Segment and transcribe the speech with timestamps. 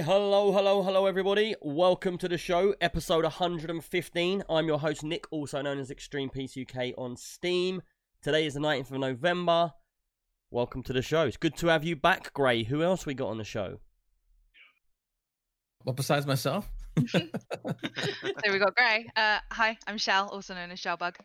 [0.00, 0.08] Extreme PC UK.
[0.08, 1.54] Why, hello, hello, hello, everybody.
[1.60, 4.44] Welcome to the show, episode 115.
[4.48, 7.82] I'm your host, Nick, also known as Extreme PC UK on Steam.
[8.22, 9.72] Today is the 19th of November.
[10.50, 11.26] Welcome to the show.
[11.26, 12.64] It's good to have you back, Gray.
[12.64, 13.80] Who else we got on the show?
[15.84, 16.70] Well, besides myself,
[17.12, 19.06] There we go, Gray.
[19.16, 21.16] Uh, hi, I'm Shell, also known as Shellbug.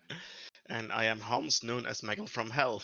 [0.68, 2.84] And I am Hans, known as Megan from Hell.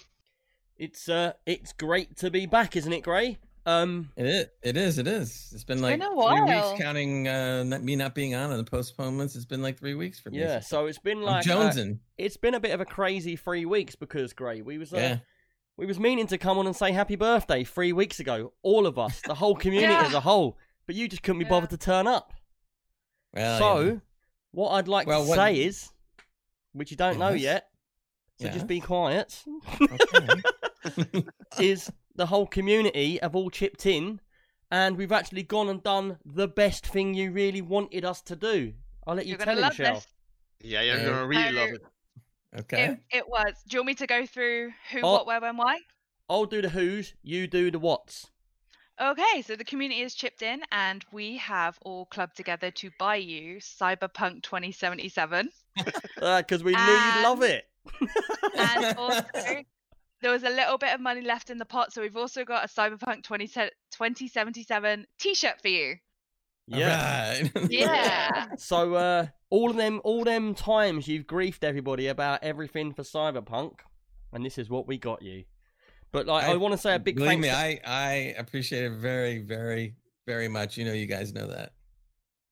[0.78, 3.38] It's uh, it's great to be back, isn't it, Gray?
[3.66, 4.46] Um, it is.
[4.64, 4.98] It is.
[4.98, 5.52] It is.
[5.54, 6.46] It's been like been a three while.
[6.72, 9.36] weeks, counting uh, me not being on and the postponements.
[9.36, 10.40] It's been like three weeks for me.
[10.40, 10.60] yeah.
[10.62, 12.00] So it's been I'm like uh, jonesing.
[12.18, 15.18] it's been a bit of a crazy three weeks because Gray, we was uh, yeah.
[15.78, 18.98] we was meaning to come on and say happy birthday three weeks ago, all of
[18.98, 20.06] us, the whole community Yeah.
[20.08, 21.50] as a whole, but you just couldn't be Yeah.
[21.52, 22.34] bothered to turn up.
[23.34, 24.02] Well, so, you
[24.52, 25.88] what I'd like Well, to what- say is,
[26.74, 27.68] which you don't know yet,
[28.40, 28.54] so Yeah.
[28.54, 29.44] just be quiet,
[29.80, 31.24] Okay.
[31.60, 34.20] is the whole community have all chipped in,
[34.70, 38.74] and we've actually gone and done the best thing you really wanted us to do.
[39.08, 39.94] I'll let you You're tell gonna him, love Shell.
[39.96, 40.08] this.
[40.60, 41.06] Yeah, you're Yeah.
[41.06, 41.82] gonna really love it.
[42.60, 42.84] okay.
[42.84, 43.54] It, it was.
[43.68, 45.14] Do you want me to go through who, Oh.
[45.14, 45.80] what, where, when, why?
[46.30, 48.30] I'll do the who's, you do the what's.
[49.02, 53.16] Okay, so the community has chipped in, and we have all clubbed together to buy
[53.16, 55.50] you Cyberpunk 2077.
[55.76, 56.12] Because
[56.62, 57.66] uh, we knew you'd love it.
[58.60, 59.64] And also,
[60.22, 62.64] there was a little bit of money left in the pot, so we've also got
[62.64, 65.96] a Cyberpunk 20, 2077 t shirt for you.
[66.68, 67.42] yeah.
[67.42, 67.52] Right.
[67.70, 68.48] Yeah.
[68.58, 73.80] So uh, all of them, all them times you've griefed everybody about everything for Cyberpunk,
[74.34, 75.44] and this is what we got you.
[76.12, 77.44] But like, I, I- want to say a big Believe thanks.
[77.44, 79.96] me, to- I I appreciate it very, very,
[80.28, 80.78] very much.
[80.78, 81.72] You know, you guys know that.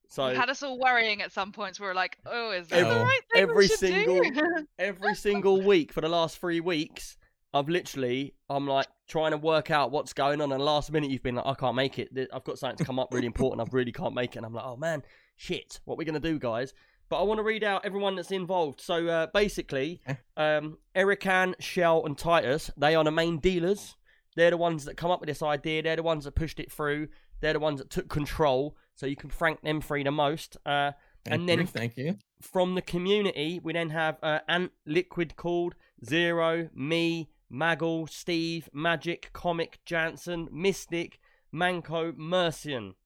[0.10, 1.80] so You had us all worrying at some points.
[1.80, 4.66] We were like, "Oh, is that Every- the right thing every we should single- do?"
[4.80, 7.18] every single week for the last three weeks,
[7.54, 10.52] I've literally, I'm like trying to work out what's going on.
[10.52, 12.10] And last minute, you've been like, I can't make it.
[12.34, 13.68] I've got something to come up really important.
[13.68, 14.38] I really can't make it.
[14.38, 15.02] And I'm like, oh man,
[15.36, 15.80] shit.
[15.86, 16.74] What are we gonna do, guys?
[17.10, 18.82] But I want to read out everyone that's involved.
[18.82, 20.00] So uh, basically,
[20.38, 23.96] um, Erican, Shell, and Titus, they are the main dealers.
[24.36, 25.82] They're the ones that come up with this idea.
[25.82, 27.08] They're the ones that pushed it through.
[27.42, 28.78] They're the ones that took control.
[28.94, 30.58] So you can thank them three the most.
[30.66, 30.92] Uh,
[31.26, 32.18] Thank And then- you, thank you.
[32.42, 35.74] from the community, we then have uh, Ant Liquid called
[36.06, 41.20] Zero, me, Maggle, Steve, Magic, Comic, Jansen, Mystic,
[41.52, 42.96] Manco, Mercian.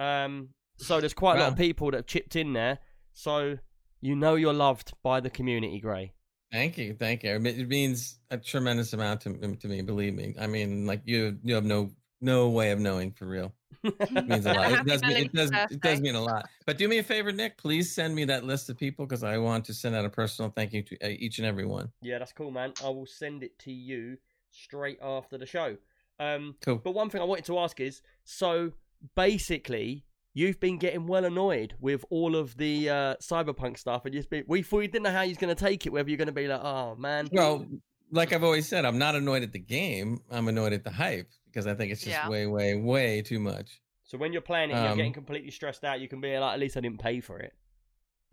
[0.00, 0.48] Um,
[0.78, 2.78] so there's quite a lot of people that have chipped in there.
[3.12, 3.58] So
[4.00, 6.12] you know you're loved by the community, Gray.
[6.50, 7.34] Thank you, thank you.
[7.36, 9.82] It It means a tremendous amount to, to me.
[9.82, 10.34] Believe me.
[10.40, 11.90] I mean, like you, you have no
[12.20, 13.52] no way of knowing for real.
[13.82, 14.72] It means a lot.
[14.72, 16.48] It does, mean, it does, it does mean a lot.
[16.66, 17.56] But do me a favor, Nick.
[17.56, 20.50] Please send me that list of people because I want to send out a personal
[20.50, 21.90] thank you to uh, each and every one.
[22.02, 22.72] yeah, that's cool, man.
[22.84, 24.18] I will send it to you
[24.50, 25.76] straight after the show.
[26.18, 26.80] Um, Cool.
[26.82, 28.72] But one thing I wanted to ask is so
[29.14, 30.04] basically,
[30.34, 34.44] you've been getting well annoyed with all of the uh, cyberpunk stuff, and just been,
[34.46, 36.32] we thought you didn't know how you're going to take it, whether you're going to
[36.32, 37.28] be like, oh man.
[37.32, 37.66] Well,
[38.10, 40.20] like I've always said, I'm not annoyed at the game.
[40.30, 42.28] I'm annoyed at the hype because I think it's just Yeah.
[42.28, 43.80] way, way, way too much.
[44.04, 46.00] So when you're playing it, and you're Um, getting completely stressed out.
[46.00, 47.54] You can be like, at least I didn't pay for it.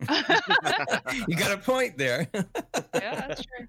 [1.26, 2.28] you got a point there.
[2.34, 3.66] yeah, that's true.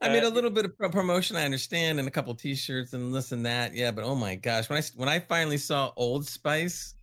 [0.00, 2.92] I mean, Uh, a little bit of pro- promotion, I understand, and a couple T-shirts
[2.92, 3.74] and this and that.
[3.74, 6.94] Yeah, but oh my gosh, when I s- when I finally saw Old Spice,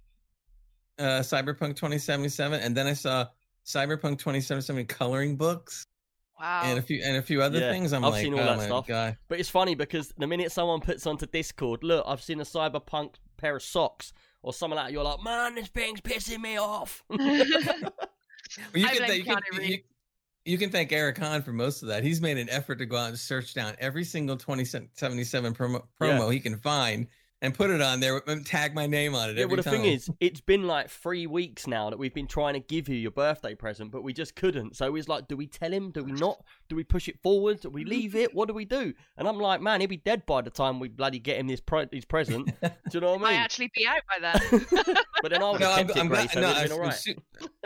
[0.98, 3.28] uh, Cyberpunk 2077, and then I saw
[3.66, 5.84] Cyberpunk 2077 coloring books
[6.40, 6.62] Wow.
[6.64, 8.46] and a few and a few other Yeah, things, I'm I've like, seen all oh
[8.46, 8.88] that my stuff.
[8.88, 12.44] god, But it's funny because the minute someone puts onto Discord, look, I've seen a
[12.44, 16.58] cyberpunk pair of socks or something like that, you're like, man, this thing's pissing me
[16.58, 17.04] off.
[18.74, 19.78] Well, you can, th- you, can, you,
[20.46, 22.04] you can thank Eric Hahn for most of that.
[22.04, 26.34] He's made an effort to go out and search down every single 2077 promo, promo
[26.34, 27.06] he can find
[27.42, 29.38] and put it on there and tag my name on it.
[29.38, 29.82] Yeah, every well, the time.
[29.82, 32.96] thing is, it's been like three weeks now that we've been trying to give you
[32.96, 34.76] your birthday present, but we just couldn't.
[34.76, 35.92] So it's like, do we tell him?
[35.92, 36.44] Do we not?
[36.68, 37.62] Do we push it forward?
[37.62, 38.34] Do we leave it?
[38.36, 38.94] What do we do?
[39.18, 41.62] And I'm like, man, he'll be dead by the time we bloody get him this
[41.62, 42.52] pre- his present.
[42.62, 43.40] Do you know what I might mean?
[43.40, 44.96] actually be out by then.
[45.22, 46.32] But then I would no, have I'm, it, I'm glad.
[46.32, 46.94] so No, it would have I'm, been all I'm right.
[46.98, 47.16] su-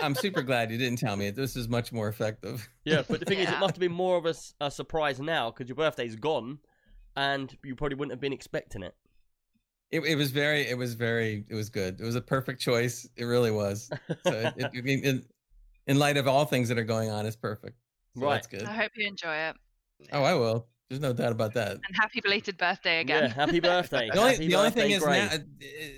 [0.01, 1.29] I'm super glad you didn't tell me.
[1.29, 2.67] This is much more effective.
[2.83, 5.19] Yeah, but the thing is, it must have been more of a, s- a surprise
[5.19, 6.57] now because your birthday's gone,
[7.15, 8.95] and you probably wouldn't have been expecting it.
[9.93, 12.01] It, it was very, it was very, it was good.
[12.01, 13.07] It was a perfect choice.
[13.15, 13.89] It really was.
[14.25, 15.23] So it, it, it, in,
[15.85, 17.77] in light of all things that are going on, it's perfect.
[18.17, 18.33] So Right.
[18.35, 18.63] That's good.
[18.63, 19.55] I hope you enjoy it.
[20.11, 20.67] Oh, I will.
[20.89, 21.71] There's no doubt about that.
[21.73, 23.17] And happy belated birthday again.
[23.19, 23.35] Yeah, again.
[23.35, 24.09] happy birthday.
[24.11, 25.17] The only, Happy the only birthday, thing is Gray.
[25.19, 25.29] now.
[25.33, 25.37] uh,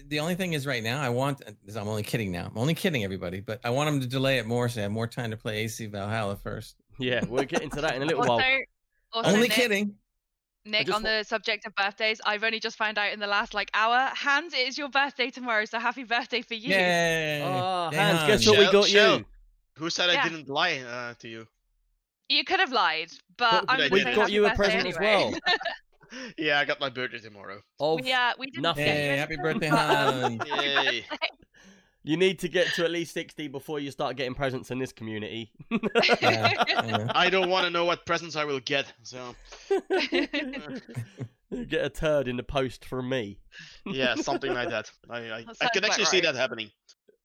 [0.07, 1.01] The only thing is right now.
[1.01, 1.41] I want.
[1.75, 2.47] I'm only kidding now.
[2.47, 4.91] I'm only kidding everybody, but I want them to delay it more so I have
[4.91, 6.75] more time to play AC Valhalla first.
[6.99, 8.59] Yeah, we'll get into that in a little also, while.
[9.13, 9.95] also only Nick, kidding.
[10.65, 13.53] Nick, on wa- the subject of birthdays, I've only just found out in the last
[13.53, 14.09] like hour.
[14.15, 16.69] Hans, it is your birthday tomorrow, so happy birthday for you.
[16.69, 17.39] Yay!
[17.39, 18.47] Yay, Hans, guess Hans.
[18.47, 19.17] what we got Shell.
[19.19, 19.25] you?
[19.77, 20.23] Who said Yeah.
[20.23, 21.47] I didn't lie uh, to you?
[22.29, 24.99] You could have lied, but, But I'm we got happy you a birthday present as
[24.99, 25.33] well.
[26.37, 27.61] Yeah, I got my birthday tomorrow.
[27.79, 28.85] Oh, we, uh, we didn't Nothing.
[28.85, 30.41] get you Yay, any happy birthday, Hans.
[30.47, 31.05] Yay!
[32.05, 34.93] you need to get to at least sixty before you start getting presents in this
[34.93, 35.51] community.
[36.21, 37.11] Yeah, I.
[37.25, 38.91] I don't want to know what presents I will get.
[39.03, 39.35] So
[41.51, 43.37] You get a turd in the post from me.
[43.85, 44.91] yeah, something like that.
[45.09, 46.71] I I, I can about actually see that happening.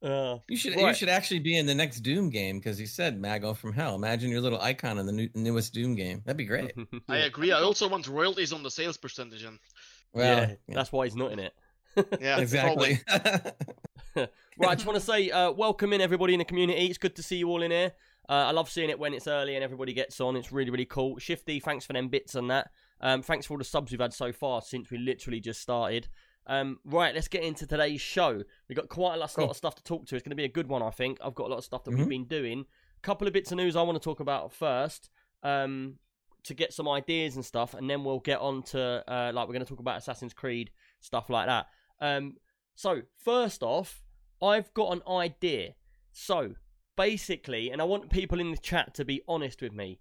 [0.03, 3.21] Uh, You should you should actually be in the next Doom game because you said
[3.21, 3.95] Mago from Hell.
[3.95, 6.23] Imagine your little icon in the new, newest Doom game.
[6.25, 6.73] That'd be great.
[7.09, 7.53] I agree.
[7.53, 9.43] I also want royalties on the sales percentage.
[9.43, 9.59] And
[10.13, 11.53] Well, yeah, that's why he's not in it.
[12.21, 13.01] Yeah, exactly.
[14.59, 16.85] Right, I just want to say, uh, welcome in everybody in the community.
[16.87, 17.93] It's good to see you all in here.
[18.29, 20.37] Uh, I love seeing it when it's early and everybody gets on.
[20.37, 21.19] It's really, really cool.
[21.19, 22.71] Shifty, thanks for them bits and that.
[23.01, 26.09] Um, thanks for all the subs we've had so far since we literally just started.
[26.47, 28.43] Um, right, let's get into today's show.
[28.69, 29.45] We've got quite a lot, Cool.
[29.45, 30.17] lot of stuff to talk to.
[30.17, 31.17] It's going to be a good one, I think.
[31.25, 31.99] I've got a lot of stuff that Mhm.
[31.99, 32.67] we've been doing.
[32.99, 35.09] A couple of bits of news I want to talk about first
[35.43, 35.95] um,
[36.45, 39.55] to get some ideas and stuff, and then we'll get on to, uh, like, we're
[39.55, 40.71] going to talk about Assassin's Creed,
[41.01, 41.69] stuff like that.
[42.01, 42.37] Um,
[42.75, 44.03] so, first off,
[44.43, 45.75] I've got an idea.
[46.13, 46.55] So,
[46.97, 50.01] basically, and I want people in the chat to be honest with me.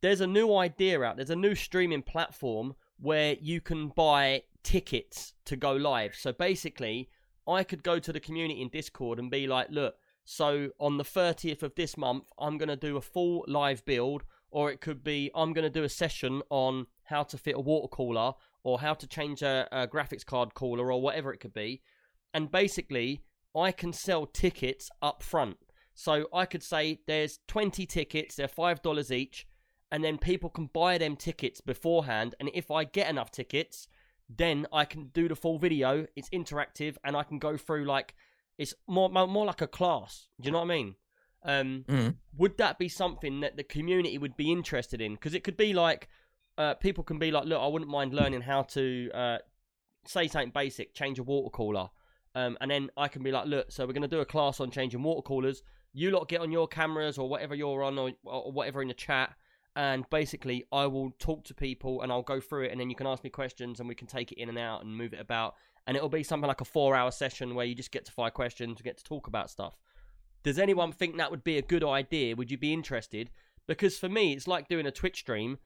[0.00, 1.16] There's a new idea out.
[1.16, 6.14] There's a new streaming platform where you can buy tickets to go live.
[6.14, 7.08] So basically,
[7.46, 11.04] I could go to the community in Discord and be like, look, so on the
[11.04, 15.02] 30th of this month, I'm going to do a full live build, or it could
[15.02, 18.32] be I'm going to do a session on how to fit a water cooler,
[18.64, 21.82] or how to change a, a graphics card cooler, or whatever it could be.
[22.34, 23.22] And basically,
[23.56, 25.58] I can sell tickets up front.
[25.94, 29.46] So I could say there's 20 tickets, they're $5 each,
[29.90, 32.34] and then people can buy them tickets beforehand.
[32.40, 33.88] And if I get enough tickets,
[34.28, 36.06] then I can do the full video.
[36.16, 38.14] It's interactive, and I can go through like
[38.58, 40.28] it's more more, like a class.
[40.40, 40.94] Do you know what I mean?
[41.42, 42.16] Um, Mhm.
[42.36, 45.14] Would that be something that the community would be interested in?
[45.14, 46.08] Because it could be like
[46.58, 49.38] uh, people can be like, look, I wouldn't mind learning how to uh,
[50.06, 51.88] say something basic, change a water cooler.
[52.34, 54.60] Um, and then I can be like, look, so we're going to do a class
[54.60, 55.62] on changing water coolers.
[55.92, 58.94] You lot get on your cameras or whatever you're on or, or whatever in the
[58.94, 59.34] chat.
[59.76, 62.72] And basically, I will talk to people and I'll go through it.
[62.72, 64.84] And then you can ask me questions and we can take it in and out
[64.84, 65.54] and move it about.
[65.86, 68.30] And it'll be something like a four hour session where you just get to fire
[68.30, 69.76] questions, and get to talk about stuff.
[70.42, 72.36] Does anyone think that would be a good idea?
[72.36, 73.30] Would you be interested?
[73.66, 75.58] Because for me, it's like doing a Twitch stream,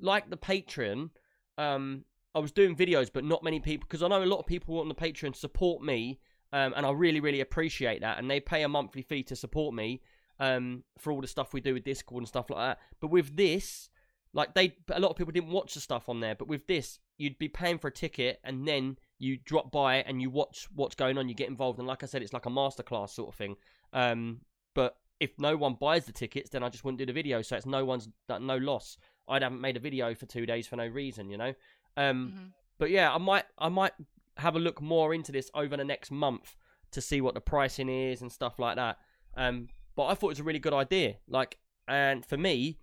[0.00, 1.10] like the Patreon,
[1.58, 2.04] um,
[2.34, 4.80] I was doing videos, but not many people because I know a lot of people
[4.80, 6.20] on the Patreon support me,
[6.52, 8.18] um, and I really, really appreciate that.
[8.18, 10.00] And they pay a monthly fee to support me
[10.38, 12.78] um, for all the stuff we do with Discord and stuff like that.
[13.00, 13.90] But with this,
[14.32, 16.34] like they, a lot of people didn't watch the stuff on there.
[16.34, 20.22] But with this, you'd be paying for a ticket, and then you drop by and
[20.22, 21.28] you watch what's going on.
[21.28, 23.56] You get involved, and like I said, it's like a masterclass sort of thing.
[23.92, 24.40] Um,
[24.74, 27.42] but if no one buys the tickets, then I just wouldn't do the video.
[27.42, 28.96] So it's no one's no loss.
[29.30, 31.54] I haven't made a video for two days for no reason, you know.
[31.96, 32.52] Um, Mhm.
[32.78, 33.92] but yeah, I might I might
[34.36, 36.56] have a look more into this over the next month
[36.90, 38.98] to see what the pricing is and stuff like that.
[39.36, 41.18] Um, but I thought it was a really good idea.
[41.28, 42.78] Like, and for me,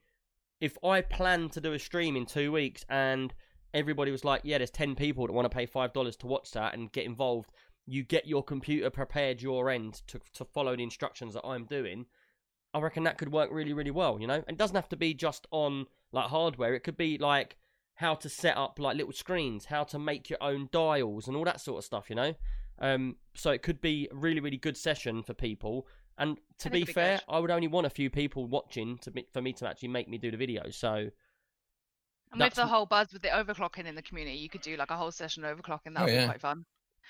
[0.61, 3.33] if I plan to do a stream in two weeks and
[3.73, 6.51] everybody was like, "Yeah, there's ten people that want to pay five dollars to watch
[6.51, 7.51] that and get involved,"
[7.85, 12.05] you get your computer prepared your end to to follow the instructions that I'm doing.
[12.73, 14.19] I reckon that could work really, really well.
[14.21, 16.73] You know, and it doesn't have to be just on like hardware.
[16.75, 17.57] It could be like
[17.95, 21.45] how to set up like little screens, how to make your own dials, and all
[21.45, 22.09] that sort of stuff.
[22.09, 22.35] You know,
[22.79, 25.87] um, so it could be a really, really good session for people.
[26.17, 27.23] And to be be fair, good.
[27.27, 30.07] I would only want a few people watching to me- for me to actually make
[30.09, 30.69] me do the video.
[30.71, 31.09] So
[32.31, 34.91] And with the whole buzz with the overclocking in the community, you could do like
[34.91, 35.93] a whole session overclocking.
[35.93, 36.21] That Oh, would yeah.
[36.21, 36.65] be quite fun.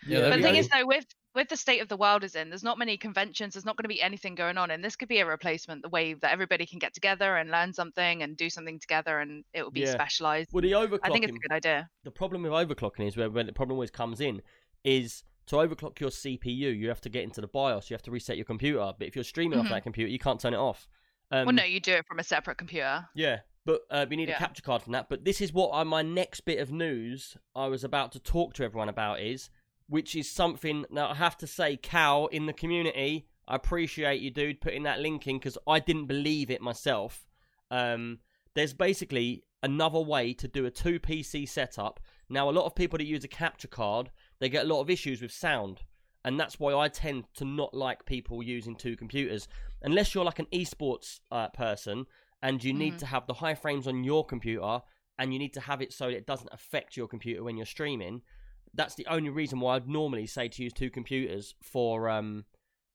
[0.05, 2.49] Yeah, But the thing is, though, with with the state of the world is in,
[2.49, 3.53] there's not many conventions.
[3.53, 5.83] There's not going to be anything going on, and this could be a replacement.
[5.83, 9.43] The way that everybody can get together and learn something and do something together, and
[9.53, 9.91] it will be Yeah.
[9.93, 10.49] specialized.
[10.51, 10.99] well, the overclocking.
[11.03, 11.89] I think it's a good idea.
[12.03, 14.41] the problem with overclocking is where, where the problem always comes in
[14.83, 18.11] is to overclock your CPU, you have to get into the BIOS, you have to
[18.11, 18.91] reset your computer.
[18.97, 19.69] But if you're streaming off Mhm.
[19.69, 20.87] that computer, you can't turn it off.
[21.31, 23.07] Um, well, no, you do it from a separate computer.
[23.13, 25.07] Yeah, but uh, we need a capture card from that.
[25.09, 28.53] But this is what I, my next bit of news I was about to talk
[28.55, 29.49] to everyone about is,
[29.87, 33.27] which is something that I have to say, Cal in the community.
[33.47, 37.25] I appreciate you, dude, putting that link in because I didn't believe it myself.
[37.71, 38.19] Um,
[38.53, 41.99] there's basically another way to do a two PC setup.
[42.29, 44.89] Now, a lot of people that use a capture card, they get a lot of
[44.89, 45.81] issues with sound.
[46.25, 49.47] And that's why I tend to not like people using two computers.
[49.81, 52.05] Unless you're like an esports uh, person
[52.41, 52.99] and you need Mhm.
[52.99, 54.81] to have the high frames on your computer
[55.17, 58.21] and you need to have it so it doesn't affect your computer when you're streaming.
[58.73, 62.45] That's the only reason why I'd normally say to use two computers for um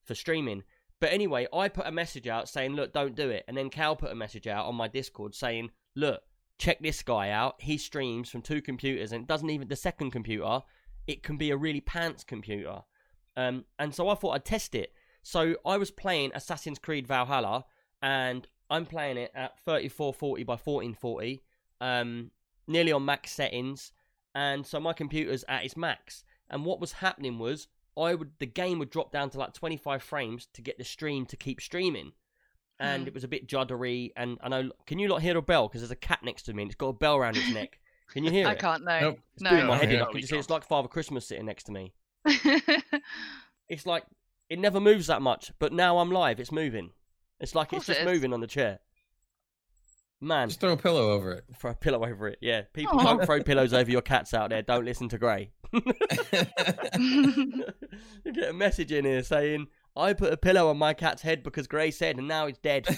[0.05, 0.65] for streaming.
[1.01, 3.97] But anyway, I put a message out saying, "Look, don't do it," and then Cal
[3.97, 6.23] put a message out on my Discord saying, "Look,
[6.59, 7.61] check this guy out.
[7.61, 10.63] He streams from two computers, and doesn't even the second computer.
[11.07, 12.83] It can be a really pants computer."
[13.37, 14.93] Um, and so I thought I'd test it.
[15.23, 17.65] So I was playing Assassin's Creed Valhalla,
[18.01, 21.43] and I'm playing it at 3440 by 1440,
[21.81, 22.31] um,
[22.67, 23.93] nearly on max settings,
[24.35, 26.25] and so my computer's at its max.
[26.51, 30.03] And what was happening was I would the game would drop down to like 25
[30.03, 32.13] frames to get the stream to keep streaming,
[32.81, 33.09] and Hmm.
[33.09, 34.13] it was a bit juddery.
[34.17, 35.69] And I know, can you not hear a bell?
[35.69, 37.79] Because there's a cat next to me, and it's got a bell around its neck.
[38.11, 38.59] Can you hear I it?
[38.59, 39.01] I can't know.
[39.01, 39.19] Nope.
[39.35, 39.81] It's doing my No.
[39.81, 39.99] head in.
[39.99, 41.93] No, I can just see it's like Father Christmas sitting next to me.
[43.69, 44.05] It's like
[44.51, 46.39] it never moves that much, but now I'm live.
[46.39, 46.91] It's moving.
[47.41, 48.81] It's like it's course it just moving on the chair.
[50.25, 51.45] Man, Just throw a pillow over it.
[51.59, 52.39] throw a pillow over it.
[52.41, 53.03] Yeah, people Aw.
[53.03, 54.63] don't throw pillows over your cats out there.
[54.63, 55.51] Don't listen to Gray.
[55.73, 55.83] you
[58.33, 61.67] get a message in here saying, "I put a pillow on my cat's head because
[61.67, 62.87] Gray said, and now he's dead."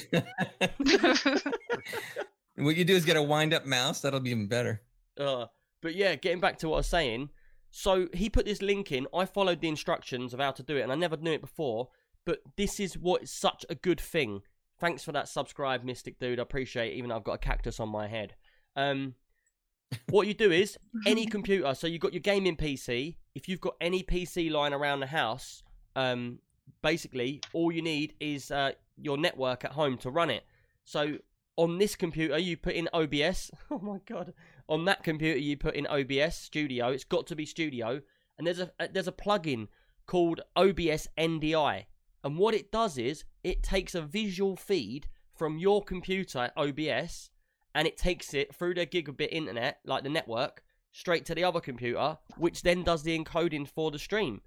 [2.57, 4.02] what you do is get a wind up mouse.
[4.02, 4.83] That'll be even better.
[5.19, 5.47] Uh,
[5.81, 7.31] but yeah, getting back to what I was saying.
[7.71, 9.07] So he put this link in.
[9.14, 11.88] I followed the instructions of how to do it, and I never knew it before.
[12.26, 14.43] But this is what is such a good thing.
[14.81, 16.38] Thanks for that subscribe, Mystic Dude.
[16.38, 18.35] I appreciate it, even though I've got a cactus on my head.
[18.76, 19.14] Um,
[20.11, 20.76] what you do is
[21.07, 21.75] any computer.
[21.75, 23.16] So you've got your gaming PC.
[23.35, 25.62] If you've got any PC lying around the house,
[25.97, 26.38] um,
[26.83, 30.45] basically all you need is uh, your network at home to run it.
[30.85, 31.19] So
[31.57, 33.50] on this computer, you put in OBS.
[33.71, 34.35] Oh my god!
[34.69, 36.88] On that computer, you put in OBS Studio.
[36.88, 38.00] It's got to be Studio,
[38.38, 39.69] and there's a uh, there's a plugin
[40.07, 41.87] called OBS NDI.
[42.25, 47.31] And what it does is it takes a visual feed from your computer OBS,
[47.75, 51.61] and it takes it through the gigabit internet, like the network, straight to the other
[51.61, 54.40] computer, which then does the encoding for the stream.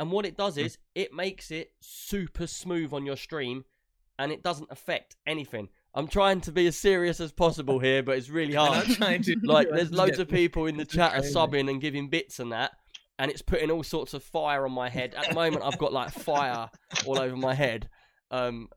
[0.00, 3.64] And what it does is it makes it super smooth on your stream,
[4.18, 5.68] and it doesn't affect anything.
[5.94, 8.88] I'm trying to be as serious as possible here, but it's really hard.
[8.88, 12.08] I'm trying to like there's loads of people in the chat are subbing and giving
[12.08, 12.72] bits and that
[13.18, 15.92] and it's putting all sorts of fire on my head at the moment i've got
[15.92, 16.68] like fire
[17.06, 17.88] all over my head
[18.30, 18.68] um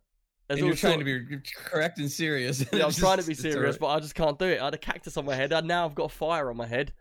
[0.50, 2.64] and you're trying sort- to be correct and serious.
[2.72, 3.80] yeah, i'm trying to be serious right.
[3.80, 5.86] but i just can't do it i had a cactus on my head and now
[5.86, 6.94] i've got fire on my head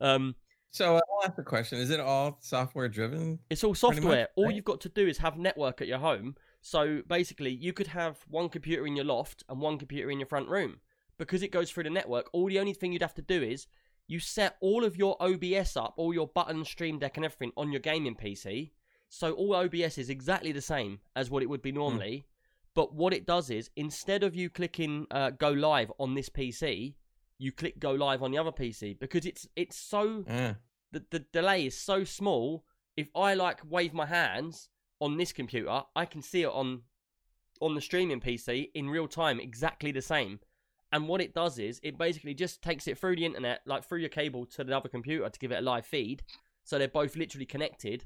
[0.00, 0.34] um
[0.70, 3.38] So uh, I'll ask the question: Is it all software driven?
[3.48, 4.28] It's all much, software.
[4.36, 4.54] all right?
[4.54, 6.36] you've got to do is have network at your home.
[6.60, 10.26] So basically, you could have one computer in your loft and one computer in your
[10.28, 10.80] front room.
[11.18, 13.66] Because it goes through the network, all the only thing you'd have to do is
[14.08, 17.70] you set all of your OBS up, all your buttons, Stream Deck, and everything on
[17.70, 18.72] your gaming PC.
[19.10, 22.26] So all OBS is exactly the same as what it would be normally.
[22.74, 26.94] But what it does is instead of you clicking uh, go live on this PC,
[27.38, 30.56] you click go live on the other PC because it's it's so Ah,
[30.92, 32.64] the, the delay is so small.
[32.96, 34.68] If I like wave my hands
[35.00, 36.82] on this computer, I can see it on
[37.60, 40.40] on the streaming PC in real time, exactly the same.
[40.92, 43.98] And what it does is it basically just takes it through the internet, like through
[43.98, 46.22] your cable to another computer to give it a live feed.
[46.64, 48.04] So they're both literally connected.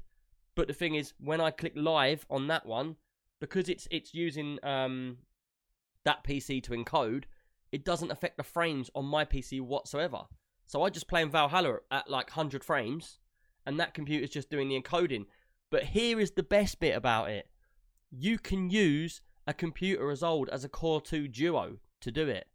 [0.55, 2.97] But the thing is, when I click live on that one,
[3.39, 5.17] because it's it's using um
[6.05, 7.23] that PC to encode,
[7.71, 10.23] it doesn't affect the frames on my PC whatsoever.
[10.65, 13.19] So I just play in Valhalla at like 100 frames,
[13.65, 15.25] and that computer's just doing the encoding.
[15.71, 17.47] But here is the best bit about it
[18.15, 22.47] you can use a computer as old as a Core 2 Duo to do it.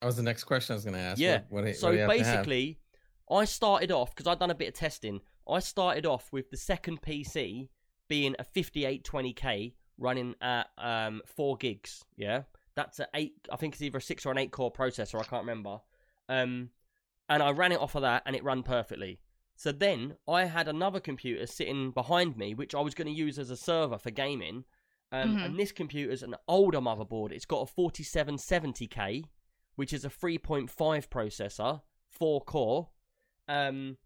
[0.00, 1.18] That was the next question I was going to ask.
[1.18, 1.40] Yeah.
[1.48, 2.24] What, what, so what do you have to have?
[2.36, 2.78] basically,
[3.30, 5.20] I started off because I'd done a bit of testing.
[5.48, 7.68] I started off with the second PC
[8.08, 12.04] being a 5820K running at um, four gigs.
[12.16, 12.42] Yeah,
[12.74, 13.34] that's an eight.
[13.50, 15.18] I think it's either a six or an eight core processor.
[15.20, 15.80] I can't remember.
[16.28, 16.70] Um,
[17.28, 19.20] and I ran it off of that, and it ran perfectly.
[19.56, 23.38] So then I had another computer sitting behind me, which I was going to use
[23.38, 24.64] as a server for gaming.
[25.10, 25.44] Um, Mhm.
[25.46, 27.32] And this computer's an older motherboard.
[27.32, 29.24] It's got a 4770K,
[29.78, 30.68] which is a 3.5
[31.08, 31.80] processor,
[32.10, 32.88] four core.
[33.46, 33.96] Um,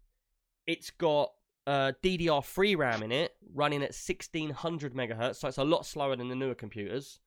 [0.67, 1.31] it's got
[1.65, 6.29] uh, DDR3 RAM in it, running at 1600 megahertz, so it's a lot slower than
[6.29, 7.19] the newer computers.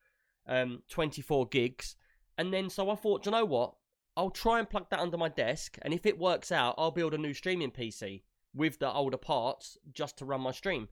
[0.47, 1.97] Um, 24 gigs,
[2.39, 3.75] and then so I thought, you know what?
[4.17, 7.15] I'll try and plug that under my desk, and if it works out, I'll build
[7.15, 8.23] a new streaming PC
[8.55, 10.89] with the older parts just to run my stream.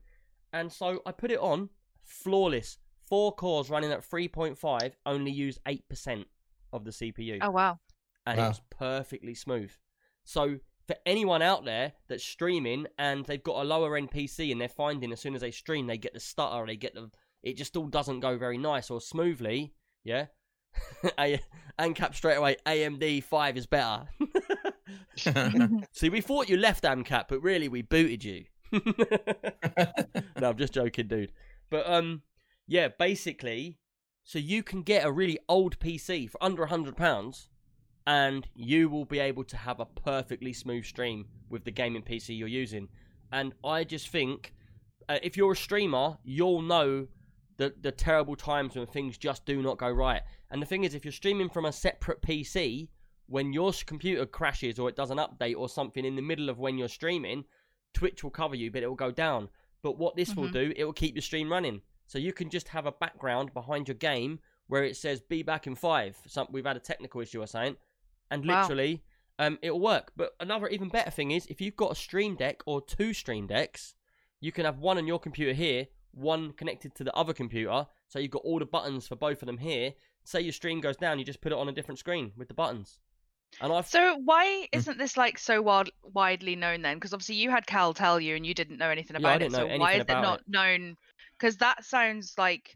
[0.51, 1.69] And so I put it on,
[2.03, 2.79] flawless.
[3.07, 6.25] Four cores running at 3.5, only use 8%
[6.75, 7.79] of the CPU Oh wow.
[8.25, 9.71] and it was perfectly smooth.
[10.23, 14.61] So for anyone out there that's streaming and they've got a lower end PC and
[14.61, 17.09] they're finding as soon as they stream they get the stutter, they get the
[17.43, 20.25] it just all doesn't go very nice or smoothly, yeah.
[21.77, 22.57] and cap straight away.
[22.65, 24.05] AMD five is better.
[25.91, 28.45] See, we thought you left AMCAP, but really we booted you.
[28.71, 31.31] no, I'm just joking, dude.
[31.69, 32.23] But um,
[32.67, 33.77] yeah, basically,
[34.25, 37.47] so you can get a really old PC for under a hundred pounds,
[38.07, 42.37] and you will be able to have a perfectly smooth stream with the gaming PC
[42.37, 42.89] you're using.
[43.31, 44.53] And I just think,
[45.07, 47.07] uh, if you're a streamer, you'll know
[47.57, 50.23] the the terrible times when things just do not go right.
[50.49, 52.89] And the thing is, if you're streaming from a separate PC,
[53.27, 56.57] when your computer crashes or it does an update or something in the middle of
[56.59, 57.45] when you're streaming,
[57.93, 59.49] Twitch will cover you, but it will go down.
[59.83, 60.53] But what this will Mhm.
[60.53, 61.81] do, it will keep your stream running.
[62.07, 65.67] So you can just have a background behind your game where it says "Be back
[65.67, 66.17] in five.
[66.27, 67.77] Some we've had a technical issue or something,
[68.31, 68.61] and Wow.
[68.61, 69.03] literally,
[69.39, 70.11] um, it'll work.
[70.15, 73.47] But another even better thing is if you've got a Stream Deck or two Stream
[73.47, 73.95] Decks,
[74.39, 77.87] you can have one on your computer here, one connected to the other computer.
[78.07, 79.93] So you've got all the buttons for both of them here.
[80.23, 82.53] Say your stream goes down, you just put it on a different screen with the
[82.53, 82.99] buttons.
[83.61, 86.97] And I've So why isn't this like so wild, widely known then?
[86.97, 89.39] Because obviously you had Cal tell you and you didn't know anything Yeah, I about
[89.39, 89.57] didn't it.
[89.57, 90.47] know So why is it not it.
[90.47, 90.97] known?
[91.37, 92.75] Because that sounds like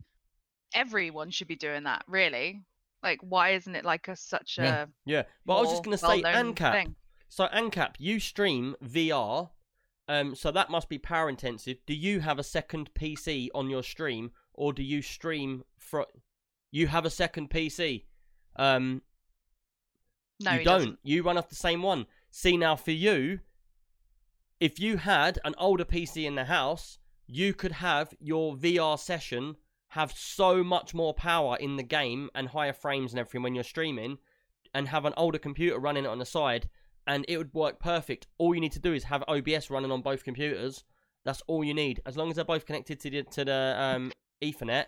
[0.73, 2.63] everyone should be doing that, really.
[3.01, 6.21] Like, why isn't it like a such a yeah, but I was just gonna say
[6.21, 6.71] ANCAP.
[6.71, 6.95] thing?
[7.29, 9.49] So ANCAP, you stream VR,
[10.09, 11.77] um, so that must be power intensive.
[11.85, 16.05] Do you have a second PC on your stream, or do you stream from?
[16.71, 18.05] You have a second PC.
[18.57, 19.01] Um,
[20.41, 20.65] No, you don't.
[20.65, 20.99] doesn't.
[21.03, 22.05] You run off the same one.
[22.31, 23.39] See now, for you,
[24.59, 26.98] if you had an older PC in the house,
[27.29, 29.55] you could have your VR session
[29.89, 33.63] have so much more power in the game and higher frames and everything when you're
[33.63, 34.17] streaming,
[34.73, 36.69] and have an older computer running it on the side,
[37.07, 38.27] and it would work perfect.
[38.37, 40.83] All you need to do is have OBS running on both computers.
[41.25, 42.01] That's all you need.
[42.05, 44.11] As long as they're both connected to the to the um,
[44.43, 44.85] Ethernet,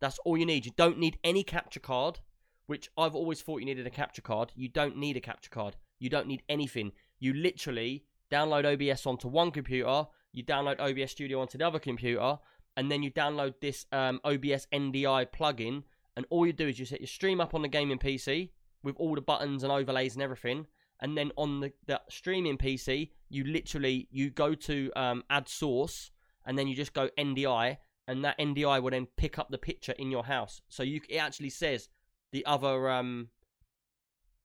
[0.00, 0.64] that's all you need.
[0.64, 2.20] You don't need any capture card
[2.66, 4.52] which I've always thought you needed a capture card.
[4.54, 5.76] You don't need a capture card.
[5.98, 6.92] You don't need anything.
[7.18, 10.04] You literally download OBS onto one computer,
[10.36, 12.36] you download OBS Studio onto the other computer,
[12.76, 15.82] and then you download this um, OBS NDI plugin.
[16.14, 18.50] And all you do is you set your stream up on the gaming PC
[18.82, 20.66] with all the buttons and overlays and everything.
[21.00, 26.10] And then on the, the streaming PC, you literally you go to um, add source,
[26.44, 29.92] and then you just go NDI, and that NDI will then pick up the picture
[29.92, 30.60] in your house.
[30.68, 31.88] So you it actually says
[32.32, 33.28] the other um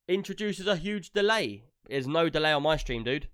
[0.08, 1.66] introduces a huge delay.
[1.90, 3.28] There's no delay on my stream, dude.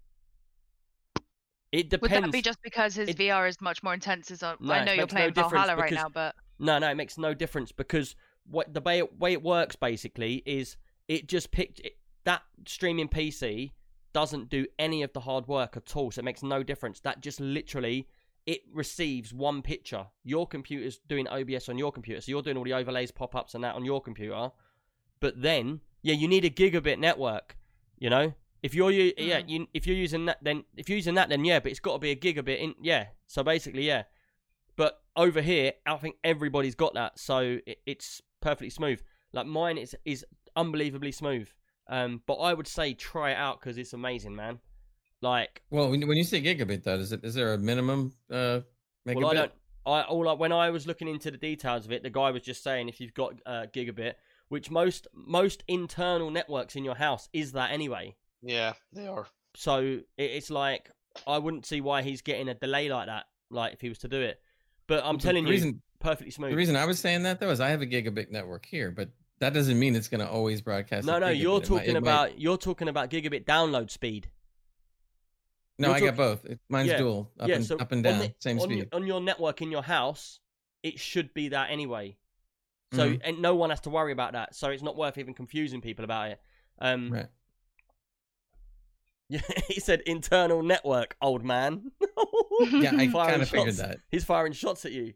[1.72, 4.32] It Would that be just because his It- VR is much more intense?
[4.32, 6.80] As on, uh, No, I know you're no playing difference Valhalla right now, but No,
[6.80, 10.78] no, it makes no difference because what the way it, way it works basically is
[11.08, 13.74] it just picked it, that streaming PC
[14.14, 17.00] doesn't do any of the hard work at all, so it makes no difference.
[17.02, 18.08] That just literally
[18.46, 20.08] it receives one picture.
[20.24, 23.64] Your computer's doing OBS on your computer, so you're doing all the overlays, pop-ups, and
[23.64, 24.52] that on your computer.
[25.20, 27.58] But then, yeah, you need a gigabit network.
[28.00, 28.34] You know,
[28.68, 29.50] if you're u- yeah, Mm.
[29.50, 31.94] you, if you're using that, then if you're using that, then yeah, but it's got
[31.94, 32.60] to be a gigabit.
[32.60, 34.04] In yeah, so basically, yeah.
[34.76, 39.02] But over here, I think everybody's got that, so it, it's perfectly smooth.
[39.32, 40.26] Like mine is is
[40.56, 41.48] unbelievably smooth.
[41.88, 44.60] Um, but I would say try it out because it's amazing, man.
[45.22, 48.60] Like, Well, when, when you say gigabit, though, is it is there a minimum uh,
[49.08, 49.16] megabit?
[49.16, 49.52] well, I don't.
[49.86, 52.42] I all like when I was looking into the details of it, the guy was
[52.44, 54.16] just saying if you've got uh, gigabit,
[54.50, 58.16] which most most internal networks in your house is that anyway.
[58.42, 59.28] Yeah, they are.
[59.56, 60.90] So it's like
[61.26, 63.26] I wouldn't see why he's getting a delay like that.
[63.50, 64.40] Like if he was to do it,
[64.88, 66.52] but I'm The- telling the you, perfectly smooth.
[66.52, 69.10] the reason I was saying that though is I have a gigabit network here, but
[69.40, 71.06] that doesn't mean it's going to always broadcast.
[71.08, 71.40] no, no, gigabit.
[71.40, 74.30] you're It might- talking might- about you're talking about gigabit download speed.
[75.80, 76.46] No, you're I got both.
[76.70, 78.90] Mine's Yeah, dual, up yeah, and so up and down, the- same on, speed.
[78.92, 80.40] on your network in your house,
[80.84, 82.18] it should be that anyway.
[82.94, 83.22] So Mhm.
[83.24, 84.56] and no one has to worry about that.
[84.56, 86.42] So it's not worth even confusing people about it.
[86.80, 87.28] Um, Right.
[89.30, 91.92] Yeah, he said internal network, old man.
[92.72, 94.00] Yeah, I kind of figured that.
[94.10, 95.14] He's firing shots at you.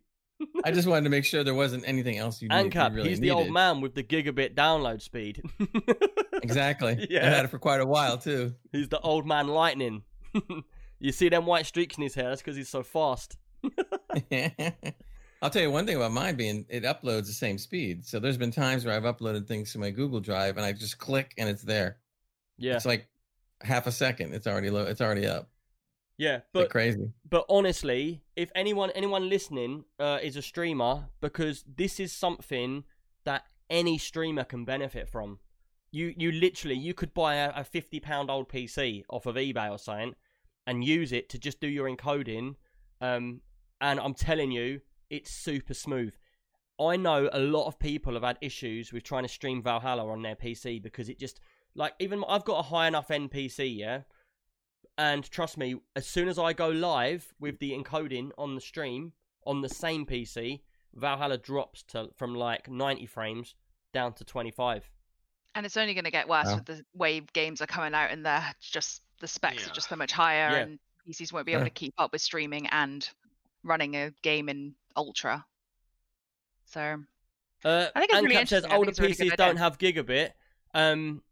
[0.64, 2.72] I just wanted to make sure there wasn't anything else you needed.
[2.72, 5.42] ANCAP, you really he's the old man with the gigabit download speed.
[6.44, 7.08] Exactly.
[7.10, 7.26] Yeah.
[7.26, 8.54] I had it for quite a while too.
[8.72, 10.04] he's the old man lightning.
[11.00, 12.30] you see them white streaks in his hair?
[12.30, 13.38] That's because he's so fast.
[15.42, 18.06] I'll tell you one thing about mine being it uploads the same speed.
[18.06, 21.00] So there's been times where I've uploaded things to my Google Drive and I just
[21.00, 21.98] click and it's there.
[22.58, 23.08] Yeah, It's like
[23.64, 24.34] half a second.
[24.34, 24.84] It's already low.
[24.84, 25.50] It's already up.
[26.18, 26.42] yeah.
[26.54, 27.12] But crazy.
[27.30, 32.84] but honestly, if anyone anyone listening uh, is a streamer, because this is something
[33.26, 35.40] that any streamer can benefit from.
[35.92, 39.70] You you literally you could buy a, a fifty pound old PC off of eBay
[39.70, 40.16] or something,
[40.68, 42.56] and use it to just do your encoding.
[43.02, 43.42] Um,
[43.82, 46.14] and I'm telling you, it's super smooth.
[46.80, 50.22] I know a lot of people have had issues with trying to stream Valhalla on
[50.22, 51.40] their PC because it just
[51.76, 54.02] like even I've got a high enough NPC, yeah.
[54.98, 59.14] And trust me, as soon as I go live with the encoding on the stream
[59.46, 60.62] on the same PC,
[60.94, 63.56] Valhalla drops to from like 90 frames
[63.94, 64.90] down to 25.
[65.56, 66.56] And it's only going to get worse Wow.
[66.56, 69.72] with the way games are coming out, and they're just the specs Yeah.
[69.72, 70.58] are just so much higher, Yeah.
[70.64, 73.10] and PCs won't be able to keep up with streaming and
[73.64, 75.46] running a game in ultra.
[76.66, 77.04] So
[77.64, 78.72] Uh, I think it's and really Cap says interesting.
[78.72, 79.38] I older it's a really good PCs idea.
[79.38, 80.32] don't have gigabit.
[80.74, 81.24] Um,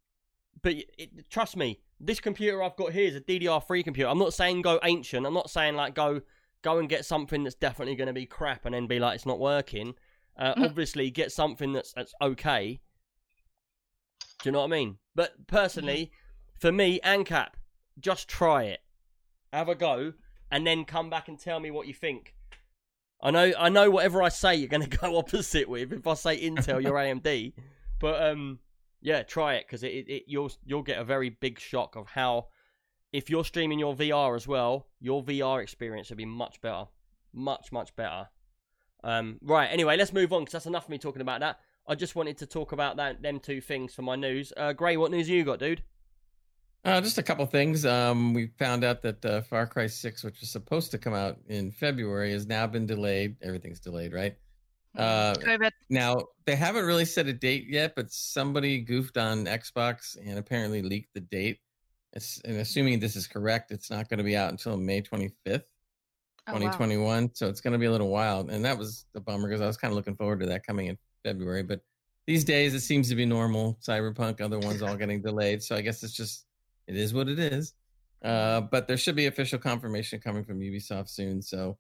[0.62, 4.10] but it, trust me, this computer I've got here is a DDR3 computer.
[4.10, 5.26] I'm not saying go ancient.
[5.26, 6.22] I'm not saying like go
[6.62, 9.26] go and get something that's definitely going to be crap and then be like it's
[9.26, 9.96] not working.
[10.38, 10.66] Uh, Mhm.
[10.66, 12.80] obviously, get something that's that's okay.
[14.42, 14.98] Do you know what I mean?
[15.16, 16.60] But personally, Mm-hmm.
[16.60, 17.58] for me and Cap,
[18.00, 18.80] just try it,
[19.52, 20.14] have a go,
[20.52, 22.34] and then come back and tell me what you think.
[23.22, 23.90] I know, I know.
[23.92, 25.92] Whatever I say, you're going to go opposite with.
[25.92, 27.54] If I say Intel, you're AMD.
[28.00, 28.60] But um,
[29.02, 32.08] yeah, try it because it, it, it you'll you'll get a very big shock of
[32.08, 32.48] how
[33.12, 36.86] if you're streaming your VR as well, your VR experience will be much better,
[37.34, 38.30] much much better.
[39.04, 39.68] Um, right.
[39.68, 41.60] Anyway, let's move on because that's enough of me talking about that.
[41.88, 44.54] I just wanted to talk about that them two things for my news.
[44.56, 45.84] Uh, Gray, what news you got, dude?
[46.86, 47.86] Uh, just a couple things.
[47.86, 51.38] Um, we found out that uh, Far Cry 6, which was supposed to come out
[51.48, 53.36] in February, has now been delayed.
[53.42, 54.38] Everything's delayed, right?
[54.98, 55.72] Uh, COVID.
[55.90, 60.82] Now, they haven't really set a date yet, but somebody goofed on Xbox and apparently
[60.82, 61.60] leaked the date.
[62.14, 65.64] It's, and assuming this is correct, it's not going to be out until May 25th,
[66.48, 66.60] Oh, wow.
[66.60, 67.36] 2021.
[67.36, 69.68] So it's going to be a little wild, And that was the bummer because I
[69.68, 71.64] was kind of looking forward to that coming in February.
[71.64, 71.82] But
[72.26, 73.78] these days, it seems to be normal.
[73.86, 75.62] Cyberpunk, other ones all getting delayed.
[75.62, 76.46] So I guess it's just,
[76.88, 77.74] it is what it is.
[78.24, 81.42] Uh, but there should be official confirmation coming from Ubisoft soon.
[81.42, 81.78] So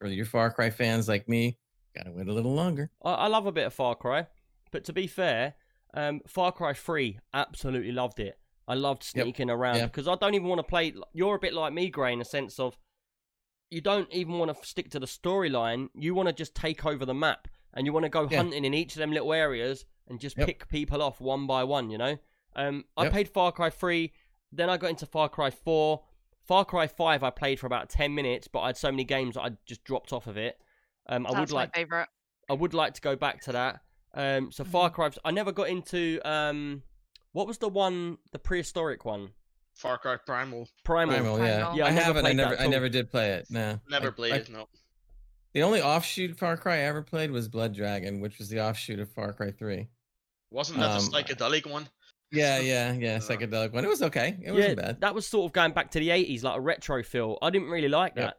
[0.00, 1.58] for your Far Cry fans like me,
[1.94, 2.90] got to wait a little longer.
[3.04, 4.26] I, I love a bit of Far Cry,
[4.70, 5.54] but to be fair,
[5.94, 8.38] um, Far Cry 3, absolutely loved it.
[8.68, 9.24] I loved Yep.
[9.24, 9.86] sneaking around Yeah.
[9.86, 10.94] because I don't even want to play.
[11.12, 12.78] You're a bit like me, Gray, in a sense of
[13.70, 15.88] you don't even want to stick to the storyline.
[15.94, 18.38] You want to just take over the map and you want to go Yeah.
[18.38, 20.46] hunting in each of them little areas and just Yep.
[20.46, 22.18] pick people off one by one, you know?
[22.54, 23.12] Um, I Yep.
[23.12, 24.12] played Far Cry 3,
[24.52, 26.04] then I got into Far Cry 4.
[26.44, 29.34] Far Cry 5, I played for about 10 minutes, but I had so many games
[29.36, 30.60] that I just dropped off of it.
[31.08, 32.08] Um, I That's would my like favorite.
[32.50, 33.80] I would like to go back to that.
[34.14, 34.94] Um, so Far Mhm.
[34.94, 35.10] Cry.
[35.24, 36.82] I never got into um,
[37.32, 39.30] what was the one, the prehistoric one,
[39.74, 40.68] Far Cry Primal.
[40.84, 41.14] Primal.
[41.14, 41.56] Primal, yeah.
[41.60, 41.76] Primal.
[41.78, 42.26] Yeah, I I, haven't.
[42.26, 42.56] I never.
[42.58, 43.46] I never did play it.
[43.50, 44.48] No, Never I- played I- it.
[44.50, 44.68] No.
[45.54, 48.98] The only offshoot Far Cry I ever played was Blood Dragon, which was the offshoot
[49.00, 49.88] of Far Cry Three.
[50.50, 51.88] Wasn't that Um, the psychedelic one?
[52.30, 53.16] Yeah, yeah, yeah.
[53.16, 53.84] Uh, Psychedelic one.
[53.84, 54.28] It was okay.
[54.40, 55.00] It yeah, wasn't bad.
[55.02, 57.38] that was sort of going back to the eighties, like a retro feel.
[57.42, 58.38] I didn't really like Yep.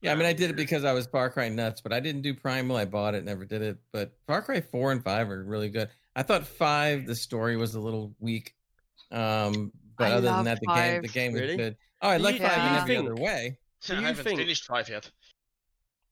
[0.00, 0.06] That.
[0.06, 2.22] Yeah, I mean, I did it because I was Far Cry nuts, but I didn't
[2.22, 2.76] do Primal.
[2.76, 3.78] I bought it, never did it.
[3.92, 5.88] But Far Cry Four and Five are really good.
[6.16, 8.54] I thought Five, the story was a little weak.
[9.12, 11.56] Um, but I other than that, the game, the game was Really?
[11.56, 11.76] good.
[12.02, 13.58] Oh, I Do like you- Five do in you every think- other way.
[13.82, 15.10] Do I you haven't think- finished five yet.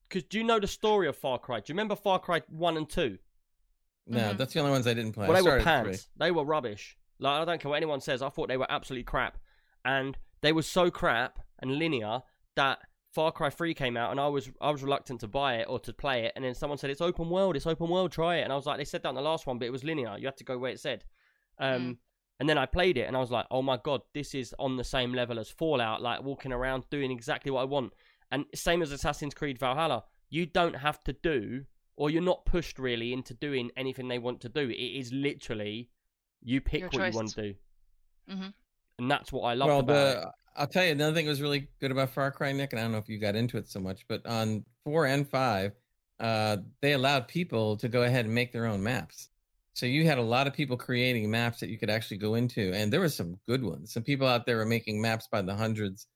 [0.09, 1.61] Because do you know the story of Far Cry?
[1.61, 3.18] Do you remember Far Cry one and two?
[4.07, 4.38] No, Mhm.
[4.38, 5.27] that's the only ones I didn't play.
[5.29, 5.90] Well, they were started at three.
[5.92, 6.09] pants.
[6.16, 6.96] They were rubbish.
[7.18, 8.22] Like I don't care what anyone says.
[8.22, 9.37] I thought they were absolutely crap,
[9.85, 12.20] and they were so crap and linear
[12.55, 12.79] that
[13.18, 15.81] Far Cry Three came out, and I was I was reluctant to buy it or
[15.81, 18.42] to play it, and then someone said it's open world, it's open world, try it,
[18.42, 20.16] and I was like, they said that in the last one, but it was linear.
[20.16, 21.02] You had to go where it said.
[21.59, 21.98] Um,
[22.38, 24.76] and then I played it, and I was like, oh my god, this is on
[24.76, 27.92] the same level as Fallout, like walking around doing exactly what I want.
[28.31, 31.64] And same as Assassin's Creed Valhalla, you don't have to do,
[31.96, 34.70] or you're not pushed really into doing anything they want to do.
[34.70, 35.90] It is literally
[36.40, 37.54] you pick Your what you want to do,
[38.31, 38.54] Mhm.
[39.00, 40.28] and that's what I love well, about it.
[40.57, 42.83] I'll tell you another thing that was really good about Far Cry, Nick, and I
[42.83, 45.73] don't know if you got into it so much, but on four and five,
[46.21, 49.29] uh, they allowed people to go ahead and make their own maps.
[49.75, 52.73] So you had a lot of people creating maps that you could actually go into,
[52.73, 53.93] and there were some good ones.
[53.93, 56.09] Some people out there were making maps by the hundreds,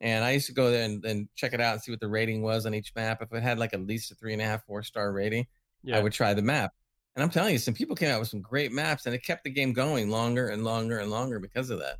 [0.00, 2.08] and I used to go there and, and check it out and see what the
[2.08, 3.20] rating was on each map.
[3.20, 5.46] If it had like at least a three and a half, four star rating,
[5.82, 5.98] Yeah.
[5.98, 6.72] I would try the map.
[7.14, 9.44] And I'm telling you, some people came out with some great maps, and it kept
[9.44, 11.98] the game going longer and longer and longer because of that.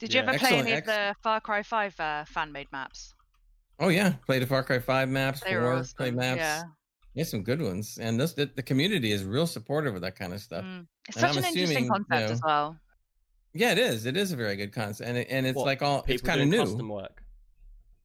[0.00, 0.28] Did you Yeah.
[0.28, 3.14] ever play Excellent, any of the Far Cry 5 uh, fan made maps?
[3.78, 5.96] Oh yeah, played the Far Cry Five maps, They were four awesome.
[5.96, 6.38] play maps.
[6.40, 6.62] Yeah.
[7.14, 10.32] Yeah, some good ones, and this the, the community is real supportive of that kind
[10.34, 10.64] of stuff.
[10.64, 10.86] Mm.
[11.08, 12.76] It's And such I'm an interesting assuming, you concept as well.
[13.54, 14.06] Yeah, it is.
[14.06, 16.40] It is a very good concept, and it, and it's What, like all it's kind
[16.40, 16.58] of new.
[16.58, 17.22] custom work.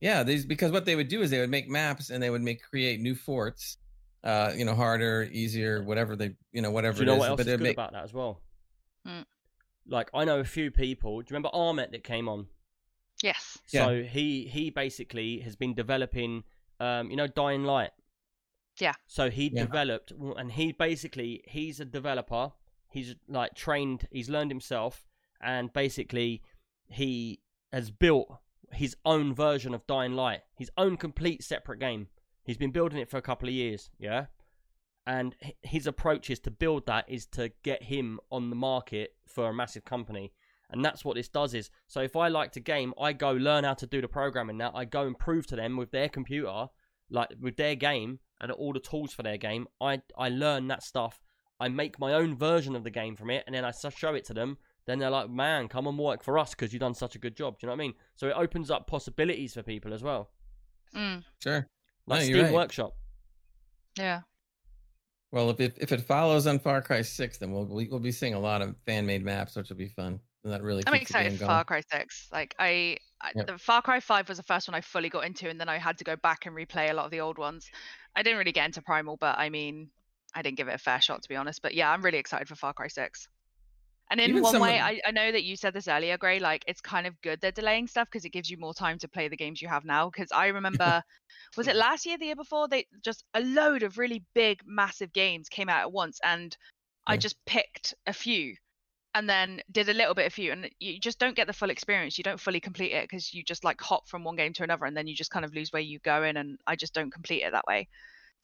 [0.02, 2.42] Yeah, these because what they would do is they would make maps and they would
[2.42, 3.78] make create new forts,
[4.24, 7.20] uh, you know, harder, easier, whatever they, you know, whatever Do you know it is.
[7.20, 8.42] what else but is they'd good make, about that as well?
[9.08, 9.26] Mm.
[9.88, 11.22] Like I know a few people.
[11.22, 12.48] Do you remember Armet that came on?
[13.24, 13.58] Yes.
[13.72, 13.86] Yeah.
[13.86, 16.44] So he he basically has been developing,
[16.80, 17.92] um, you know, Dying Light.
[18.80, 18.94] Yeah.
[19.08, 19.64] So he Yeah.
[19.64, 22.52] developed, and he basically he's a developer.
[22.90, 24.08] He's like trained.
[24.12, 25.06] He's learned himself,
[25.42, 26.42] and basically
[26.88, 28.38] he has built
[28.72, 32.08] his own version of Dying Light, his own complete separate game.
[32.44, 34.26] He's been building it for a couple of years, yeah.
[35.08, 39.50] And his approach is to build that is to get him on the market for
[39.50, 40.34] a massive company,
[40.72, 41.54] and that's what this does.
[41.54, 44.58] Is so if I liked a game, I go learn how to do the programming.
[44.58, 46.68] Now I go and prove to them with their computer,
[47.12, 49.68] like with their game and all the tools for their game.
[49.80, 51.22] I I learn that stuff.
[51.60, 54.16] I make my own version of the game from it, and then I s- show
[54.16, 54.58] it to them.
[54.88, 57.36] Then they're like, "Man, come and work for us because you've done such a good
[57.36, 57.94] job." Do you know what I mean?
[58.16, 60.32] So it opens up possibilities for people as well,
[60.96, 61.68] Mm, Sure.
[62.08, 62.54] like No, you're Steam right.
[62.54, 62.96] Workshop.
[63.98, 64.22] yeah.
[65.32, 68.12] Well, if it, if it follows on Far Cry Six, then we'll we- we'll be
[68.12, 70.20] seeing a lot of fan made maps, which will be fun.
[70.44, 71.46] And that really I'm excited for.
[71.48, 72.28] Far Cry 6.
[72.32, 73.48] Like I, I Yep.
[73.48, 75.80] the Far Cry 5 was the first one I fully got into, and then I
[75.80, 77.68] had to go back and replay a lot of the old ones.
[78.16, 79.90] I didn't really get into Primal, but I mean,
[80.36, 81.64] I didn't give it a fair shot to be honest.
[81.64, 83.28] But yeah, I'm really excited for Far Cry 6.
[84.12, 86.40] And in Even one some way, I, I know that you said this earlier, Gray.
[86.40, 89.08] Like it's kind of good they're delaying stuff because it gives you more time to
[89.08, 90.10] play the games you have now.
[90.10, 91.02] Because I remember,
[91.58, 92.68] was it last year, the year before?
[92.68, 96.56] They just a load of really big, massive games came out at once, and
[97.08, 98.56] I just picked a few
[99.16, 101.70] and then did a little bit of few and you just don't get the full
[101.70, 104.64] experience you don't fully complete it because you just like hop from one game to
[104.64, 106.94] another and then you just kind of lose where you go in and i just
[106.94, 107.88] don't complete it that way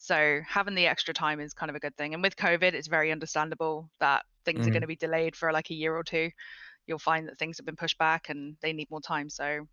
[0.01, 2.87] so having the extra time is kind of a good thing and with covid it's
[2.87, 4.73] very understandable that things are Mhm.
[4.73, 6.29] going to be delayed for like a year or two
[6.87, 9.67] you'll find that things have been pushed back and they need more time so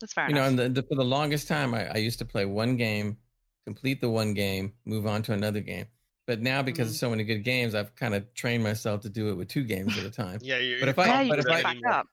[0.00, 2.24] that's fair You know, and the, the, for the longest time, I, I used to
[2.24, 3.18] play one game,
[3.66, 5.86] complete the one game, move on to another game.
[6.26, 6.90] But now, because Mm.
[6.90, 9.64] of so many good games, I've kind of trained myself to do it with two
[9.64, 10.40] games at a time.
[10.40, 10.76] Yeah, you.
[10.78, 12.06] But if you're I- yeah you but can if ready just back up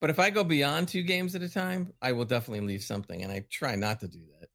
[0.00, 3.22] But if I go beyond two games at a time, I will definitely leave something,
[3.22, 4.48] and I try not to do that.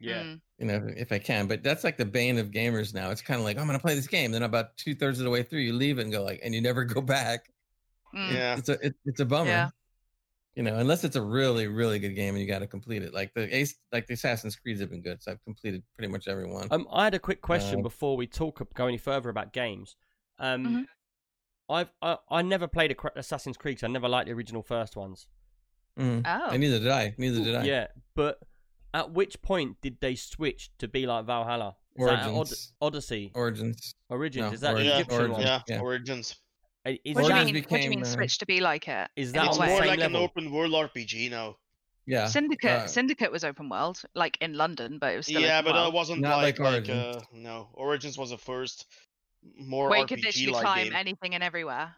[0.00, 0.24] Yeah.
[0.24, 0.40] Mm.
[0.58, 1.46] You know, if I can.
[1.48, 3.10] But that's like the bane of gamers now.
[3.10, 5.24] It's kind of like I'm going to play this game, then about two thirds of
[5.24, 7.50] the way through, you leave it and go like, and you never go back.
[8.14, 8.32] Mm.
[8.32, 8.56] Yeah.
[8.56, 9.50] It's a it, it's a bummer.
[9.50, 9.70] Yeah.
[10.54, 13.12] You know, unless it's a really really good game and you got to complete it.
[13.12, 16.28] Like the Ace, like the Assassin's Creeds have been good, so I've completed pretty much
[16.28, 16.68] every one.
[16.70, 19.96] Um, I had a quick question Uh, before we talk go any further about games.
[20.38, 20.84] Um, Mhm.
[21.68, 23.78] I've I, I never played a Cra- Assassin's Creed.
[23.78, 25.26] 'cause I never liked the original first ones.
[25.98, 26.22] Mhm.
[26.24, 27.14] oh And neither did I.
[27.18, 27.64] Neither did I.
[27.64, 28.38] Yeah, but
[28.94, 31.76] at which point did they switch to be like Valhalla?
[31.96, 32.72] Is that Od- Origins.
[32.80, 33.94] Odyssey Origins.
[34.08, 34.46] Origins?
[34.46, 34.94] no, is that the Origins.
[34.94, 35.36] Egyptian Origins.
[35.38, 35.46] one?
[35.46, 35.80] yeah, Yeah.
[35.80, 36.36] Origins.
[36.86, 38.88] Is what do you mean Origins what do you mean uh, switch to be like
[38.88, 39.78] it is that its It's on the way?
[39.78, 40.16] more like level?
[40.18, 41.56] an open world RPG now.
[42.06, 42.26] Yeah.
[42.26, 45.72] Syndicate uh, Syndicate was open world, like in London, but it was still Yeah, open
[45.72, 45.94] but world.
[45.94, 47.68] it wasn't Not like like like, uh, no.
[47.74, 48.86] Origins was the first
[49.58, 50.92] more where you could RPG literally like climb game.
[50.94, 51.94] anything and everywhere.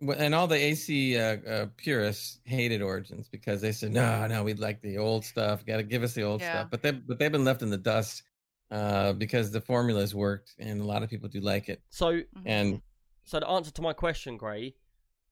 [0.00, 4.44] Well, And all the AC uh, uh, purists hated Origins because they said, "No, no,
[4.44, 5.64] we'd like the old stuff.
[5.66, 6.44] Got to give us the old Yeah.
[6.44, 8.22] stuff." But they but they've been left in the dust
[8.70, 11.82] uh, because the formulas worked, and a lot of people do like it.
[11.90, 12.44] So, Mhm.
[12.44, 12.82] And
[13.24, 14.76] so the answer to my question, Gray,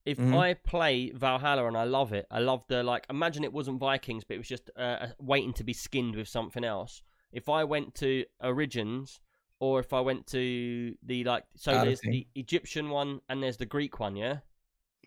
[0.04, 0.32] if Mhm.
[0.32, 3.06] I play Valhalla and I love it, I love the like.
[3.10, 6.64] Imagine it wasn't Vikings, but it was just uh, waiting to be skinned with something
[6.64, 7.02] else.
[7.32, 9.20] If I went to Origins,
[9.60, 13.66] or if I went to the like, so there's the Egyptian one and there's the
[13.66, 14.40] Greek one, yeah.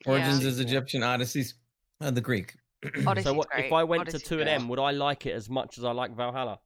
[0.05, 0.49] Origins Yeah.
[0.49, 1.55] is Egyptian, Odyssey's
[2.01, 2.55] uh, the Greek.
[3.05, 3.65] Odyssey's so what, great.
[3.65, 4.47] if I went Odyssey's to two great.
[4.47, 6.59] of them, would I like it as much as I like Valhalla?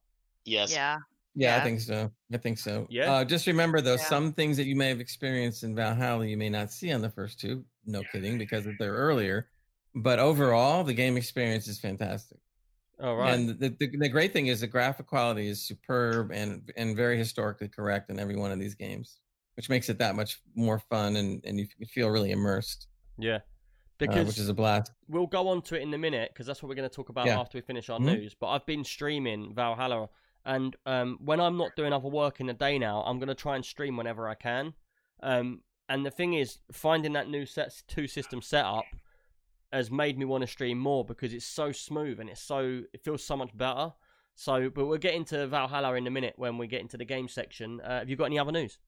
[0.44, 0.72] Yes.
[0.72, 0.98] Yeah.
[1.36, 2.12] Yeah, I think so.
[2.32, 2.86] I think so.
[2.88, 3.12] Yeah?
[3.12, 4.04] Uh, just remember though, Yeah.
[4.04, 7.10] some things that you may have experienced in Valhalla you may not see on the
[7.10, 7.64] first two.
[7.86, 9.48] No kidding, because they're earlier.
[9.96, 12.38] But overall, the game experience is fantastic.
[13.02, 13.34] All right.
[13.34, 17.18] And the, the the great thing is the graphic quality is superb and and very
[17.18, 19.18] historically correct in every one of these games,
[19.56, 22.86] which makes it that much more fun and and you feel really immersed,
[23.18, 23.36] yeah.
[23.36, 23.40] uh,
[23.98, 24.92] Because which is a blast.
[25.08, 27.08] we'll go on to it in a minute because that's what we're going to talk
[27.08, 27.38] about Yeah.
[27.40, 28.04] after we finish our Mhm.
[28.06, 28.34] news.
[28.34, 30.08] But I've been streaming Valhalla,
[30.44, 33.34] and um, when I'm not doing other work in the day now, I'm going to
[33.34, 34.74] try and stream whenever I can.
[35.22, 38.84] Um, and the thing is, finding that new set two system setup
[39.72, 43.02] has made me want to stream more because it's so smooth and it's so it
[43.02, 43.92] feels so much better.
[44.36, 47.28] So, but we'll get into Valhalla in a minute when we get into the game
[47.28, 47.80] section.
[47.80, 48.78] Uh, have you got any other news?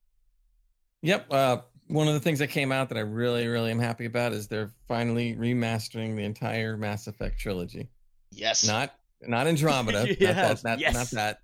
[1.01, 1.31] Yep.
[1.31, 1.57] Uh,
[1.87, 4.47] one of the things that came out that I really really am happy about is
[4.47, 7.89] they're finally remastering the entire Mass Effect trilogy.
[8.31, 8.67] Yes.
[8.67, 10.15] Not not Andromeda.
[10.19, 10.63] Yes, not that.
[10.63, 10.93] Not, yes.
[10.93, 11.39] not that.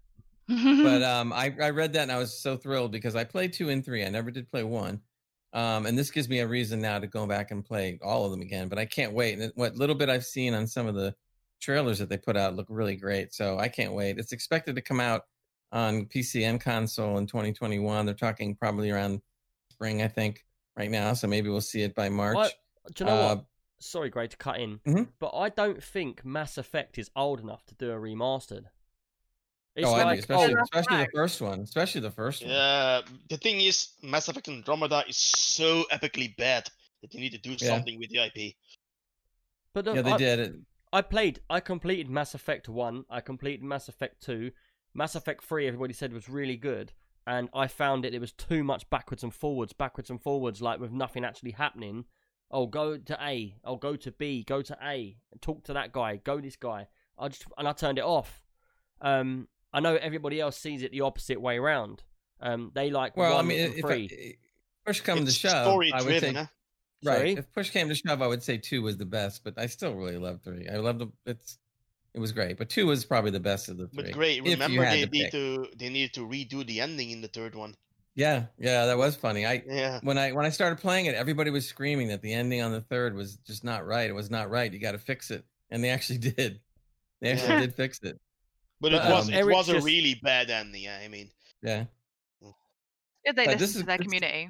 [0.47, 3.69] but um, I, I read that and I was so thrilled because I played two
[3.69, 4.05] and three.
[4.05, 5.01] I never did play one.
[5.53, 8.31] Um, and this gives me a reason now to go back and play all of
[8.31, 8.67] them again.
[8.69, 9.37] But I can't wait.
[9.37, 11.15] And what little bit I've seen on some of the
[11.61, 13.33] trailers that they put out look really great.
[13.33, 14.17] So I can't wait.
[14.17, 15.23] It's expected to come out
[15.71, 18.05] on PC and console in 2021.
[18.05, 19.21] They're talking probably around
[19.84, 20.46] spring, I think,
[20.78, 21.13] right now.
[21.13, 22.36] So maybe we'll see it by March.
[22.36, 22.54] What?
[22.96, 23.46] Do you know Uh, what?
[23.80, 25.10] Sorry, Gray, to cut in, Mhm.
[25.19, 28.65] but I don't think Mass Effect is old enough to do a remastered.
[29.76, 31.60] It's oh, I do, especially, oh, especially the first one.
[31.62, 32.52] Especially the first one.
[32.52, 36.69] Yeah, the thing is, Mass Effect Andromeda is so epically bad
[37.02, 37.67] that you need to do Yeah.
[37.69, 38.56] something with the IP.
[39.74, 40.56] but the, Yeah, they I, did it.
[40.93, 41.41] I played.
[41.50, 43.06] I completed Mass Effect One.
[43.10, 44.52] I completed Mass Effect Two.
[44.93, 45.67] Mass Effect Three.
[45.67, 46.93] Everybody said was really good,
[47.25, 48.13] and I found it.
[48.13, 52.05] It was too much backwards and forwards, backwards and forwards, like with nothing actually happening.
[52.51, 53.55] Oh, go to A.
[53.63, 54.43] Oh, go to B.
[54.43, 55.17] Go to A.
[55.41, 56.17] Talk to that guy.
[56.17, 56.88] Go this guy.
[57.17, 58.43] I just and I turned it off.
[59.01, 62.03] Um, I know everybody else sees it the opposite way around.
[62.39, 64.38] Um, they like Well, I mean, and if I, three.
[64.86, 66.45] push come to shove, story I would driven, say huh?
[67.03, 67.17] right.
[67.17, 67.31] Sorry?
[67.33, 69.93] If push came to shove, I would say two was the best, but I still
[69.95, 70.67] really love three.
[70.67, 71.57] I love the It's
[72.13, 74.04] it was great, but two was probably the best of the three.
[74.04, 75.32] But great, remember they to need pick.
[75.32, 77.76] to they needed to redo the ending in the third one.
[78.15, 79.45] Yeah, yeah, that was funny.
[79.45, 79.99] I Yeah.
[80.04, 82.82] when I when I started playing it, everybody was screaming that the ending on the
[82.82, 84.10] third was just not right.
[84.10, 84.71] It was not right.
[84.71, 86.60] You got to fix it, and they actually did.
[87.21, 87.60] They actually Yeah.
[87.62, 88.19] did fix it.
[88.80, 90.84] But But, it was um, it Eric was a just- really bad ending.
[90.84, 91.86] Yeah, I mean, Yeah.
[93.23, 94.49] If they But this listen is- to their community.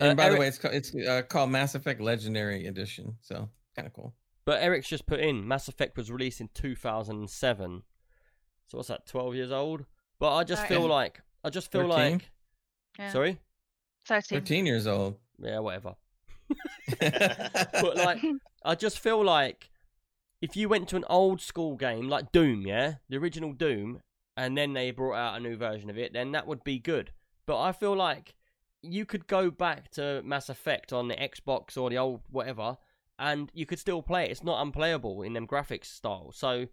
[0.00, 3.48] And Uh, by the way, it's called, it's uh, called Mass Effect Legendary Edition, so
[3.76, 4.12] kind of cool.
[4.46, 7.82] But Eric's just put in Mass Effect was released in 2007.
[8.68, 9.06] So what's that?
[9.06, 9.84] 12 years old.
[10.18, 10.68] But I just Right.
[10.68, 12.12] feel like I just feel 13?
[12.12, 12.30] like
[12.98, 13.10] Yeah.
[13.12, 13.38] sorry.
[14.06, 14.38] 13.
[14.40, 15.18] Thirteen years old.
[15.38, 15.96] Yeah, whatever.
[17.00, 18.20] But like,
[18.64, 19.70] I just feel like
[20.40, 24.00] if you went to an old school game like Doom, yeah, the original Doom,
[24.36, 27.12] and then they brought out a new version of it, then that would be good.
[27.46, 28.34] But I feel like
[28.82, 32.76] you could go back to Mass Effect on the Xbox or the old whatever,
[33.18, 34.30] and you could still play it.
[34.30, 36.32] It's not unplayable in them graphics style.
[36.32, 36.66] So,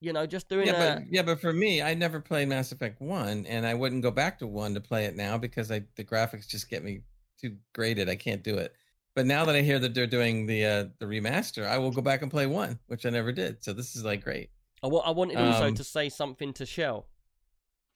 [0.00, 2.72] you know, just doing yeah, a but yeah, but for me, I never played Mass
[2.72, 5.82] Effect One, and I wouldn't go back to one to play it now because I
[5.96, 7.02] the graphics just get me
[7.40, 8.08] too graded.
[8.08, 8.74] I can't do it.
[9.14, 12.02] But now that I hear that they're doing the uh, the remaster, I will go
[12.02, 13.62] back and play one, which I never did.
[13.64, 14.50] So this is like great.
[14.82, 17.06] I, wa- I wanted also Um, to say something to Shell.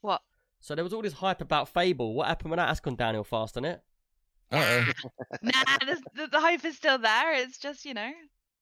[0.01, 0.23] What?
[0.61, 2.15] So there was all this hype about Fable.
[2.15, 2.67] What happened when that?
[2.67, 3.83] That's gone downhill fast, isn't it?
[4.51, 4.85] Uh
[5.43, 7.35] nah, the, the, the hype is still there.
[7.35, 8.11] It's just, you know.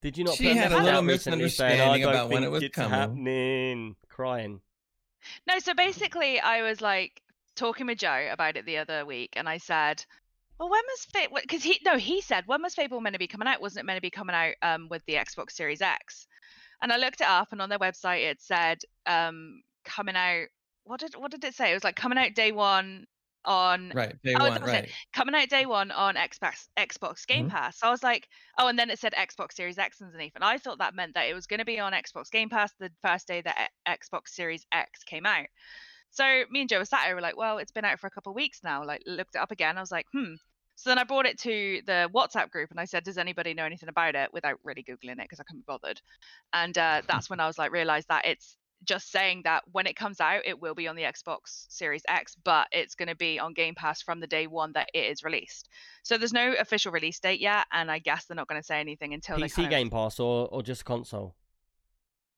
[0.03, 0.35] Did you not?
[0.35, 3.97] She had a little out recently saying, misunderstanding about when it was it's coming." happening,
[4.09, 4.61] crying.
[5.47, 7.23] No, so basically, I was like
[7.55, 10.05] talking with Joe about it the other week, and I said,
[10.59, 11.39] "Well, when was Fable?
[11.41, 13.61] Because he no, he said when was Fable meant to be coming out?
[13.61, 16.27] Wasn't it meant to be coming out um with the Xbox Series X?"
[16.83, 20.47] And I looked it up, and on their website it said um coming out.
[20.85, 21.71] What did what did it say?
[21.71, 23.07] It was like coming out day one
[23.47, 24.63] on Right, day Oh, one, it.
[24.67, 24.91] right.
[25.13, 27.53] coming out day one on Xbox Xbox Game Mhm.
[27.53, 27.79] Pass.
[27.79, 28.29] So I was like,
[28.59, 31.29] oh, and then it said Xbox Series X underneath, and I thought that meant that
[31.29, 34.67] it was going to be on Xbox Game Pass the first day that Xbox Series
[34.73, 35.47] X came out.
[36.11, 38.11] So me and Joe were sat here, we're like, well, it's been out for a
[38.11, 38.85] couple of weeks now.
[38.85, 39.77] Like, looked it up again.
[39.77, 40.35] I was like, hmm.
[40.79, 43.65] So then I brought it to the WhatsApp group and I said, does anybody know
[43.65, 44.31] anything about it?
[44.33, 46.01] Without really googling it because I couldn't be bothered.
[46.53, 48.57] And uh, that's when I was like, realized that it's
[48.87, 52.37] just saying that when it comes out, it will be on the Xbox Series X,
[52.45, 55.23] but it's going to be on Game Pass from the day one that it is
[55.23, 55.69] released.
[56.03, 58.81] So there's no official release date yet, and I guess they're not going to say
[58.81, 59.71] anything until they PC kind of.
[59.71, 61.35] Game Pass or, or just console?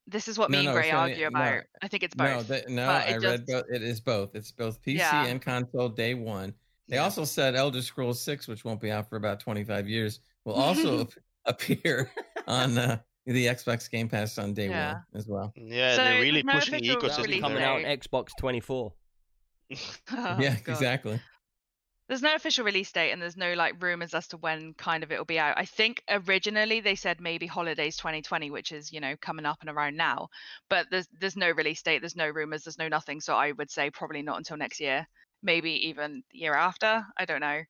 [0.07, 1.63] This is what No, me and no, Gray it's only- argue no, about.
[1.83, 2.27] I think it's both.
[2.29, 3.65] No, they, no, but it I read both.
[3.71, 4.35] It is both.
[4.35, 5.27] It's both PC Yeah.
[5.27, 6.55] and console day one.
[6.89, 7.03] They Yeah.
[7.05, 10.55] also said Elder Scrolls Six, which won't be out for about twenty five years, will
[10.55, 11.07] also
[11.45, 12.11] appear
[12.47, 12.99] on uh,
[13.33, 14.95] the Xbox Game Pass on day Yeah.
[14.95, 15.53] one as well.
[15.59, 17.83] Mm, yeah, So they're really pushing the official That'll be ecosystem release coming out on
[17.85, 18.93] Xbox 24.
[19.71, 20.73] Oh, yeah, God.
[20.73, 21.21] exactly.
[22.09, 25.13] There's no official release date, and there's no like rumors as to when kind of
[25.13, 25.59] it'll be out.
[25.59, 29.69] I think originally they said maybe holidays 2020, which is you know coming up and
[29.69, 30.29] around now.
[30.71, 33.21] But there's there's no release date, there's no rumors, there's no nothing.
[33.21, 35.07] So I would say probably not until next year,
[35.43, 37.05] maybe even the year after.
[37.19, 37.61] I don't know.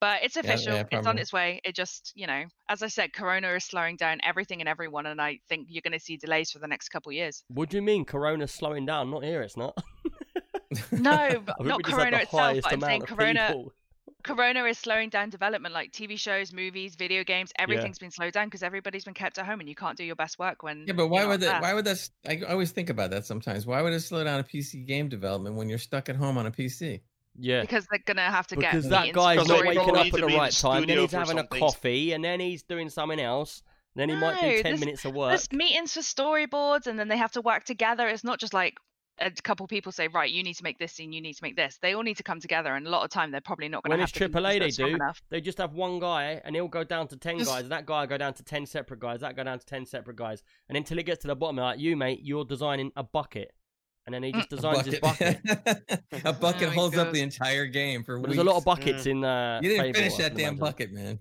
[0.00, 0.84] But it's yeah, official.
[0.90, 1.60] it's on its way.
[1.64, 5.20] It just, you know, as I said, Corona is slowing down everything and everyone, and
[5.20, 7.44] I think you're going to see delays for the next couple years.
[7.48, 9.10] What do you mean Corona's slowing down?
[9.10, 9.76] Not here, it's not.
[10.92, 12.62] No, but not we just had Corona itself.
[12.62, 13.46] But I'm saying Corona.
[13.48, 13.72] people.
[14.22, 17.52] Corona is slowing down development, like TV shows, movies, video games.
[17.60, 20.16] Everything's been slowed down because everybody's been kept at home, and you can't do your
[20.16, 20.84] best work when.
[20.86, 21.46] Yeah, but why would that?
[21.46, 21.62] there.
[21.62, 22.08] Why would that?
[22.28, 23.66] I always think about that sometimes.
[23.66, 26.46] Why would it slow down a PC game development when you're stuck at home on
[26.46, 27.02] a PC?
[27.38, 27.60] Yeah.
[27.60, 28.72] Because they're gonna have to get.
[28.72, 30.86] Because that guy's not waking up at the right the time.
[30.86, 33.62] Then he's having a coffee, and then he's doing something else.
[33.94, 35.30] Then he might do 10 there's- minutes of work.
[35.30, 38.06] There's meetings for storyboards, and then they have to work together.
[38.08, 38.74] It's not just like
[39.18, 41.56] a couple people say, right, you need to make this scene, you need to make
[41.56, 41.78] this.
[41.80, 43.92] They all need to come together, and a lot of time they're probably not going
[43.92, 44.86] When to it's have the AAA, they do.
[44.88, 45.22] enough.
[45.30, 47.68] They just have one guy, and he'll go down to 10 Just- guys.
[47.70, 49.20] That guy go down to 10 separate guys.
[49.20, 50.42] That go down to 10 separate guys.
[50.68, 53.54] And until it gets to the bottom, they're like, you, mate, you're designing a bucket.
[54.06, 55.40] And then he just A designs his bucket.
[56.24, 58.36] a bucket Oh my holds up the entire game for But weeks.
[58.36, 60.58] there's a lot of buckets in uh, you didn't Fable, finish that damn imagine.
[60.58, 61.18] bucket, man.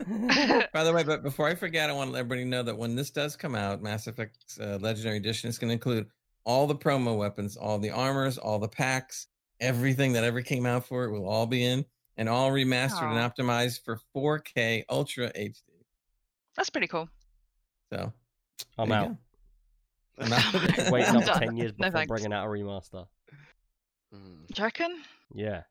[0.72, 2.96] By the way, but before I forget, I want to let everybody know that when
[2.96, 6.08] this does come out, Mass Effect uh, Legendary Edition is going to include
[6.44, 9.28] all the promo weapons, all the armors, all the packs,
[9.60, 11.84] everything that ever came out for it will all be in
[12.16, 15.62] and all remastered and optimized for 4K Ultra HD.
[16.56, 17.08] That's pretty cool.
[17.92, 18.12] So
[18.76, 19.08] I'm out.
[19.10, 19.18] go.
[20.18, 20.30] I'm.
[20.92, 21.38] Waiting up done.
[21.40, 22.08] ten years No before thanks.
[22.08, 23.06] bringing out a remaster.
[24.12, 24.44] Hmm.
[24.46, 25.02] Do you reckon?
[25.34, 25.62] Yeah,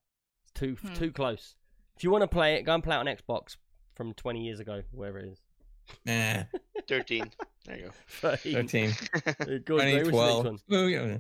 [0.44, 0.94] it's too Hmm.
[0.94, 1.56] too close.
[1.96, 3.56] If you want to play it, go and play it on Xbox
[3.96, 5.40] from 20 years ago, wherever it is.
[6.06, 6.44] Nah,
[6.88, 7.30] 13.
[7.66, 8.54] There you 13.
[8.68, 8.90] 13.
[9.16, 9.32] Uh,
[9.64, 10.46] go on, what's the next 2012.
[10.46, 10.60] one?
[10.74, 11.18] Ooh, yeah.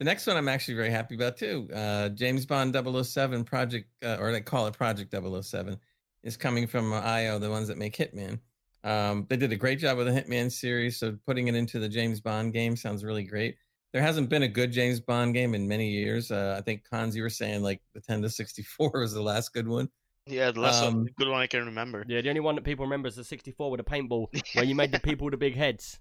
[0.00, 1.68] The next one I'm actually very happy about too.
[1.72, 5.78] Uh, James Bond 007 Project, uh, or they call it Project 007,
[6.24, 8.40] is coming from uh, IO, the ones that make Hitman.
[8.84, 11.88] Um, they did a great job with the Hitman series, so putting it into the
[11.88, 13.56] James Bond game sounds really great.
[13.92, 16.30] There hasn't been a good James Bond game in many years.
[16.30, 19.54] Uh, I think Cons, you were saying like the 10 to 64 was the last
[19.54, 19.88] good one.
[20.26, 22.04] Yeah, the last Um, the good one I can remember.
[22.06, 24.74] Yeah, the only one that people remember is the 64 with a paintball, where you
[24.74, 25.98] made the people with the big heads.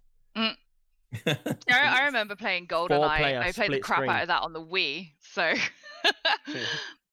[1.28, 3.40] I, I remember playing GoldenEye.
[3.40, 4.10] I played the crap screen.
[4.10, 5.42] out of that on the Wii, so
[6.04, 6.14] that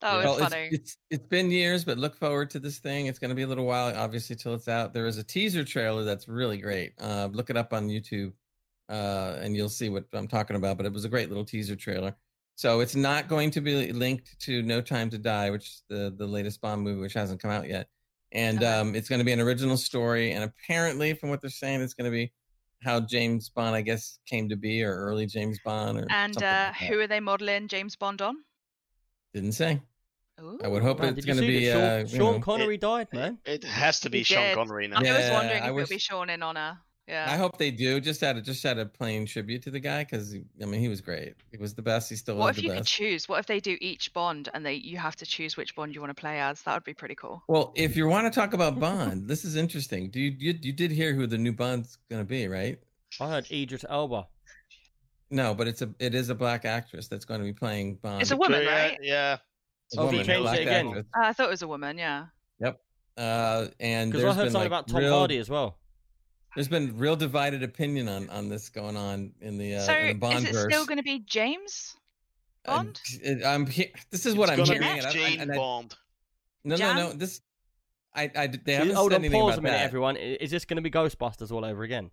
[0.03, 0.69] was well, it's, funny.
[0.73, 3.07] it's it's been years, but look forward to this thing.
[3.07, 4.95] It's going to be a little while, obviously, till it's out.
[4.95, 6.95] There is a teaser trailer that's really great.
[7.01, 8.33] Uh, look it up on YouTube,
[8.89, 10.77] uh, and you'll see what I'm talking about.
[10.77, 12.17] But it was a great little teaser trailer.
[12.57, 16.15] So it's not going to be linked to No Time to Die, which is the
[16.17, 17.89] the latest Bond movie, which hasn't come out yet.
[18.33, 18.67] And Okay.
[18.67, 20.33] um, it's going to be an original story.
[20.33, 22.33] And apparently, from what they're saying, it's going to be
[22.83, 26.73] how James Bond, I guess, came to be, or early James Bond, or and uh,
[26.73, 28.37] like who are they modeling James Bond on?
[29.35, 29.81] didn't say.
[30.41, 30.59] Ooh.
[30.65, 31.67] I would hope Man, it's going to be.
[31.71, 33.39] Sean, Uh, Sean know, Connery died, man.
[33.45, 34.55] It has to be Sean.
[34.55, 34.97] Connery now.
[34.97, 36.79] I was Yeah, wondering I if wish- it'll be Sean in honor.
[37.11, 37.27] Yeah.
[37.29, 38.01] I hope they do.
[38.01, 40.89] Just out of just out of plain tribute to the guy because I mean he
[40.89, 41.35] was great.
[41.51, 42.09] He was the best.
[42.09, 43.29] He still What if the you could choose?
[43.29, 46.01] What if they do each Bond and they you have to choose which Bond you
[46.01, 46.63] want to play as?
[46.63, 47.43] That would be pretty cool.
[47.49, 50.11] well, if you want to talk about Bond, this is interesting.
[50.11, 52.79] Do you, you you did hear who the new Bond's gonna be, right?
[53.21, 54.29] I heard Idris Elba.
[55.33, 58.23] No, but it's a it is a black actress that's going to be playing Bond.
[58.23, 58.99] It's a woman, yeah, right?
[59.03, 59.37] Yeah.
[59.87, 60.87] It's Oh, they woman, changed it again.
[60.97, 61.99] Uh, I thought it was a woman.
[61.99, 62.27] Yeah.
[62.61, 62.81] Yep.
[63.17, 65.80] Uh, and Because I there's heard been something like about Tom real, Hardy as well.
[66.55, 70.07] There's been real divided opinion on on this going on in the uh, so in
[70.09, 70.65] the Bond is it verse.
[70.73, 71.97] still going to be James?
[72.65, 73.01] Bond?
[73.45, 74.95] I'm, he- this is what It's I'm gonna hearing.
[74.95, 75.95] be and I- Jane and I- Bond.
[76.65, 76.97] no, no, Jan?
[76.97, 77.13] no.
[77.13, 77.41] This
[78.15, 79.85] I I they haven't Hold said on, anything pause about a minute, that.
[79.85, 80.17] everyone.
[80.17, 82.11] Is this going to be Ghostbusters all over again?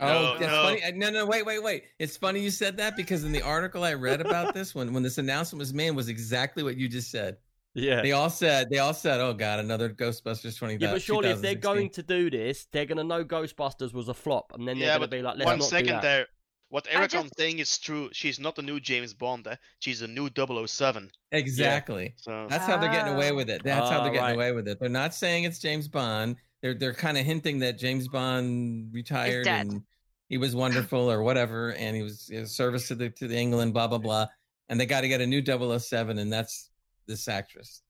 [0.00, 0.62] Oh, No, that's no.
[0.62, 0.82] funny.
[0.84, 1.84] Uh, No, no, wait, wait, wait.
[1.98, 5.02] It's funny you said that because in the article I read about this, when when
[5.02, 7.36] this announcement was made, was exactly what you just said.
[7.74, 8.02] Yeah.
[8.02, 11.40] They all said, they all said, "Oh God, another Ghostbusters 20." Yeah, but surely if
[11.40, 14.78] they're going to do this, they're going to know Ghostbusters was a flop, and then
[14.78, 16.02] they're Yeah, going to but be like, let's one not do second that.
[16.02, 16.26] there.
[16.70, 18.10] What Eric just- saying is true.
[18.12, 19.46] She's not the new James Bond.
[19.46, 19.54] Eh?
[19.78, 21.10] She's the new 007.
[21.32, 22.14] exactly.
[22.16, 23.36] So That's how they're getting away Oh.
[23.36, 23.62] with it.
[23.64, 24.34] That's how Ah, they're getting right.
[24.34, 24.78] away with it.
[24.78, 26.36] They're not saying it's James Bond.
[26.60, 29.82] They're they're kind of hinting that James Bond retired and
[30.28, 33.36] he was wonderful or whatever, and he was you know, service to the to the
[33.36, 34.26] England, blah blah blah.
[34.68, 36.68] And they got to get a new 007, and that's
[37.08, 37.82] this actress.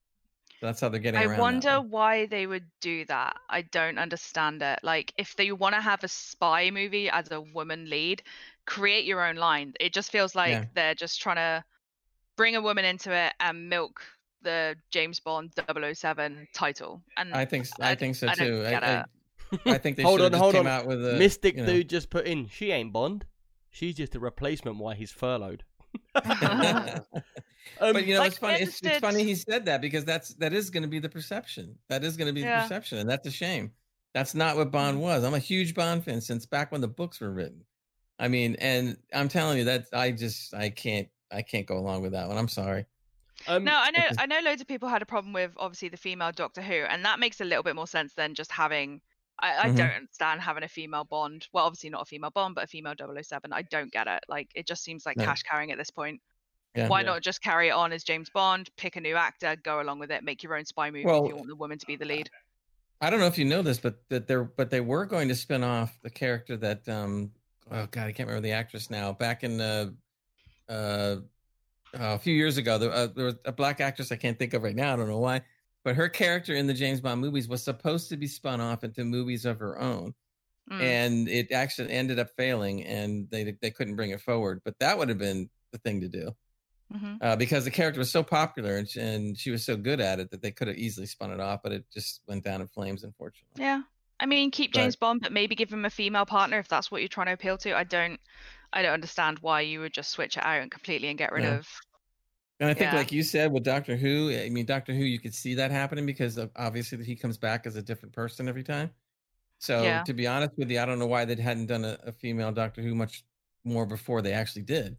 [0.62, 1.38] That's how they're getting I around.
[1.38, 1.90] wonder one.
[1.90, 3.36] why they would do that.
[3.48, 4.80] I don't understand it.
[4.82, 8.22] Like, if they want to have a spy movie as a woman lead,
[8.66, 9.74] create your own line.
[9.78, 10.64] It just feels like Yeah.
[10.74, 11.62] they're just trying to
[12.36, 14.00] bring a woman into it and milk
[14.42, 15.52] the James Bond
[15.94, 17.02] 007 title.
[17.16, 18.64] And I think s- I, I- think so I don't too.
[18.64, 19.04] I, I,
[19.74, 20.72] I think they Hold should on, have just hold came on.
[20.72, 21.66] out with a Mystic you know.
[21.72, 23.26] dude just put in, she ain't Bond.
[23.70, 25.62] She's just a replacement while he's furloughed.
[27.80, 28.60] Um, but you know, Like, it's funny.
[28.60, 31.76] It's, it's funny he said that because that's that is going to be the perception.
[31.88, 33.70] That is going to be the perception, and that's a shame.
[34.14, 35.22] That's not what Bond was.
[35.22, 37.64] I'm a huge Bond fan since back when the books were written.
[38.18, 42.02] I mean, and I'm telling you that I just I can't I can't go along
[42.02, 42.36] with that one.
[42.36, 42.86] I'm sorry.
[43.46, 44.04] um, No, I know.
[44.18, 47.04] I know loads of people had a problem with obviously the female Doctor Who, and
[47.04, 49.00] that makes a little bit more sense than just having.
[49.41, 49.76] I, I Mhm.
[49.76, 51.47] don't understand having a female Bond.
[51.53, 53.53] Well, obviously not a female Bond, but a female 007.
[53.53, 54.24] I don't get it.
[54.28, 55.24] Like it just seems like No.
[55.24, 56.20] cash carrying at this point.
[56.74, 56.89] Yeah.
[56.89, 57.07] Why Yeah.
[57.07, 60.11] not just carry it on as James Bond, pick a new actor, go along with
[60.11, 62.05] it, make your own spy movie Well, if you want the woman to be the
[62.05, 62.30] lead.
[63.01, 65.34] I don't know if you know this, but that they're but they were going to
[65.34, 67.32] spin off the character that um
[67.70, 69.12] oh god I can't remember the actress now.
[69.12, 69.91] Back in uh
[70.68, 71.16] uh
[71.95, 74.62] a few years ago, there, uh, there was a black actress I can't think of
[74.62, 74.93] right now.
[74.93, 75.43] I don't know why,
[75.89, 79.05] but her character in the James Bond movies was supposed to be spun off into
[79.07, 80.14] movies of her own,
[80.70, 80.82] Mm.
[80.82, 84.61] and it actually ended up failing, and they they couldn't bring it forward.
[84.66, 86.36] But that would have been the thing to do
[86.93, 90.01] hmm uh, because the character was so popular and she, and she was so good
[90.01, 92.61] at it that they could have easily spun it off, but it just went down
[92.61, 93.62] in flames, unfortunately.
[93.62, 93.80] Yeah.
[94.20, 96.91] I mean, keep But- James Bond, but maybe give him a female partner if that's
[96.91, 97.74] what you're trying to appeal to.
[97.76, 98.18] I don't,
[98.72, 101.45] I don't understand why you would just switch it out and completely and get rid
[101.47, 101.66] of.
[102.61, 102.96] And I think, Yeah.
[102.96, 106.06] like you said, with Doctor Who, I mean, Doctor Who, you could see that happening
[106.06, 108.90] because of, obviously he comes back as a different person every time.
[109.59, 110.02] So, Yeah.
[110.04, 112.52] to be honest with you, I don't know why they hadn't done a, a female
[112.52, 113.24] Doctor Who much
[113.64, 114.96] more before they actually did.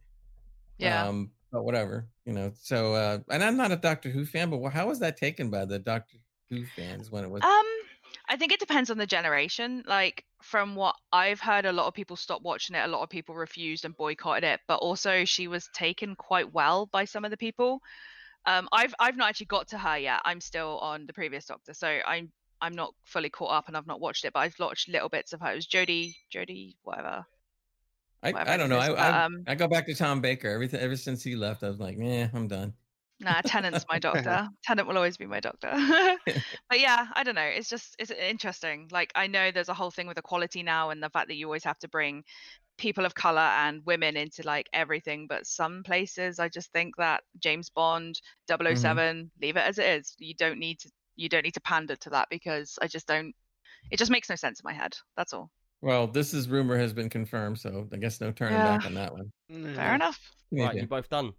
[0.77, 1.07] Yeah.
[1.07, 2.51] Um, but whatever, you know.
[2.55, 5.65] So, uh, and I'm not a Doctor Who fan, but how was that taken by
[5.65, 6.17] the Doctor
[6.49, 7.43] Who fans when it was?
[7.43, 7.65] Um,
[8.29, 9.83] I think it depends on the generation.
[9.85, 12.85] Like from what I've heard, a lot of people stopped watching it.
[12.85, 14.59] A lot of people refused and boycotted it.
[14.67, 17.81] But also, she was taken quite well by some of the people.
[18.45, 20.21] Um, I've I've not actually got to her yet.
[20.25, 22.31] I'm still on the previous Doctor, so I'm
[22.61, 24.33] I'm not fully caught up and I've not watched it.
[24.33, 25.51] But I've watched little bits of her.
[25.51, 27.25] It was Jodie Jodie whatever.
[28.23, 28.79] I, whatever I don't know.
[28.79, 30.49] I, I, um, I go back to Tom Baker.
[30.49, 32.73] Everything ever since he left, I was like, yeah, I'm done.
[33.19, 34.47] Nah, Tennant's my doctor.
[34.63, 35.71] Tennant will always be my doctor.
[36.69, 37.41] but yeah, I don't know.
[37.41, 38.87] It's just it's interesting.
[38.91, 41.45] Like I know there's a whole thing with equality now and the fact that you
[41.45, 42.23] always have to bring
[42.77, 47.21] people of color and women into like everything but some places i just think that
[47.37, 48.73] james bond mm-hmm.
[48.73, 51.97] 7 leave it as it is you don't need to you don't need to pander
[51.97, 53.35] to that because i just don't
[53.91, 55.51] it just makes no sense in my head that's all
[55.81, 58.77] Well, this is rumor has been confirmed, so I guess no turning Yeah.
[58.77, 59.75] back on that one.
[59.75, 60.19] fair enough
[60.51, 61.33] Right, you both done.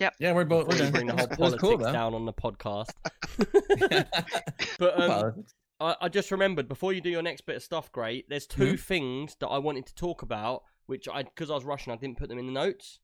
[0.00, 0.92] Yeah we're both we're Before you done.
[0.92, 2.90] bring the whole politics cool, down on the podcast.
[4.78, 5.44] but um,
[5.80, 8.28] I, I just remembered before you do your next bit of stuff, great.
[8.28, 8.74] There's 2 Mm-hmm.
[8.76, 12.18] things that I wanted to talk about, which I because I was rushing, I didn't
[12.18, 13.00] put them in the notes.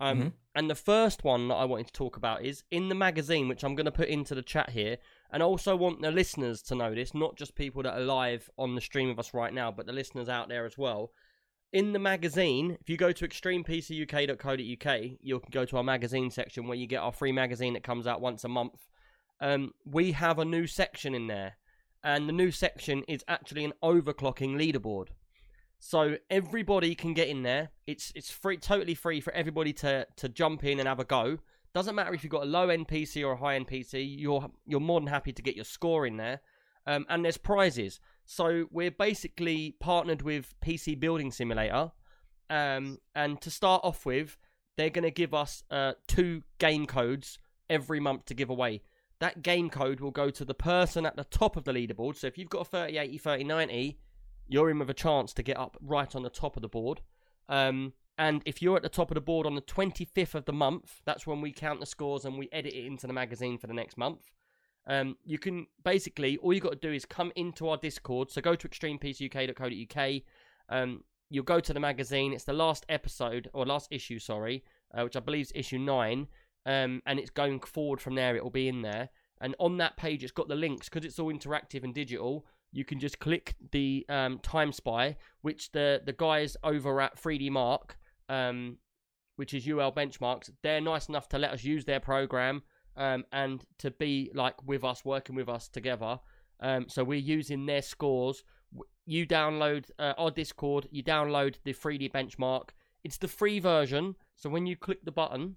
[0.00, 0.32] Um, Mhm.
[0.56, 3.62] and the first one that I wanted to talk about is in the magazine, which
[3.62, 4.98] I'm going to put into the chat here,
[5.30, 8.50] and I also want the listeners to know this, not just people that are live
[8.58, 11.12] on the stream with us right now, but the listeners out there as well.
[11.72, 16.66] In the magazine, if you go to extremepcuk.co.uk, you can go to our magazine section
[16.66, 18.90] where you get our free magazine that comes out once a month.
[19.40, 21.56] Um, we have a new section in there,
[22.04, 25.08] and the new section is actually an overclocking leaderboard.
[25.78, 27.70] So everybody can get in there.
[27.86, 31.38] It's it's free, totally free for everybody to to jump in and have a go.
[31.72, 34.14] Doesn't matter if you've got a low end PC or a high end PC.
[34.18, 36.42] You're you're more than happy to get your score in there.
[36.86, 37.98] Um, and there's prizes.
[38.24, 41.92] So we're basically partnered with PC Building Simulator.
[42.48, 44.36] Um, and to start off with,
[44.76, 48.82] they're going to give us uh, two game codes every month to give away.
[49.20, 52.16] That game code will go to the person at the top of the leaderboard.
[52.16, 53.98] So if you've got a 30, 80, 30, 90,
[54.48, 57.00] you're in with a chance to get up right on the top of the board.
[57.48, 60.52] Um, and if you're at the top of the board on the 25th of the
[60.52, 63.66] month, that's when we count the scores and we edit it into the magazine for
[63.66, 64.30] the next month.
[64.86, 68.30] Um, you can basically all you got to do is come into our Discord.
[68.30, 70.22] So go to extremepcuk.co.uk.
[70.68, 72.32] Um, you'll go to the magazine.
[72.32, 74.64] It's the last episode or last issue, sorry,
[74.96, 76.28] uh, which I believe is issue nine.
[76.66, 78.36] Um, and it's going forward from there.
[78.36, 79.08] It will be in there.
[79.40, 82.46] And on that page, it's got the links because it's all interactive and digital.
[82.72, 87.50] You can just click the um, time spy, which the the guys over at 3D
[87.50, 88.78] Mark, um,
[89.36, 92.62] which is UL Benchmarks, they're nice enough to let us use their program
[92.96, 96.20] um, and to be like with us, working with us together.
[96.60, 98.44] Um, so we're using their scores.
[99.04, 100.88] You download uh, our Discord.
[100.90, 102.70] You download the 3D benchmark.
[103.04, 104.16] It's the free version.
[104.36, 105.56] So when you click the button,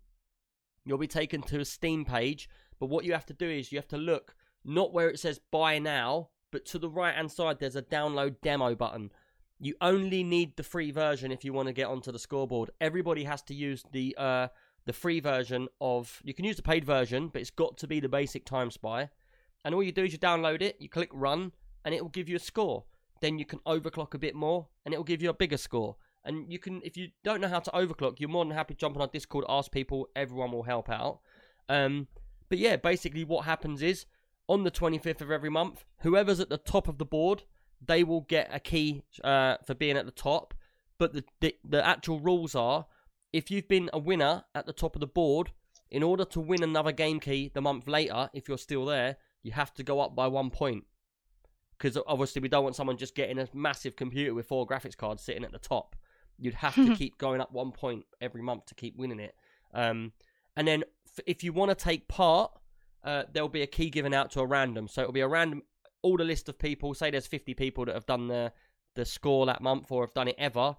[0.85, 2.49] you'll be taken to a Steam page.
[2.79, 5.39] But what you have to do is you have to look not where it says
[5.51, 9.11] buy now, but to the right hand side there's a download demo button.
[9.59, 12.71] You only need the free version if you want to get onto the scoreboard.
[12.81, 14.47] Everybody has to use the uh,
[14.85, 16.21] the free version of.
[16.23, 19.09] You can use the paid version, but it's got to be the basic Time Spy.
[19.63, 21.51] And all you do is you download it, you click run,
[21.83, 22.83] and it will give you a score.
[23.21, 25.95] Then you can overclock a bit more, and it will give you a bigger score.
[26.23, 28.79] And you can, if you don't know how to overclock, you're more than happy to
[28.79, 30.09] jump on our Discord, ask people.
[30.15, 31.19] Everyone will help out.
[31.69, 32.07] Um,
[32.49, 34.05] but yeah, basically what happens is
[34.47, 37.43] on the 25th of every month, whoever's at the top of the board,
[37.83, 40.53] they will get a key uh, for being at the top.
[40.97, 42.85] But the, the the actual rules are,
[43.35, 45.51] if you've been a winner at the top of the board,
[45.91, 49.51] in order to win another game key the month later, if you're still there, you
[49.51, 50.85] have to go up by one point.
[51.77, 55.21] Because obviously we don't want someone just getting a massive computer with four graphics cards
[55.21, 55.97] sitting at the top.
[56.37, 59.35] You'd have to keep going up one point every month to keep winning it.
[59.73, 60.13] Um,
[60.55, 62.53] and then f- if you want to take part,
[63.03, 64.87] uh, there'll be a key given out to a random.
[64.87, 65.61] So it'll be a random,
[66.01, 66.93] all the list of people.
[66.93, 68.53] Say there's 50 people that have done the
[68.95, 70.77] the score that month or have done it ever.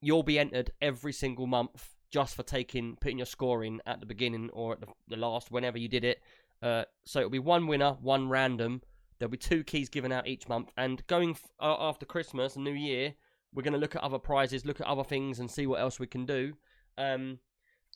[0.00, 4.06] You'll be entered every single month just for taking putting your score in at the
[4.06, 6.20] beginning or at the, the last, whenever you did it.
[6.62, 8.82] Uh, so it'll be one winner, one random.
[9.18, 12.64] There'll be two keys given out each month, and going f- uh, after Christmas and
[12.64, 13.14] New Year,
[13.54, 15.98] we're going to look at other prizes, look at other things, and see what else
[15.98, 16.52] we can do.
[16.98, 17.38] Um,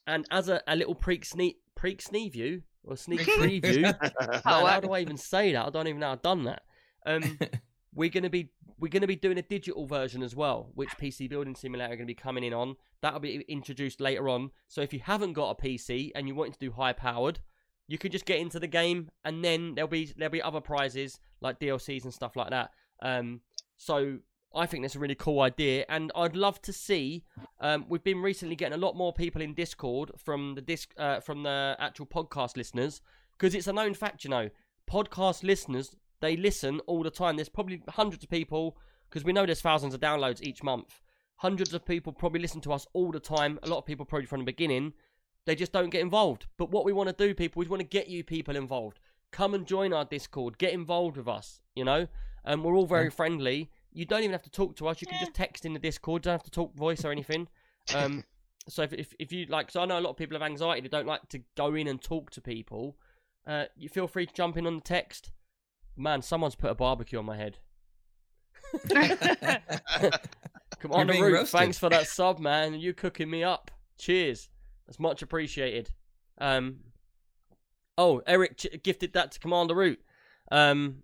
[0.06, 1.96] and as a, a little pre sneak pre
[2.28, 5.66] view or sneak preview, Man, how do I even say that?
[5.66, 6.62] I don't even know I've done that.
[7.04, 7.38] Um,
[7.94, 8.50] we're gonna be
[8.80, 12.06] we're gonna be doing a digital version as well, which PC Building Simulator are gonna
[12.06, 12.76] be coming in on.
[13.02, 14.50] That'll be introduced later on.
[14.68, 17.40] So if you haven't got a PC and you want to do high powered,
[17.86, 21.20] you can just get into the game, and then there'll be there'll be other prizes
[21.40, 22.70] like DLCs and stuff like that.
[23.02, 23.42] Um,
[23.76, 24.18] so
[24.54, 27.24] I think that's a really cool idea, and I'd love to see.
[27.60, 31.20] Um, we've been recently getting a lot more people in Discord from the disc uh,
[31.20, 33.02] from the actual podcast listeners
[33.32, 34.50] because it's a known fact, you know,
[34.90, 37.36] podcast listeners they listen all the time.
[37.36, 38.76] There's probably hundreds of people
[39.08, 41.00] because we know there's thousands of downloads each month.
[41.36, 43.58] Hundreds of people probably listen to us all the time.
[43.62, 44.92] A lot of people probably from the beginning.
[45.46, 46.46] They just don't get involved.
[46.58, 49.00] But what we want to do, people, is we want to get you people involved.
[49.32, 50.58] Come and join our Discord.
[50.58, 51.60] Get involved with us.
[51.74, 52.08] You know,
[52.44, 53.70] and we're all very friendly.
[53.92, 55.00] You don't even have to talk to us.
[55.00, 56.22] You can just text in the Discord.
[56.22, 57.48] Don't have to talk voice or anything.
[57.94, 58.24] Um,
[58.68, 60.82] so if, if if you like, so I know a lot of people have anxiety.
[60.82, 62.96] They don't like to go in and talk to people.
[63.46, 65.32] Uh, you feel free to jump in on the text.
[65.96, 67.58] Man, someone's put a barbecue on my head.
[70.78, 71.58] Come on, being Root, roasted.
[71.60, 72.74] thanks for that sub, man.
[72.74, 73.70] You cooking me up.
[73.98, 74.48] Cheers.
[74.86, 75.90] That's much appreciated.
[76.38, 76.76] Um,
[77.98, 80.00] oh, Eric ch- gifted that to Commander Root.
[80.50, 81.02] Um,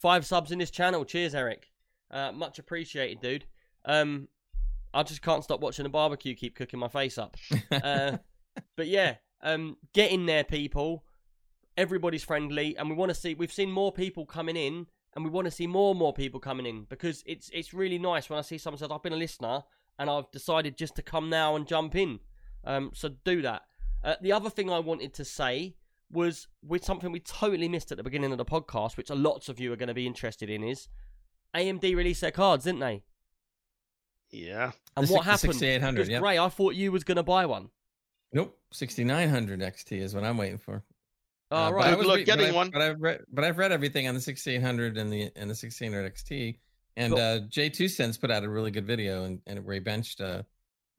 [0.00, 1.04] five subs in this channel.
[1.04, 1.70] Cheers, Eric.
[2.10, 3.46] Uh, much appreciated, dude.
[3.86, 4.28] Um,
[4.92, 7.36] I just can't stop watching the barbecue keep cooking my face up.
[7.72, 8.18] Uh,
[8.76, 11.02] but yeah, um, get in there, people.
[11.76, 13.34] Everybody's friendly, and we want to see.
[13.34, 16.38] We've seen more people coming in, and we want to see more and more people
[16.40, 19.16] coming in because it's it's really nice when I see someone says I've been a
[19.16, 19.62] listener
[19.98, 22.20] and I've decided just to come now and jump in.
[22.64, 23.62] Um, so do that.
[24.04, 25.76] Uh, the other thing I wanted to say
[26.10, 29.48] was with something we totally missed at the beginning of the podcast, which a lots
[29.48, 30.88] of you are going to be interested in, is
[31.54, 33.02] AMD released their cards, didn't they?
[34.30, 34.72] Yeah.
[34.96, 35.54] And The what six- happened?
[35.58, 36.22] 6800, Because, yep.
[36.22, 37.68] Ray, I thought you was going to buy one.
[38.32, 40.82] nope, 6900 XT is what I'm waiting for.
[41.52, 41.86] Oh, Uh, but right.
[41.86, 42.70] I Good was luck but getting I've- one.
[42.70, 46.12] But I've read, but I've read everything on the 1600 and the and the 1600
[46.14, 46.58] XT.
[46.96, 50.20] And But- uh, JayzTwoCents put out a really good video and, and where he benched
[50.20, 50.42] uh,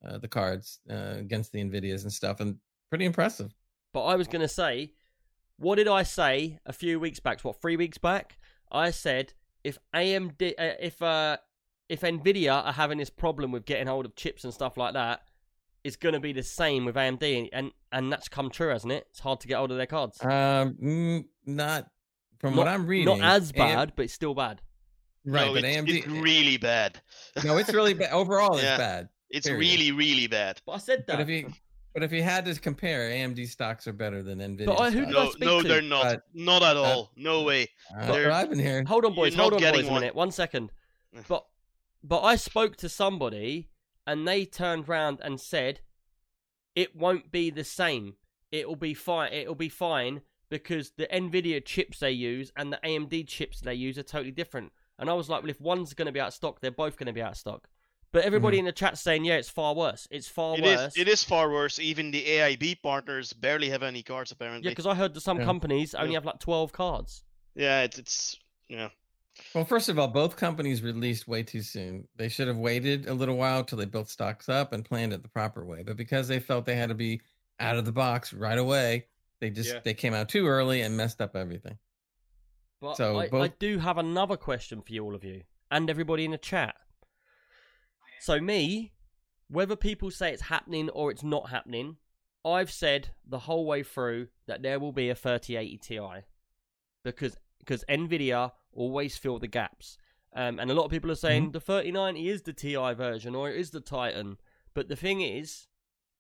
[0.05, 2.57] uh, the cards uh, against the Nvidias and stuff, and
[2.89, 3.53] pretty impressive.
[3.93, 4.93] But I was going to say,
[5.57, 7.41] what did I say a few weeks back?
[7.41, 8.37] What three weeks back?
[8.71, 9.33] I said
[9.63, 11.37] if AMD, uh, if uh,
[11.89, 15.21] if Nvidia are having this problem with getting hold of chips and stuff like that,
[15.83, 19.05] it's going to be the same with AMD, and and that's come true, hasn't it?
[19.11, 20.23] It's hard to get hold of their cards.
[20.23, 21.87] Um, not
[22.39, 23.19] from what I'm reading.
[23.19, 24.61] Not as AM bad, but it's still bad.
[25.25, 25.47] right?
[25.47, 27.01] no, but it's, AMD, it's really bad.
[27.43, 28.11] no, it's really bad.
[28.13, 29.09] Overall, it's bad.
[29.29, 29.59] It's Period.
[29.59, 30.61] really, really bad.
[30.65, 31.17] But I said that.
[31.17, 31.51] But if you
[31.93, 34.65] but if you had to compare, AMD stocks are better than Nvidia.
[34.65, 35.09] But I- who stocks.
[35.09, 35.67] did I No, speak no, to?
[35.67, 36.03] they're not.
[36.03, 37.11] But- not at all.
[37.15, 37.63] no way.
[37.91, 38.85] Uh, that's they're- I've been hearing.
[38.85, 39.35] Hold on, boys.
[39.35, 39.89] Hold on, getting boys.
[39.89, 40.15] A minute.
[40.15, 40.71] One second.
[41.27, 41.45] But
[42.03, 43.69] but I spoke to somebody,
[44.05, 45.81] and they turned round and said,
[46.75, 48.15] "It won't be the same.
[48.51, 49.33] It'll be fine.
[49.33, 53.97] It'll be fine because the Nvidia chips they use and the AMD chips they use
[53.97, 56.33] are totally different." And I was like, "Well, if one's going to be out of
[56.33, 57.67] stock, they're both going to be out of stock."
[58.11, 60.07] But everybody in the chat's saying, "Yeah, it's far worse.
[60.11, 60.63] It's far Mm-hmm.
[60.65, 60.77] It is.
[60.79, 61.79] worse." It is far worse.
[61.79, 65.39] Even the AIB partners barely have any cards apparently." Yeah, because I heard that some
[65.39, 65.45] Yeah.
[65.45, 66.17] companies only Yeah.
[66.17, 67.23] have like twelve cards.
[67.55, 68.37] Yeah, it's it's
[68.67, 68.89] yeah.
[69.55, 72.07] Well, first of all, both companies released way too soon.
[72.15, 75.23] They should have waited a little while till they built stocks up and planned it
[75.23, 75.83] the proper way.
[75.83, 77.21] But because they felt they had to be
[77.59, 79.07] out of the box right away,
[79.39, 79.79] they just Yeah.
[79.83, 81.77] they came out too early and messed up everything.
[82.79, 86.25] But So I, I do have another question for you, all of you, and everybody
[86.25, 86.75] in the chat.
[88.19, 88.93] So me,
[89.47, 91.97] whether people say it's happening or it's not happening,
[92.45, 96.25] I've said the whole way through that there will be a 3080 Ti
[97.03, 99.97] because because Nvidia always fill the gaps.
[100.35, 103.49] Um, and a lot of people are saying the 3090 is the Ti version or
[103.49, 104.37] it is the Titan.
[104.73, 105.67] But the thing is,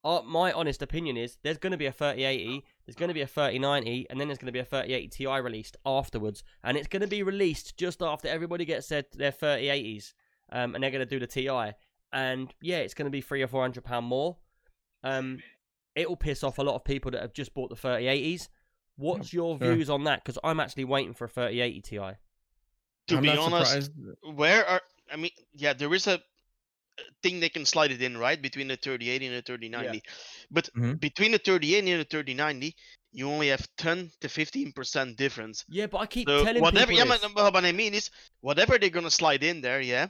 [0.03, 3.21] uh, my honest opinion is there's going to be a 3080, there's going to be
[3.21, 6.43] a 3090, and then there's going to be a 3080 Ti released afterwards.
[6.63, 10.13] And it's going to be released just after everybody gets their, their 3080s.
[10.51, 11.75] Um, and they're going to do the Ti.
[12.11, 14.37] And yeah, it's going to be three or four hundred pound more.
[15.03, 15.39] Um,
[15.95, 18.49] it will piss off a lot of people that have just bought the 3080s.
[18.95, 19.73] What's your sure.
[19.73, 20.23] views on that?
[20.23, 22.17] Because I'm actually waiting for a 3080 Ti.
[23.07, 23.91] To I'm be honest, surprised.
[24.23, 24.81] where are
[25.11, 26.13] I mean, yeah, there is a
[26.99, 30.01] a thing they can slide it in right between the 3080 and the 3090.
[30.51, 30.99] But Mhm.
[30.99, 32.75] between the 3080 and the 3090,
[33.11, 35.65] you only have 10 to 15 percent difference.
[35.69, 37.21] Yeah, but I keep So telling whatever, people yeah, this.
[37.21, 38.09] but, but what I mean is,
[38.41, 40.07] whatever they're gonna slide in there, yeah,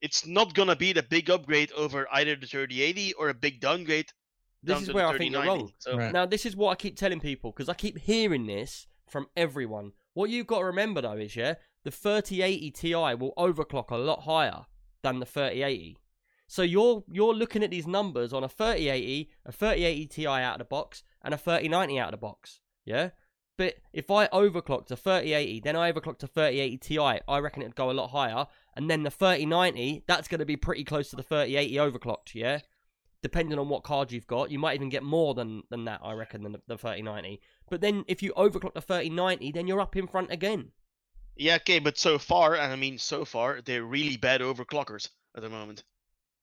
[0.00, 4.10] it's not gonna be the big upgrade over either the 3080 or a big downgrade.
[4.62, 5.72] This down is to where the I think you're wrong.
[5.78, 6.12] So Right.
[6.12, 9.92] Now, this is what I keep telling people because I keep hearing this from everyone.
[10.14, 11.54] What you've got to remember though is, yeah,
[11.86, 14.66] the 3080 Ti will overclock a lot higher
[15.04, 15.96] than the 3080.
[16.48, 20.58] So you're you're looking at these numbers on a 3080, a 3080 Ti out of
[20.58, 22.60] the box, and a 3090 out of the box.
[22.84, 23.10] Yeah.
[23.56, 27.76] But if I overclocked a 3080, then I overclocked a 3080 Ti, I reckon it'd
[27.76, 28.46] go a lot higher.
[28.74, 32.58] And then the 3090, that's going to be pretty close to the 3080 overclocked, yeah?
[33.22, 36.14] Depending on what card you've got, you might even get more than, than that, I
[36.14, 37.40] reckon, than the, the 3090.
[37.70, 40.72] But then if you overclock the 3090, then you're up in front again.
[41.36, 45.42] Yeah, okay, but so far, and I mean so far, they're really bad overclockers at
[45.42, 45.84] the moment.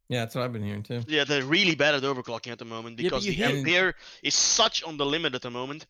[0.10, 1.02] Yeah, that's what I've been hearing too.
[1.08, 4.36] Yeah, they're really bad at overclocking at the moment because you the hear- ampere is
[4.36, 5.88] such on the limit at the moment.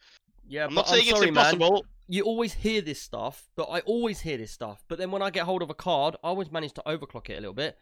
[0.47, 1.54] Yeah, I'm but not saying sorry, it's man.
[1.54, 1.86] impossible.
[2.08, 4.84] You always hear this stuff, but I always hear this stuff.
[4.88, 7.34] But then when I get hold of a card, I always manage to overclock it
[7.34, 7.78] a little bit.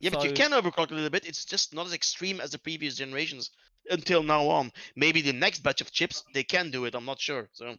[0.00, 1.26] Yeah, but you can overclock a little bit.
[1.26, 3.50] It's just not as extreme as the previous generations
[3.90, 4.72] until now on.
[4.96, 6.94] Maybe the next batch of chips they can do it.
[6.94, 7.48] I'm not sure.
[7.52, 7.76] So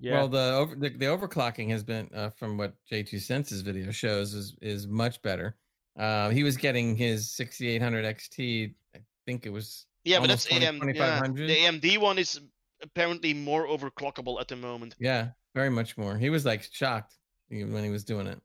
[0.00, 0.14] Yeah.
[0.14, 4.56] Well, the, over, the the overclocking has been, uh, from what JayzTwoCents's video shows, is
[4.62, 5.56] is much better.
[5.98, 8.74] Uh, he was getting his 6800 XT.
[8.94, 10.74] I think it was yeah, but that's 20 AM.
[10.76, 11.48] Yeah, 2500?
[11.48, 12.40] the AMD one is
[12.82, 14.94] apparently more overclockable at the moment.
[15.00, 16.16] yeah, very much more.
[16.16, 17.14] He was like shocked
[17.50, 18.40] even when he was doing it.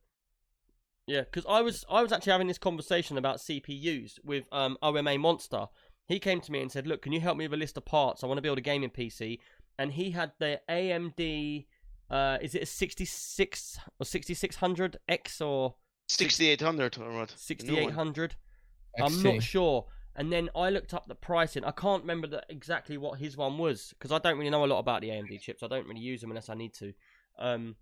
[1.06, 5.18] Yeah, because I was I was actually having this conversation about CPUs with um, OMA
[5.18, 5.68] Monster.
[6.08, 7.86] He came to me and said, "Look, can you help me with a list of
[7.86, 8.24] parts?
[8.24, 9.40] I want to build a gaming PC."
[9.78, 11.66] And he had the AMD.
[12.10, 15.76] Uh, is it a 66 or 6600 X or
[16.08, 17.30] 6800 or what?
[17.30, 17.94] The new one.
[17.94, 18.36] 6800?
[19.02, 19.86] I'm not sure.
[20.16, 21.64] And then I looked up the pricing.
[21.66, 24.68] I can't remember the, exactly what his one was because I don't really know a
[24.68, 25.64] lot about the AMD chips.
[25.64, 26.94] I don't really use them unless I need to.
[27.40, 27.76] Um,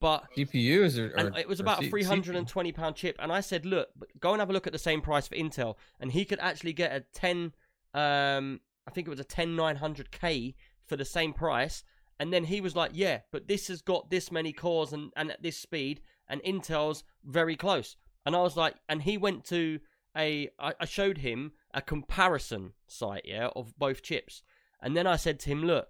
[0.00, 3.16] but GPUs or, and it was about C- a three hundred and twenty pound chip.
[3.20, 3.88] And I said, look,
[4.18, 6.72] go and have a look at the same price for Intel, and he could actually
[6.72, 7.52] get a ten,
[7.94, 10.54] um, I think it was a ten nine hundred K
[10.86, 11.84] for the same price.
[12.18, 15.30] And then he was like, yeah, but this has got this many cores and and
[15.30, 17.96] at this speed, and Intel's very close.
[18.24, 19.80] And I was like, and he went to
[20.16, 24.42] a, I, showed him a comparison site, yeah, of both chips,
[24.80, 25.88] and then I said to him, look,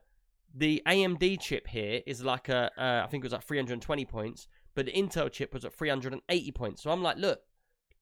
[0.54, 4.48] the AMD chip here is like a, uh, I think it was like 320 points,
[4.74, 6.82] but the Intel chip was at 380 points.
[6.82, 7.40] So I'm like, look,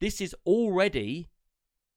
[0.01, 1.30] this is already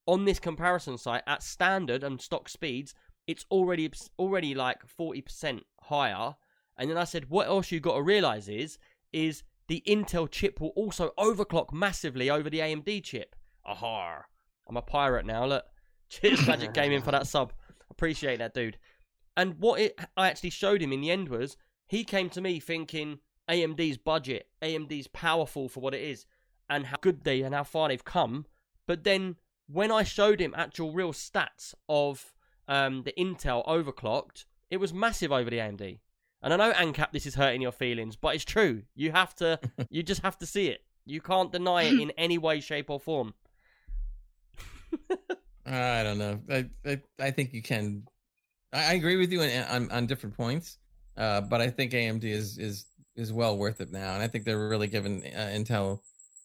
[0.06, 2.94] on this comparison site at standard and stock speeds.
[3.26, 6.34] It's already already like 40% higher.
[6.76, 8.78] And then I said, what else you got to realize is
[9.12, 13.36] is the Intel chip will also overclock massively over the AMD chip.
[13.64, 14.24] Aha!
[14.68, 15.46] I'm a pirate now.
[15.46, 15.64] Look,
[16.08, 17.52] cheers, Magic Gaming for that sub.
[17.90, 18.78] Appreciate that, dude.
[19.36, 21.56] And what it, I actually showed him in the end was
[21.86, 26.26] he came to me thinking AMD's budget, AMD's powerful for what it is,
[26.68, 28.46] and how good they and how far they've come.
[28.86, 32.34] But then when I showed him actual real stats of
[32.68, 35.98] um, the Intel overclocked, it was massive over the AMD.
[36.42, 38.82] And I know ANCAP, this is hurting your feelings, but it's true.
[38.94, 39.58] You have to,
[39.90, 40.84] you just have to see it.
[41.06, 43.34] You can't deny it in any way, shape, or form.
[45.66, 46.40] I don't know.
[46.50, 48.04] I I, I think you can.
[48.72, 50.78] I, I agree with you on, on on different points,
[51.16, 52.86] uh, but I think AMD is is
[53.16, 56.00] is well worth it now, and I think they're really giving uh, Intel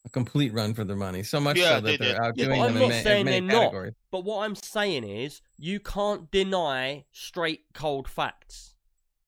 [0.10, 1.24] a complete run for their money.
[1.24, 2.20] So much Yeah, so that they're did.
[2.20, 3.62] outdoing Yeah, but I'm them in, not ma- in many they're not.
[3.64, 3.93] categories.
[4.12, 8.76] But what I'm saying is, you can't deny straight cold facts.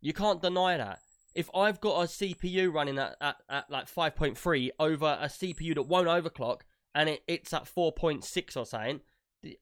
[0.01, 0.99] You can't deny that.
[1.33, 5.83] If I've got a CPU running at, at, at like 5.3 over a CPU that
[5.83, 6.61] won't overclock
[6.93, 8.99] and it, it's at 4.6 or something,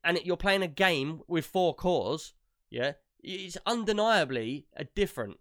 [0.03, 2.34] and it, you're playing a game with four cores,
[2.72, 5.38] yeah, it's undeniably a different.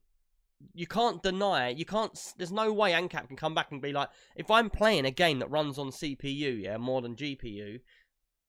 [0.75, 1.69] You can't deny.
[1.69, 1.79] it.
[1.79, 2.19] You can't.
[2.37, 5.39] There's no way ANCAP can come back and be like, if I'm playing a game
[5.39, 7.81] that runs on CPU, yeah, more than GPU,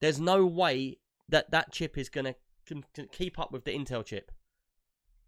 [0.02, 0.98] there's no way
[1.30, 2.36] that that chip is gonna
[2.66, 4.32] can, can keep up with the Intel chip.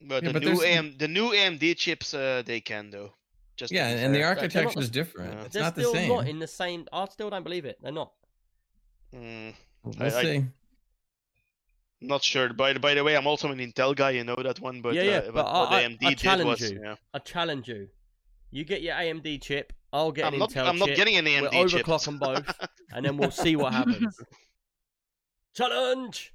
[0.02, 3.14] But Yeah, the but new there's- AM, the new AMD chips, uh, they can though.
[3.58, 5.34] Just Yeah, and the architecture not- is different.
[5.34, 5.44] Yeah.
[5.44, 6.10] It's They're not the still same.
[6.10, 6.88] not in the same.
[6.92, 7.78] I still don't believe it.
[7.84, 8.12] They're not.
[9.14, 9.54] Mm,
[9.84, 10.46] we'll I- I- see.
[12.02, 12.52] Not sure.
[12.54, 14.12] By the by the way, I'm also an Intel guy.
[14.12, 16.18] You know that one, but Yeah, yeah, uh, but what I- I- AMD I did
[16.18, 16.82] challenge was, you.
[16.84, 16.96] yeah.
[17.14, 17.90] I challenge you.
[18.52, 19.72] You get your AMD chip.
[19.94, 20.52] I'll get I'm an not.
[20.52, 21.86] Intel I'm not getting an AMD we'll chip.
[21.86, 22.46] overclock them both,
[22.94, 24.18] and then we'll see what happens.
[25.56, 26.34] Challenge.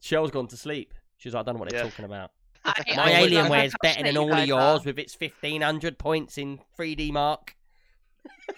[0.00, 0.94] Shell's gone to sleep.
[1.16, 1.88] She's like, I don't know what they're Yeah.
[1.90, 2.30] talking about.
[2.64, 4.84] I- My I- Alienware I- is better than all of yours are.
[4.84, 7.56] with its 1500 points in 3D Mark.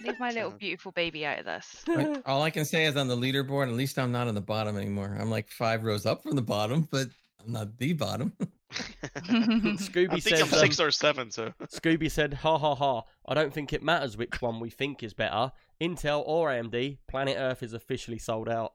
[0.03, 1.83] Leave my little beautiful baby out of this.
[1.87, 4.41] Like, all I can say is on the leaderboard, at least I'm not on the
[4.41, 5.15] bottom anymore.
[5.19, 7.07] I'm like five rows up from the bottom, but
[7.43, 8.33] I'm not the bottom.
[8.73, 11.31] Scooby I think says, I'm six um, or seven.
[11.31, 15.03] So Scooby said, ha ha ha, I don't think it matters which one we think
[15.03, 15.51] is better.
[15.79, 18.73] Intel or AMD, Planet Earth is officially sold out.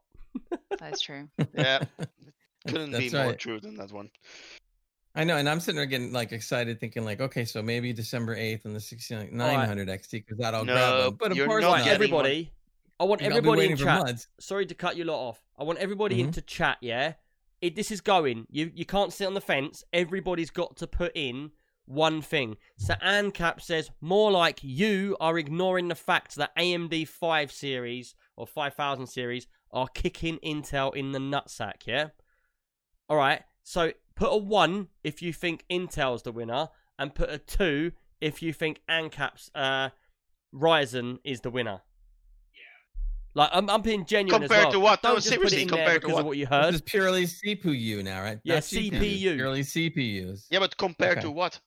[0.79, 1.29] That's true.
[1.55, 1.85] yeah,
[2.67, 4.11] couldn't be that's more true than that one.
[5.15, 8.35] I know, and I'm sitting there getting like excited, thinking like, okay, so maybe December
[8.37, 11.17] 8th and the 6900 XT because that I'll grab No, them.
[11.19, 11.81] But of course not not.
[11.81, 12.53] Right, everybody,
[12.99, 14.27] I want everybody in chat.
[14.41, 15.45] Sorry to cut you lot off.
[15.59, 16.27] I want everybody Mhm.
[16.27, 17.15] into chat, yeah?
[17.61, 18.47] It, this is going.
[18.51, 19.85] You you can't sit on the fence.
[19.93, 21.53] Everybody's got to put in
[21.85, 22.57] one thing.
[22.79, 28.47] So ANCAP says, more like you are ignoring the fact that AMD 5 series or
[28.47, 32.09] 5000 series are kicking Intel in the nutsack, yeah?
[33.11, 37.93] Alright, so put a 1 if you think Intel's the winner, and put a 2
[38.21, 39.91] if you think ANCAP's uh,
[40.55, 41.81] Ryzen is the winner.
[42.55, 42.61] Yeah.
[43.35, 44.73] Like I'm, I'm being genuine Compared as well.
[44.73, 45.03] to what?
[45.03, 46.21] Don't No, just put it seriously, in there compared to what?
[46.21, 46.75] of what you This heard.
[46.75, 48.39] is purely CPU now, right?
[48.45, 48.93] Yeah, Not GPUs,
[49.23, 49.35] CPU.
[49.35, 50.47] Purely CPUs.
[50.51, 51.23] Yeah, but compared Okay.
[51.23, 51.59] to what?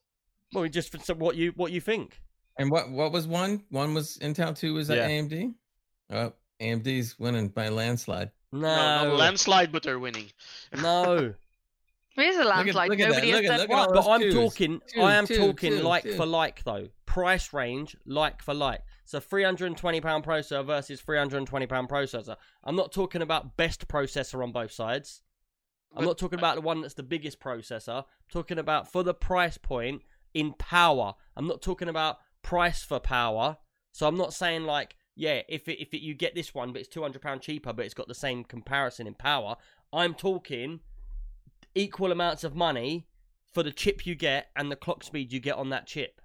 [0.54, 2.22] Well, just for some, what you what you think.
[2.58, 3.64] And what what was one?
[3.70, 4.56] One was Intel.
[4.58, 5.08] Two was Yeah.
[5.10, 5.54] AMD.
[6.12, 8.30] Oh, AMD's winning by landslide.
[8.54, 10.32] No, No, not landslide, but they're winning.
[10.82, 11.34] no.
[12.18, 12.90] It is a landslide.
[12.90, 14.06] look at that, Nobody look has at- said look at all what.
[14.06, 14.34] But I'm twos.
[14.34, 14.82] talking.
[14.88, 16.14] Two, I am two, talking two, like two.
[16.16, 16.88] for like though.
[17.06, 18.82] Price range like for like.
[19.06, 22.36] So 320 pound processor versus 320 pound processor.
[22.64, 25.22] I'm not talking about best processor on both sides.
[25.94, 28.00] I'm But- not talking about the one that's the biggest processor.
[28.00, 30.02] I'm talking about for the price point
[30.34, 31.14] in power.
[31.38, 33.58] I'm not talking about price for power.
[33.92, 36.80] So I'm not saying like, yeah, if it, if it, you get this one, but
[36.82, 39.56] it's 200 pound cheaper, but it's got the same comparison in power.
[39.94, 40.82] I'm talking
[41.76, 43.08] equal amounts of money
[43.54, 46.22] for the chip you get and the clock speed you get on that chip.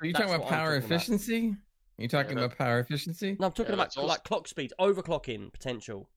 [0.00, 0.96] Are you That's talking about power talking about.
[0.96, 1.56] efficiency?
[1.98, 3.36] Are you talking that- about power efficiency?
[3.38, 6.08] No, I'm talking Yeah, about also- like clock speeds, overclocking potential.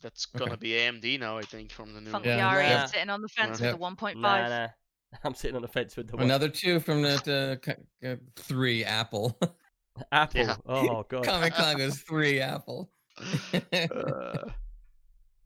[0.00, 2.10] That's gonna be AMD now, I think, from the new.
[2.10, 2.84] Funky Yeah, Ari yeah.
[2.84, 3.66] is sitting on the fence Yeah.
[3.68, 4.16] with the 1.5.
[4.16, 4.68] Nah, nah.
[5.24, 6.24] I'm sitting on the fence with the one.
[6.24, 7.60] Another two from the
[8.04, 9.38] uh, uh, three Apple.
[10.12, 10.40] Apple.
[10.40, 10.56] Yeah.
[10.66, 11.24] Oh god.
[11.24, 12.90] Comic Con goes three Apple.
[13.72, 14.50] Uh,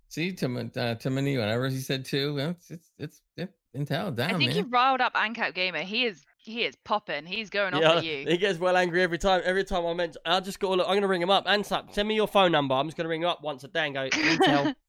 [0.09, 2.35] See, Tim, uh, Timony, whatever he said two.
[2.35, 4.57] Well, it's it's it's it, Intel down, I think man.
[4.57, 5.81] you riled up ANCAP Gamer.
[5.81, 7.27] He is he is popping.
[7.27, 8.25] He's going off Yeah, at you.
[8.27, 9.43] he gets well angry every time.
[9.45, 10.73] Every time I mention, I'll just got.
[10.73, 11.47] I'm gonna ring him up.
[11.47, 12.75] ANCAP, send me your phone number.
[12.75, 14.75] I'm just gonna ring him up once a day and go Intel,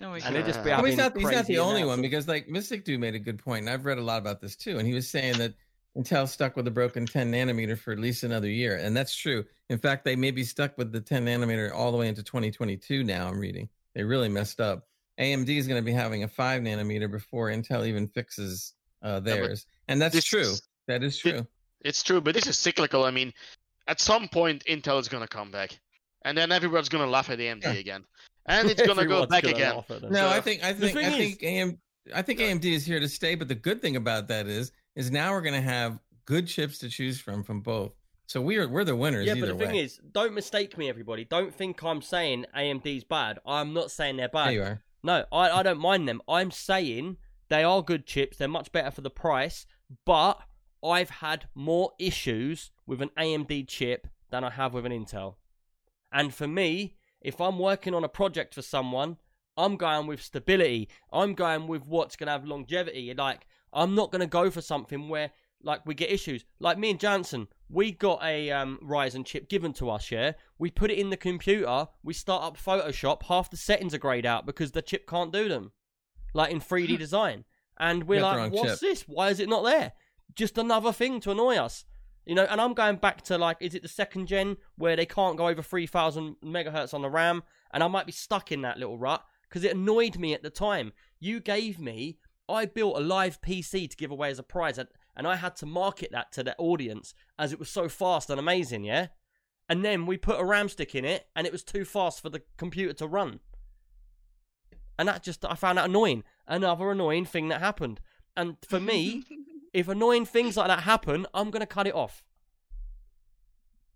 [0.00, 2.00] Oh my and he'll just be Well, Well, he's not, he's not the only one
[2.00, 4.54] because like Mystic Dude made a good point, and I've read a lot about this
[4.54, 4.78] too.
[4.78, 5.54] And he was saying that
[5.96, 9.44] Intel stuck with the broken 10 nanometer for at least another year, and that's true.
[9.68, 13.02] In fact, they may be stuck with the 10 nanometer all the way into 2022.
[13.02, 13.68] Now I'm reading
[13.98, 14.84] they really messed up.
[15.20, 19.24] AMD is going to be having a five nanometer before Intel even fixes uh, but
[19.24, 20.40] theirs, and that's this true.
[20.40, 21.46] is- That is Thi- true.
[21.84, 23.04] it's true, but this is cyclical.
[23.04, 23.32] I mean,
[23.88, 25.78] at some point, Intel is gonna come back,
[26.24, 27.72] and then everyone's gonna laugh at AMD Yeah.
[27.72, 28.04] again,
[28.46, 29.74] and it's gonna go back again.
[29.74, 30.12] laugh at them.
[30.12, 31.78] No, I think I think I is- think AM
[32.14, 33.34] I think AMD is here to stay.
[33.34, 36.78] But the good thing about that is is now we're going to have good chips
[36.78, 37.92] to choose from from both.
[38.28, 39.66] So we're we're the winners Yeah, but the way.
[39.66, 41.24] thing is, don't mistake me, everybody.
[41.24, 43.38] Don't think I'm saying AMD's bad.
[43.46, 44.48] I'm not saying they're bad.
[44.48, 44.82] there you are.
[45.02, 46.20] No, I, I don't mind them.
[46.28, 47.16] I'm saying
[47.48, 48.36] they are good chips.
[48.36, 49.64] They're much better for the price,
[50.04, 50.40] but
[50.84, 55.36] I've had more issues with an AMD chip than I have with an Intel.
[56.12, 59.16] And for me, if I'm working on a project for someone,
[59.56, 60.90] I'm going with stability.
[61.10, 63.14] I'm going with what's going to have longevity.
[63.16, 65.30] Like, I'm not going to go for something where,
[65.62, 66.44] like, we get issues.
[66.60, 70.32] Like me and Jansen, we got a um, Ryzen chip given to us, yeah?
[70.58, 74.26] We put it in the computer, we start up Photoshop, half the settings are grayed
[74.26, 75.72] out because the chip can't do them.
[76.34, 77.44] Like in 3D design.
[77.78, 79.02] And we're got the like, wrong what's chip." this?
[79.02, 79.92] Why is it not there?
[80.34, 81.84] Just another thing to annoy us.
[82.26, 85.06] You know, and I'm going back to like, is it the second gen where they
[85.06, 87.42] can't go over 3000 megahertz on the RAM?
[87.72, 90.50] And I might be stuck in that little rut because it annoyed me at the
[90.50, 90.92] time.
[91.20, 94.88] You gave me, I built a live PC to give away as a prize, and,
[95.18, 98.38] and I had to market that to the audience as it was so fast and
[98.40, 99.08] amazing, yeah?
[99.68, 102.30] And then we put a RAM stick in it, and it was too fast for
[102.30, 103.40] the computer to run.
[104.98, 106.24] And that just, I found that annoying.
[106.46, 108.00] Another annoying thing that happened.
[108.36, 109.24] And for me,
[109.74, 112.24] if annoying things like that happen, I'm going to cut it off.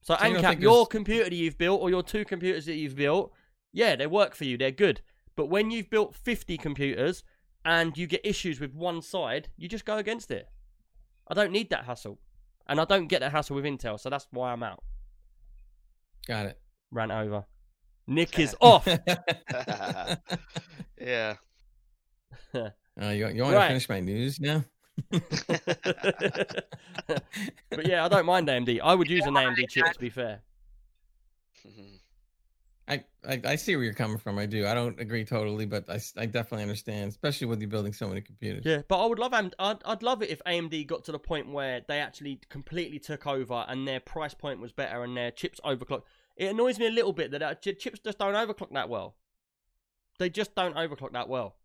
[0.02, 2.74] So, So you ANCAP, your there's- computer that you've built, or your two computers that
[2.74, 3.32] you've built,
[3.72, 5.00] yeah, they work for you, they're good.
[5.36, 7.24] But when you've built 50 computers
[7.64, 10.48] and you get issues with one side, you just go against it.
[11.28, 12.18] I don't need that hassle.
[12.66, 14.82] And I don't get that hassle with Intel, so that's why I'm out.
[16.26, 16.60] Got it.
[16.90, 17.44] Ran over.
[18.06, 18.86] Nick is off.
[21.00, 21.34] yeah.
[23.00, 23.62] Uh, you you want Right.
[23.62, 24.62] to finish my news now?
[27.70, 28.80] but yeah, I don't mind AMD.
[28.84, 30.42] I would use an AMD chip to be fair.
[32.88, 34.38] I, I I see where you're coming from.
[34.38, 34.66] I do.
[34.66, 38.20] I don't agree totally, but I, I definitely understand, especially with you building so many
[38.20, 38.64] computers.
[38.64, 39.52] Yeah, but I would love AMD.
[39.58, 43.26] I'd, I'd love it if AMD got to the point where they actually completely took
[43.26, 46.02] over and their price point was better and their chips overclocked.
[46.36, 49.14] It annoys me a little bit that our chips just don't overclock that well.
[50.18, 51.56] They just don't overclock that well.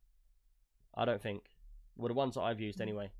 [0.93, 1.43] I don't think.
[1.95, 3.11] Well, the ones that I've used anyway.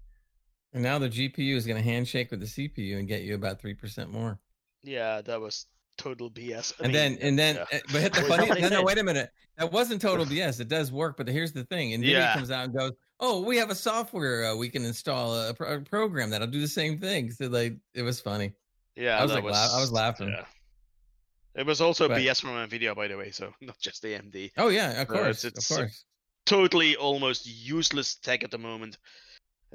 [0.74, 3.60] And now the GPU is going to handshake with the CPU and get you about
[3.60, 4.40] three percent more.
[4.84, 5.66] Yeah, that was
[5.98, 6.74] total BS.
[6.80, 7.62] I and mean, then and then, yeah.
[7.78, 8.62] uh, but hit the Was funny.
[8.62, 9.30] No, no, wait a minute.
[9.58, 10.60] That wasn't total BS.
[10.60, 12.34] It does work, but here's the thing: Nvidia Yeah.
[12.34, 15.76] comes out and goes, "Oh, we have a software uh, we can install a, pro-
[15.76, 18.54] a program that'll do the same thing." So like, it was funny.
[18.96, 20.30] yeah, I was like laugh- I was laughing.
[20.30, 20.46] Yeah.
[21.56, 24.52] It was also But- BS from Nvidia, by the way, so not just AMD.
[24.58, 26.06] Oh yeah, of Uh, course, it's- of course.
[26.46, 28.98] Totally, almost useless tech at the moment.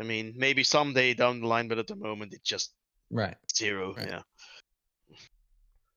[0.01, 2.73] I mean, maybe someday down the line, but at the moment, it just
[3.11, 3.37] Right.
[3.55, 3.93] Zero.
[3.95, 4.09] Right.
[4.09, 4.23] Yeah.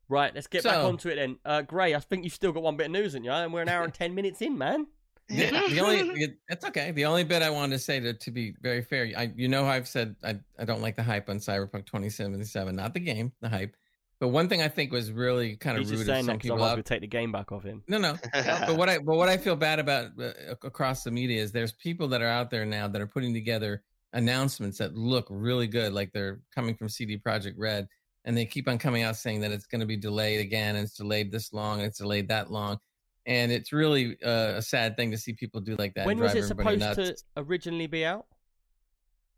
[0.08, 1.39] Right, let's get back So- onto it then.
[1.43, 3.32] Uh, Gray, I think you've still got one bit of news, haven't you?
[3.32, 4.88] And we're an hour and ten minutes in, man.
[5.28, 5.36] The,
[5.70, 6.91] the only it's okay.
[6.91, 9.66] The only bit I wanted to say to to be very fair, I you know
[9.66, 13.49] I've said I I don't like the hype on Cyberpunk 2077, not the game, the
[13.49, 13.76] hype.
[14.20, 16.34] But one thing I think was really kind of He's rude just of saying that
[16.34, 17.84] because people otherwise out we take the game back off him.
[17.88, 18.16] No, no.
[18.34, 20.32] but what I but what I feel bad about uh,
[20.64, 23.84] across the media is there's people that are out there now that are putting together
[24.14, 27.88] announcements that look really good, like they're coming from CD Projekt Red,
[28.26, 30.84] and they keep on coming out saying that it's going to be delayed again, and
[30.86, 32.78] it's delayed this long, and it's delayed that long,
[33.26, 36.05] and it's really uh, a sad thing to see people do like that.
[36.05, 36.95] when was it supposed nuts.
[36.97, 38.26] to originally be out?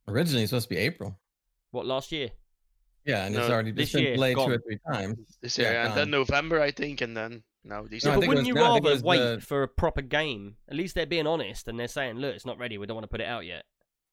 [0.08, 1.20] Originally, it's supposed to be April.
[1.72, 2.30] What last year?
[3.06, 4.48] Yeah, and it's already this it's been year, delayed gone.
[4.50, 5.18] two or three times.
[5.42, 6.10] This Yeah, year, and then.
[6.10, 8.14] November, I think, and then now No, I but December.
[8.16, 9.68] think it wouldn't was- you no, I think it rather was wait the- for a
[9.68, 10.58] proper game?
[10.70, 12.78] At least they're being honest and they're saying, "Look, it's not ready.
[12.78, 13.64] We don't want to put it out yet."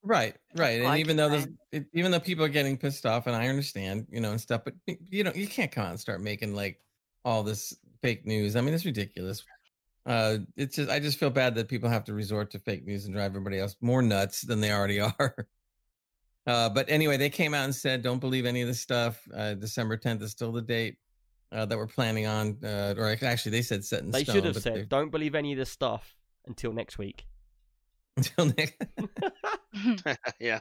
[0.06, 3.34] Right, right, and even though there's, it, even though people are getting pissed off, and
[3.34, 6.20] I understand, you know, and stuff, but you know, you can't come out and start
[6.20, 6.78] making like
[7.24, 8.54] all this fake news.
[8.54, 9.42] I mean, it's ridiculous.
[10.04, 13.06] Uh, it's just, I just feel bad that people have to resort to fake news
[13.06, 15.46] and drive everybody else more nuts than they already are.
[16.46, 19.26] Uh, but anyway, they came out and said, don't believe any of this stuff.
[19.34, 20.98] Uh, December 10th is still the date
[21.52, 24.34] uh, that we're planning on, uh, or actually, they said set in They stone.
[24.34, 27.24] should have said, they- "Don't believe any of this stuff until next week."
[28.16, 28.76] Until next.
[30.40, 30.60] yeah.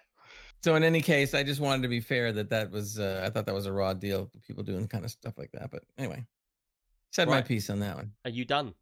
[0.64, 3.30] So in any case, I just wanted to be fair that that was uh, I
[3.30, 4.32] thought that was a raw deal.
[4.48, 5.70] People doing kind of stuff like that.
[5.72, 6.26] But anyway,
[7.12, 8.12] said my piece on that one.
[8.24, 8.74] Are you done?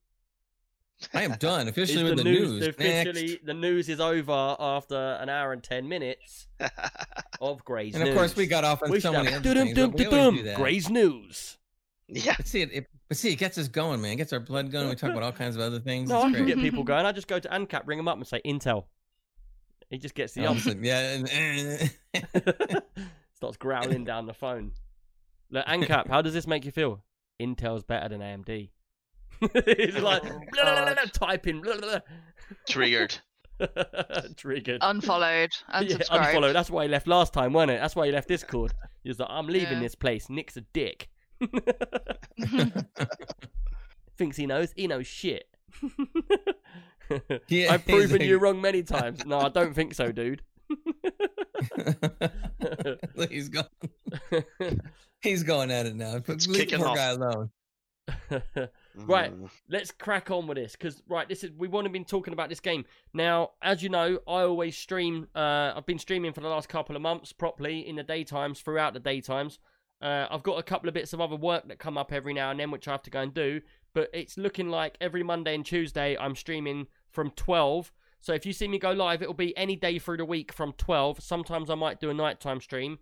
[1.15, 2.67] I am done officially with the, news, news.
[2.67, 3.45] officially Next.
[3.47, 6.47] the news is over after an hour and ten minutes
[7.41, 7.95] of Gray's news.
[7.95, 8.17] And of news.
[8.17, 9.75] course, we got off on We so many have other things.
[9.93, 10.57] we dum always do that.
[10.57, 11.57] Gray's news.
[12.11, 12.35] Yeah.
[12.37, 14.11] But see, it, it, but see, it gets us going, man.
[14.13, 14.89] It gets our blood going.
[14.89, 16.09] We talk about all kinds of other things.
[16.09, 16.55] No, I it's can great.
[16.55, 17.05] get people going.
[17.05, 18.85] I just go to ANCAP, ring them up, and say Intel.
[19.89, 20.83] He just gets the oh, All opposite.
[20.83, 21.91] yeah, and,
[23.35, 24.71] Starts growling down the phone.
[25.49, 27.03] Look, ANCAP, how does this make you feel?
[27.41, 28.69] Intel's better than AMD.
[29.41, 31.61] He's oh, like Oh, blah, blah, blah, blah, typing.
[31.61, 31.99] Blah, blah,
[32.69, 33.17] Triggered.
[33.57, 33.67] blah.
[34.37, 34.79] Triggered.
[34.81, 36.33] Unfollowed, Yeah, unsubscribed.
[36.33, 36.53] unfollow.
[36.53, 37.81] That's why he left last time, wasn't it?
[37.81, 38.73] That's why he left Discord.
[39.03, 39.79] He was like, I'm leaving Yeah.
[39.79, 40.29] this place.
[40.29, 41.09] Nick's a dick.
[44.17, 44.71] Thinks he knows.
[44.75, 45.47] He knows shit.
[47.47, 49.25] Yeah, I've proven he's you wrong many times.
[49.25, 50.41] No, I don't think so, dude.
[53.15, 53.65] Look, he's going.
[55.21, 56.19] He's going at it now.
[56.27, 56.95] It's leave the poor off.
[56.95, 57.51] guy alone.
[58.95, 59.31] Right.
[59.31, 59.49] Mm.
[59.69, 62.49] Let's crack on with this because right, this is we want to been talking about
[62.49, 63.51] this game now.
[63.61, 65.27] As you know, I always stream.
[65.35, 68.93] Uh, I've been streaming for the last couple of months properly in the daytimes, throughout
[68.93, 69.59] the daytimes.
[70.01, 72.51] Uh, I've got a couple of bits of other work that come up every now
[72.51, 73.61] and then, which I have to go and do.
[73.93, 77.91] But it's looking like every Monday and Tuesday I'm streaming from 12.
[78.19, 80.73] So if you see me go live, it'll be any day through the week from
[80.73, 81.21] 12.
[81.21, 82.99] Sometimes I might do a nighttime stream.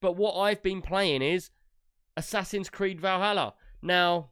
[0.00, 1.50] But what I've been playing is
[2.16, 3.54] Assassin's Creed Valhalla.
[3.82, 4.30] Now,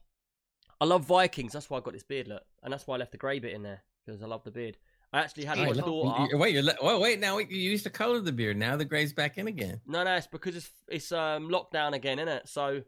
[0.81, 1.53] I love Vikings.
[1.53, 3.53] That's why I got this beard, look, and that's why I left the grey bit
[3.53, 4.79] in there because I love the beard.
[5.13, 6.37] I actually had Oh, my daughter.
[6.37, 8.57] wait, you're oh wait, now you used to color the beard.
[8.57, 9.81] Now the gray's back in again.
[9.87, 12.49] No, no, it's because it's it's um lockdown again, isn't it?
[12.49, 12.83] So,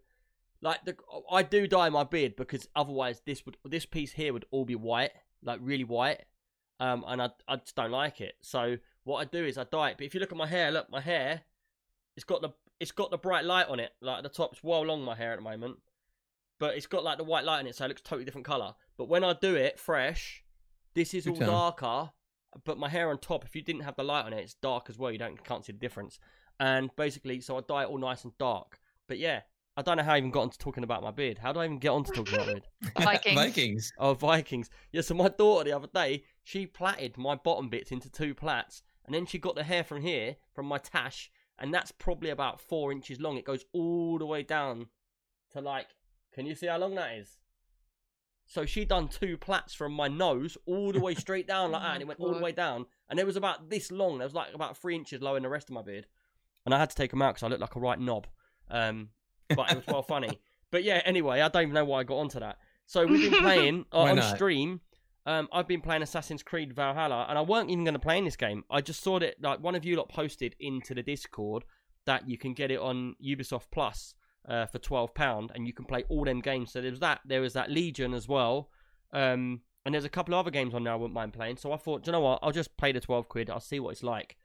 [0.61, 0.97] like the
[1.31, 4.75] I do dye my beard because otherwise this would this piece here would all be
[4.77, 5.13] white,
[5.43, 6.25] like really white,
[6.79, 8.35] um, and I I just don't like it.
[8.43, 9.97] So what I do is I dye it.
[9.97, 11.41] But if you look at my hair, look, my hair,
[12.17, 13.93] it's got the it's got the bright light on it.
[14.03, 15.79] Like the top's well long my hair at the moment,
[16.59, 18.75] but it's got like the white light on it, so it looks totally different color.
[18.99, 20.45] But when I do it fresh,
[20.95, 21.49] this is Good all tone.
[21.49, 22.11] darker.
[22.65, 24.91] But my hair on top, if you didn't have the light on it, it's dark
[24.91, 25.13] as well.
[25.13, 26.19] You don't can't see the difference.
[26.59, 28.81] And basically, so I dye it all nice and dark.
[29.07, 29.43] But yeah,
[29.77, 31.39] I don't know how I even got onto talking about my beard.
[31.39, 32.67] How do I even get on to talking about my beard?
[33.01, 33.35] Vikings.
[33.35, 33.93] Vikings.
[33.99, 34.69] Oh, Vikings.
[34.93, 38.83] Yeah, so my daughter the other day, she plaited my bottom bits into two plaits,
[39.07, 42.61] and then she got the hair from here, from my tash, and that's probably about
[42.61, 43.37] four inches long.
[43.37, 44.87] It goes all the way down
[45.53, 45.89] to like,
[46.35, 47.39] can you see how long that is?
[48.51, 51.93] So she done two plaits from my nose all the way straight down like that,
[51.93, 54.21] and it went all the way down, and it was about this long.
[54.21, 56.09] It was like about three inches lower than the rest of my beard,
[56.67, 58.27] and I had to take them out because I looked like a right knob.
[58.69, 59.11] Um,
[59.55, 60.41] but it was well funny.
[60.73, 62.59] But yeah, anyway, I don't even know why I got onto that.
[62.87, 64.37] So we've been playing uh, on not?
[64.37, 64.81] stream.
[65.27, 68.25] Um, I've been playing Assassin's Creed Valhalla, and I weren't even going to play in
[68.25, 68.63] this game.
[68.71, 71.65] I just saw that like one of you lot posted into the Discord
[72.07, 74.15] that you can get it on Ubisoft Plus
[74.49, 76.73] uh, for twelve pound, and you can play all them games.
[76.73, 77.21] So there was that.
[77.25, 78.71] There was that Legion as well,
[79.13, 81.57] um, and there's a couple of other games on there I wouldn't mind playing.
[81.57, 82.39] So I thought, do you know what?
[82.43, 83.51] I'll just pay the twelve quid.
[83.51, 84.37] I'll see what it's like.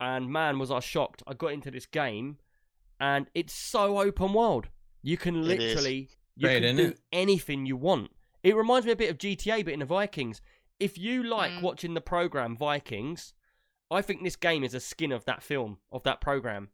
[0.00, 1.22] And man, was I shocked!
[1.26, 2.38] I got into this game,
[3.00, 4.68] and it's so open world.
[5.02, 7.00] You can literally you Great, can do it?
[7.12, 8.10] anything you want.
[8.44, 10.40] It reminds me a bit of GTA, but in the Vikings.
[10.78, 11.62] If you like Mm.
[11.62, 13.34] watching the program Vikings,
[13.90, 16.68] I think this game is a skin of that film, of that program.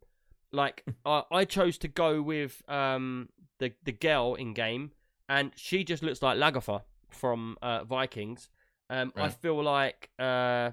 [0.55, 3.29] Like I, I chose to go with um
[3.59, 4.91] the the girl in game,
[5.29, 8.49] and she just looks like Lagertha from uh, Vikings.
[8.89, 10.71] Um, I feel like uh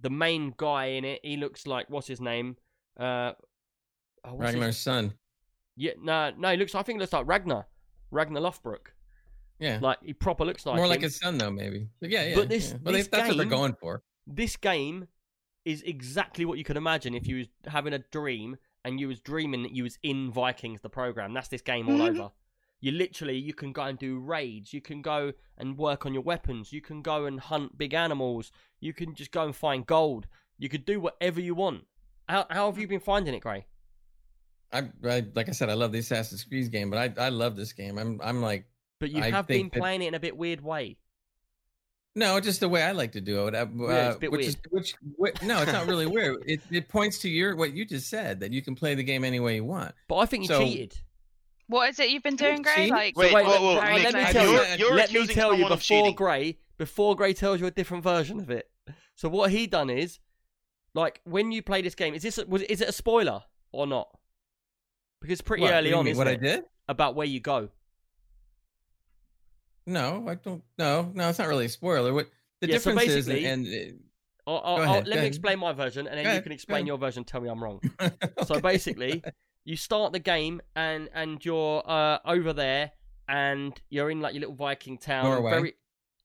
[0.00, 2.56] the main guy in it, he looks like what's his name?
[2.98, 3.32] Uh,
[4.24, 5.14] oh, what's his- Ragnar's son.
[5.76, 6.74] Yeah, no, no, he looks.
[6.74, 7.66] I think he looks like Ragnar,
[8.10, 8.92] Ragnar Lothbrok.
[9.58, 9.78] Yeah.
[9.80, 10.90] Like he proper looks like More him.
[10.90, 11.88] like his son, though, maybe.
[12.00, 12.34] But yeah, yeah.
[12.36, 12.78] But this- yeah.
[12.84, 14.02] Well, this that's what they're going for.
[14.26, 15.08] this game
[15.64, 19.20] is exactly what you could imagine if you was having a dream and you was
[19.20, 21.32] dreaming that you was in Vikings the program.
[21.32, 22.20] That's this game all mm-hmm.
[22.20, 22.30] over.
[22.80, 24.74] You literally you can go and do raids.
[24.74, 26.72] You can go and work on your weapons.
[26.72, 28.52] You can go and hunt big animals.
[28.80, 30.26] You can just go and find gold.
[30.58, 31.84] You could do whatever you want.
[32.28, 33.66] How how have you been finding it, Gray?
[34.72, 37.56] I, I like I said, I love the Assassin's Creed game, but I I love
[37.56, 37.98] this game.
[37.98, 38.66] I'm I'm like
[39.00, 40.98] But you I have been that- playing it in a bit weird way.
[42.14, 43.54] No, just the way I like to do it.
[43.54, 46.42] Uh, Yeah, it's a bit which is which, which no, it's not really weird.
[46.46, 49.24] It it points to your what you just said that you can play the game
[49.24, 49.94] any way you want.
[50.08, 50.94] But I think you So- cheated.
[51.66, 52.74] What is it you've been doing, Gray?
[52.74, 52.90] cheat?
[52.90, 54.52] Like, Wait, wait, whoa, whoa, let- Nick, let me tell you.
[54.52, 56.14] you're, you're let me tell you before.
[56.14, 58.68] Gray, before Gray tells you a different version of it.
[59.14, 60.18] So what he done is,
[60.92, 64.08] like, when you play this game, is this was is it a spoiler or not?
[65.22, 66.32] Because pretty What, what early on, isn't what it?
[66.32, 66.64] I did?
[66.86, 67.70] About where you go.
[69.86, 70.62] No, I don't.
[70.78, 72.12] No, no, it's not really a spoiler.
[72.12, 72.28] What
[72.60, 74.00] the Yeah, so difference is, basically- and
[74.46, 75.24] I'll, I'll, Go I'll- let me ahead.
[75.26, 77.24] explain my version, and then Go you can explain your version.
[77.24, 77.80] Tell me I'm wrong.
[77.98, 78.10] uh,
[78.44, 79.22] So basically,
[79.64, 82.92] you start the game and and you're uh, over there
[83.28, 85.24] and you're in like your little Viking town.
[85.24, 85.50] Norway.
[85.50, 85.74] Very,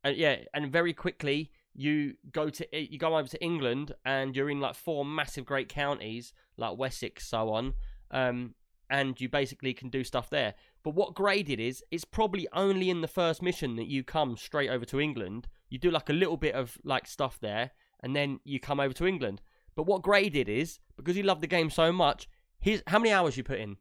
[0.06, 4.50] uh, yeah, and very quickly you go to you go over to England and you're
[4.50, 7.74] in like four massive great counties like Wessex, so on.
[8.12, 8.54] Um,
[8.90, 10.56] and you basically can do stuff there.
[10.84, 14.38] But what Gray did is, it's probably only in the first mission that you come
[14.38, 15.48] straight over to England.
[15.70, 17.72] You do like a little bit of like stuff there,
[18.02, 19.42] and then you come over to England.
[19.76, 22.28] But what Gray did is, because he loved the game so much,
[22.60, 23.78] his how many hours you put in?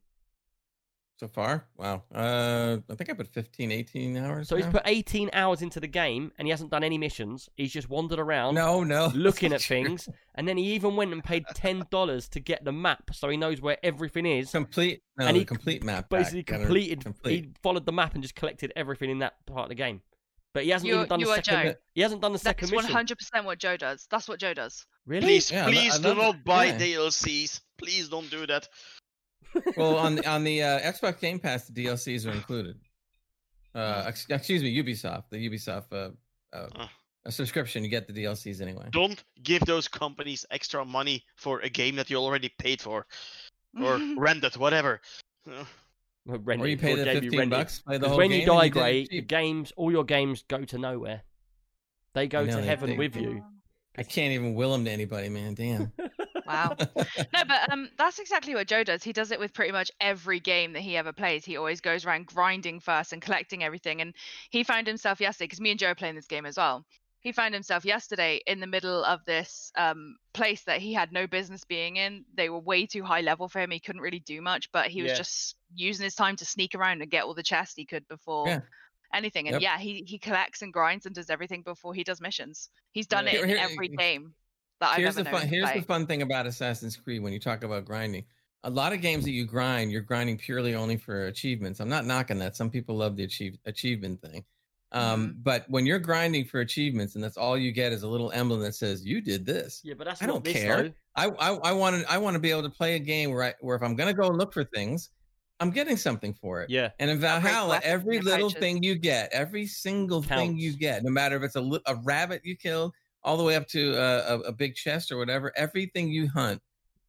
[1.19, 2.03] So far, wow.
[2.15, 4.49] Uh, I think I put 15, 18 hours.
[4.49, 7.49] So he's put 18 hours into the game, and he hasn't done any missions.
[7.57, 9.77] He's just wandered around, no, no, looking at true.
[9.85, 13.29] things, and then he even went and paid ten dollars to get the map, so
[13.29, 14.51] he knows where everything is.
[14.53, 15.03] complete.
[15.19, 16.09] No, And he complete map.
[16.09, 17.01] Basically Gotta completed.
[17.05, 17.45] Complete.
[17.47, 20.01] He followed the map and just collected everything in that part of the game.
[20.55, 21.63] But he hasn't You- even done the second.
[21.65, 21.75] Joe.
[21.95, 22.97] He hasn't done the that's second one mission.
[22.97, 24.07] hundred percent what Joe does.
[24.11, 24.87] That's what Joe does.
[25.07, 25.27] Really?
[25.27, 26.79] Please, Yeah, please I do not buy Yeah.
[26.79, 27.61] DLCs.
[27.77, 28.67] Please don't do that.
[29.77, 32.77] Well, on the, on the uh, Xbox Game Pass, the DLCs are included.
[33.75, 36.87] Uh, ex- excuse me, Ubisoft, the Ubisoft uh, uh,
[37.27, 38.87] a subscription, you get the DLCs anyway.
[38.91, 43.07] Don't give those companies extra money for a game that you already paid for
[43.81, 45.01] or rented, whatever.
[45.51, 45.65] Uh,
[46.27, 46.37] Or
[46.67, 48.41] you it, pay the fifteen rent bucks, play the 'Cause whole when game.
[48.41, 51.23] you die, and did Gray, the games, all your games go to nowhere.
[52.15, 53.43] They go know, to they- heaven they- with you.
[53.97, 55.55] I can't even will them to anybody, man.
[55.55, 55.91] Damn.
[56.49, 56.77] Wow.
[57.35, 59.03] No, but um, that's exactly what Joe does.
[59.05, 61.45] He does it with pretty much every game that he ever plays.
[61.45, 64.01] He always goes around grinding first and collecting everything.
[64.01, 64.15] And
[64.51, 66.85] he found himself yesterday because me and Joe are playing this game as well.
[67.21, 71.27] He found himself yesterday in the middle of this um, place that he had no
[71.27, 72.25] business being in.
[72.35, 73.71] They were way too high level for him.
[73.71, 75.19] He couldn't really do much, but he was Yeah.
[75.19, 78.47] just using his time to sneak around and get all the chests he could before
[78.49, 78.61] Yeah.
[79.13, 79.49] anything.
[79.49, 79.63] And Yep.
[79.63, 82.71] yeah, he he collects and grinds and does everything before he does missions.
[82.93, 83.33] He's done Yeah.
[83.35, 84.35] it in every game
[84.81, 85.43] that I've here's ever the fun.
[85.43, 85.81] him Here's play.
[85.81, 88.25] the fun thing about Assassin's Creed when you talk about grinding.
[88.65, 91.81] A lot of games that you grind, you're grinding purely only for achievements.
[91.81, 92.57] I'm not knocking that.
[92.57, 94.45] Some people love the achieve, achievement thing.
[94.91, 95.41] Um, Mm-hmm.
[95.43, 98.61] But when you're grinding for achievements and that's all you get is a little emblem
[98.63, 100.83] that says you did this, Yeah, but that's I not don't this, care.
[100.85, 100.93] though.
[101.15, 103.43] I I, I want to I want to be able to play a game where
[103.45, 105.11] I, where if I'm gonna go look for things,
[105.61, 106.71] I'm getting something for it.
[106.71, 111.03] Yeah, And in Valhalla, weapons every little thing you get, every single thing you get,
[111.05, 114.39] no matter if it's a, a rabbit you killed, all the way up to a,
[114.41, 116.61] a, big chest or whatever, everything you hunt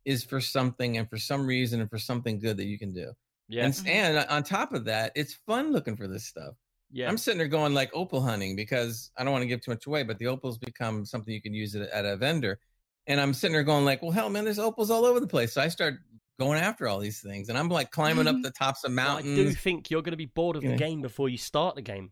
[0.06, 3.12] is for something and for some reason and for something good that you can do.
[3.48, 6.56] yeah, And, and on top of that, it's fun looking for this stuff.
[6.92, 7.08] yeah.
[7.08, 9.86] I'm sitting there going like opal hunting because I don't want to give too much
[9.86, 12.60] away, but the opals become something you can use at, at a vendor.
[13.08, 15.54] And I'm sitting there going like, well, hell, man, there's opals all over the place.
[15.54, 15.96] So I start
[16.40, 18.44] going after all these things, and I'm like climbing up mm.
[18.44, 19.36] the tops of But I mountains.
[19.36, 20.76] do think you're going to be bored of the Yeah.
[20.76, 22.12] game before you start the game.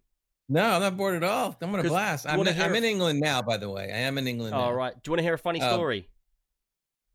[0.50, 1.56] No, I'm not bored at all.
[1.62, 2.26] I'm gonna blast.
[2.28, 3.92] I'm, in, I'm in England now, by the way.
[3.92, 4.54] I am in England.
[4.56, 4.94] All right.
[4.94, 6.10] Do you want to hear a funny Uh, story?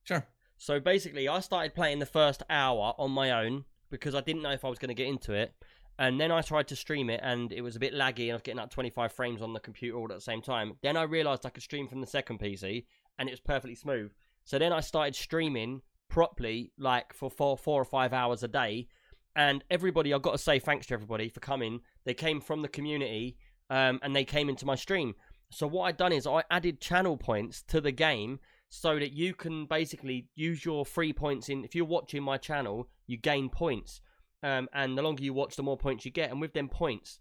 [0.05, 0.27] Sure.
[0.59, 4.51] So basically, I started playing the first hour on my own because I didn't know
[4.53, 5.55] if I was going to get into it.
[5.99, 8.35] And then I tried to stream it, and it was a bit laggy, and I
[8.35, 10.73] was getting up 25 frames on the computer all at the same time.
[10.83, 12.87] Then I realized I could stream from the second PC,
[13.19, 14.11] and it was perfectly smooth.
[14.45, 18.89] So then I started streaming properly, like for four, four or five hours a day.
[19.37, 21.81] And everybody, I've got to say thanks to everybody for coming.
[22.05, 23.37] They came from the community,
[23.71, 25.15] um, and they came into my stream.
[25.51, 29.35] So what I'd done is I added channel points to the game so that you
[29.35, 31.65] can basically use your free points in.
[31.65, 34.01] If you're watching my channel, you gain points,
[34.43, 36.31] um, and the longer you watch, the more points you get.
[36.31, 37.19] And with them points,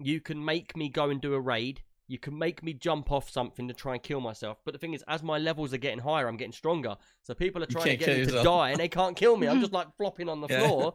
[0.00, 1.82] you can make me go and do a raid.
[2.10, 4.58] You can make me jump off something to try and kill myself.
[4.64, 6.96] But the thing is, as my levels are getting higher, I'm getting stronger.
[7.22, 9.46] So people are trying to get me to die, and they can't kill me.
[9.46, 10.58] I'm just like flopping on the Yeah.
[10.60, 10.94] floor.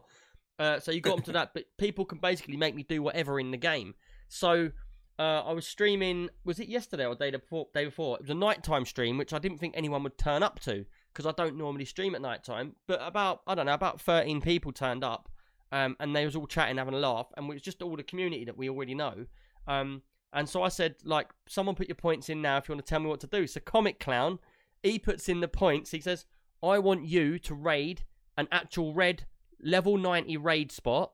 [0.58, 3.40] Uh, so you got them to that, but people can basically make me do whatever
[3.40, 3.94] in the game.
[4.28, 4.70] So
[5.18, 6.28] uh, I was streaming.
[6.44, 7.68] Was it yesterday or day before?
[7.74, 8.16] Day before.
[8.16, 11.26] It was a nighttime stream, which I didn't think anyone would turn up to because
[11.26, 12.74] I don't normally stream at nighttime.
[12.86, 15.28] But about I don't know, about 13 people turned up,
[15.72, 18.02] um, and they was all chatting, having a laugh, and it was just all the
[18.02, 19.26] community that we already know.
[19.66, 20.02] Um,
[20.32, 22.90] and so I said, like, someone put your points in now if you want to
[22.90, 23.46] tell me what to do.
[23.46, 24.40] So Comic Clown,
[24.82, 25.92] he puts in the points.
[25.92, 26.26] He says,
[26.60, 28.02] I want you to raid
[28.36, 29.26] an actual red
[29.62, 31.12] level 90 raid spot,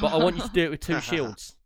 [0.00, 1.56] but I want you to do it with two shields.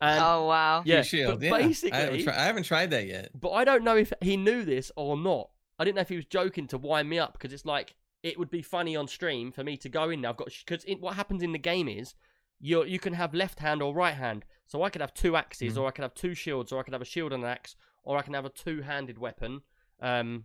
[0.00, 0.82] And oh wow.
[0.84, 1.40] yeah, shield.
[1.40, 1.54] but yeah.
[1.54, 3.30] I haven't, basically, tri- I haven't tried that yet.
[3.34, 5.50] but I don't know if he knew this or not.
[5.78, 8.38] I didn't know if he was joking to wind me up because it's like it
[8.38, 10.30] would be funny on stream for me to go in there.
[10.30, 12.14] I've got because what happens in the game is
[12.60, 14.44] you you can have left hand or right hand.
[14.66, 15.80] So I could have two axes, Mhm.
[15.80, 17.74] or I could have two shields, or I could have a shield and an axe,
[18.04, 19.62] or I can have a two handed weapon,
[20.00, 20.44] um,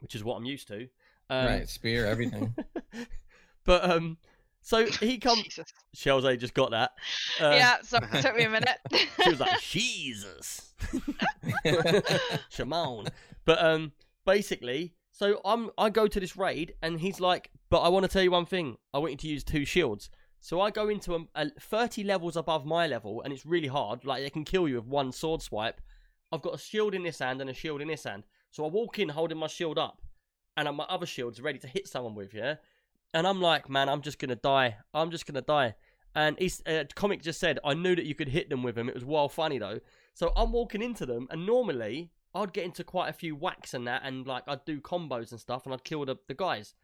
[0.00, 0.88] which is what I'm used to.
[1.30, 2.54] Um, right, spear, everything.
[3.66, 4.16] but um,
[4.66, 5.44] so he comes.
[5.44, 5.72] Jesus.
[5.94, 6.92] Shells, I just got that.
[7.40, 8.78] Uh, yeah, sorry, it took me a minute.
[9.22, 10.74] She was like, Jesus.
[12.50, 13.06] Shimon.
[13.44, 13.92] But um
[14.24, 18.08] basically, so I'm I go to this raid and he's like, but I want to
[18.08, 18.76] tell you one thing.
[18.92, 20.10] I want you to use two shields.
[20.40, 24.04] So I go into a, a 30 levels above my level and it's really hard.
[24.04, 25.80] Like they can kill you with one sword swipe.
[26.32, 28.24] I've got a shield in this hand and a shield in this hand.
[28.50, 30.02] So I walk in holding my shield up
[30.56, 32.56] and my other shield's ready to hit someone with, yeah?
[33.14, 34.76] And I'm like, man, I'm just going to die.
[34.92, 35.74] I'm just going to die.
[36.14, 38.88] And he's, uh, comic just said, I knew that you could hit them with him.
[38.88, 39.80] It was wild funny though.
[40.14, 43.86] So I'm walking into them, and normally I'd get into quite a few whacks and
[43.86, 46.74] that, and like I'd do combos and stuff, and I'd kill the, the guys.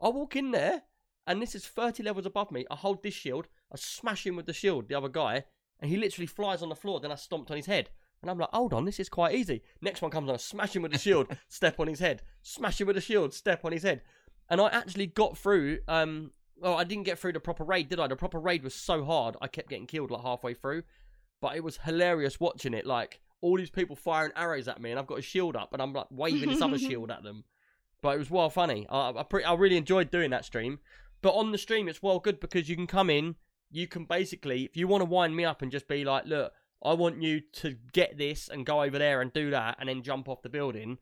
[0.00, 0.82] I walk in there,
[1.26, 2.64] and this is 30 levels above me.
[2.70, 5.44] I hold this shield, I smash him with the shield, the other guy,
[5.80, 6.98] and he literally flies on the floor.
[6.98, 7.90] Then I stomped on his head.
[8.22, 9.62] And I'm like, hold on, this is quite easy.
[9.80, 12.86] Next one comes on, smash him with the shield, step on his head, smash him
[12.86, 14.00] with the shield, step on his head.
[14.52, 15.78] And I actually got through.
[15.88, 16.30] Um,
[16.60, 18.06] well, I didn't get through the proper raid, did I?
[18.06, 20.82] The proper raid was so hard, I kept getting killed like halfway through.
[21.40, 22.84] But it was hilarious watching it.
[22.84, 25.80] Like all these people firing arrows at me, and I've got a shield up, and
[25.80, 27.44] I'm like waving this other shield at them.
[28.02, 28.86] But it was well funny.
[28.90, 30.80] I, I, pre- I really enjoyed doing that stream.
[31.22, 33.36] But on the stream, it's well good because you can come in.
[33.70, 36.52] You can basically, if you want to wind me up and just be like, look,
[36.84, 40.02] I want you to get this and go over there and do that, and then
[40.02, 40.98] jump off the building.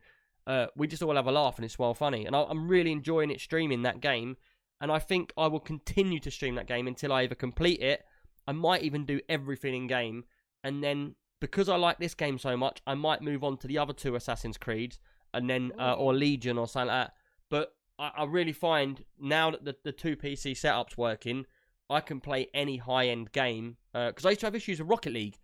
[0.47, 2.25] Uh, we just all have a laugh and it's well funny.
[2.25, 4.37] And I, I'm really enjoying it streaming that game.
[4.79, 8.03] And I think I will continue to stream that game until I either complete it.
[8.47, 10.23] I might even do everything in game.
[10.63, 13.77] And then because I like this game so much, I might move on to the
[13.77, 14.99] other two Assassin's Creeds
[15.33, 17.13] and then uh, or Legion or something like that.
[17.49, 21.45] But I, I really find now that the, the two PC setup's working,
[21.89, 23.77] I can play any high end game.
[23.93, 25.37] Because I used to have issues with Rocket League.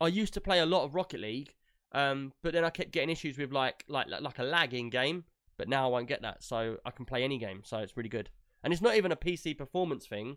[0.00, 1.54] I used to play a lot of Rocket League,
[1.94, 5.24] um, but then I kept getting issues with like like like a lag in game.
[5.56, 7.62] But now I won't get that, so I can play any game.
[7.64, 8.28] So it's really good.
[8.64, 10.36] And it's not even a PC performance thing.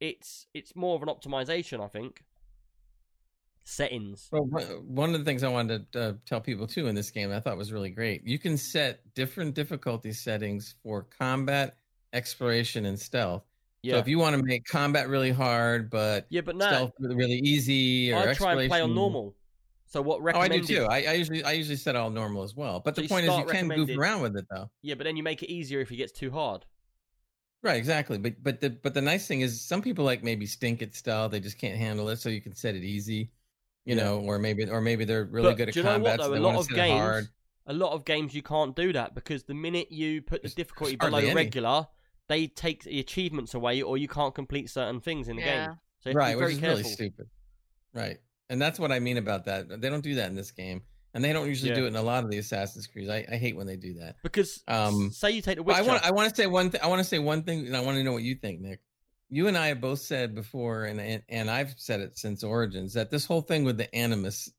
[0.00, 2.24] It's it's more of an optimization, I think.
[3.64, 4.28] Settings.
[4.32, 4.44] Well,
[4.86, 7.40] one- of the things I wanted to uh, tell people too in this game I
[7.40, 8.26] thought was really great.
[8.26, 11.76] You can set different difficulty settings for combat,
[12.12, 13.44] exploration, and stealth.
[13.82, 13.94] Yeah.
[13.94, 17.14] So if you want to make combat really hard, but yeah, but no, stealth really
[17.14, 19.34] really easy, or I try and play on normal.
[19.86, 20.84] So what Oh, I do too.
[20.84, 22.80] I, I usually I usually set all normal as well.
[22.80, 24.70] But So the point is, you can goof around with it though.
[24.82, 26.66] Yeah, but then you make it easier if it gets too hard.
[27.62, 28.18] Right, exactly.
[28.18, 31.32] But but the but the nice thing is, some people like maybe stink at stealth.
[31.32, 33.32] They just can't handle it, so you can set it easy.
[33.84, 33.96] You Yeah.
[33.96, 35.98] know, or maybe or maybe they're really But good at do you know combat.
[35.98, 36.34] what so though?
[36.34, 37.28] they A lot of set hard.
[37.28, 37.32] games,
[37.66, 40.96] a lot of games you can't do that because the minute you put the difficulty
[41.00, 41.34] there's below any.
[41.34, 41.88] regular,
[42.28, 45.42] they take the achievements away, or you can't complete certain things in the Yeah.
[45.42, 45.80] game.
[46.00, 46.62] So you have to right, be which very is careful.
[46.62, 47.28] really stupid.
[47.94, 49.80] Right, and that's what I mean about that.
[49.80, 50.82] They don't do that in this game,
[51.14, 51.76] and they don't usually Yeah.
[51.76, 53.10] do it in a lot of the Assassin's Creed.
[53.10, 54.16] I, I hate when they do that.
[54.22, 55.78] Because Um, say you take the Witcher.
[55.78, 56.80] I want I want to say one thing.
[56.82, 58.80] I want to say one thing, and I want to know what you think, Nick.
[59.28, 62.92] You and I have both said before, and and, and I've said it since Origins
[62.94, 64.50] that this whole thing with the Animus,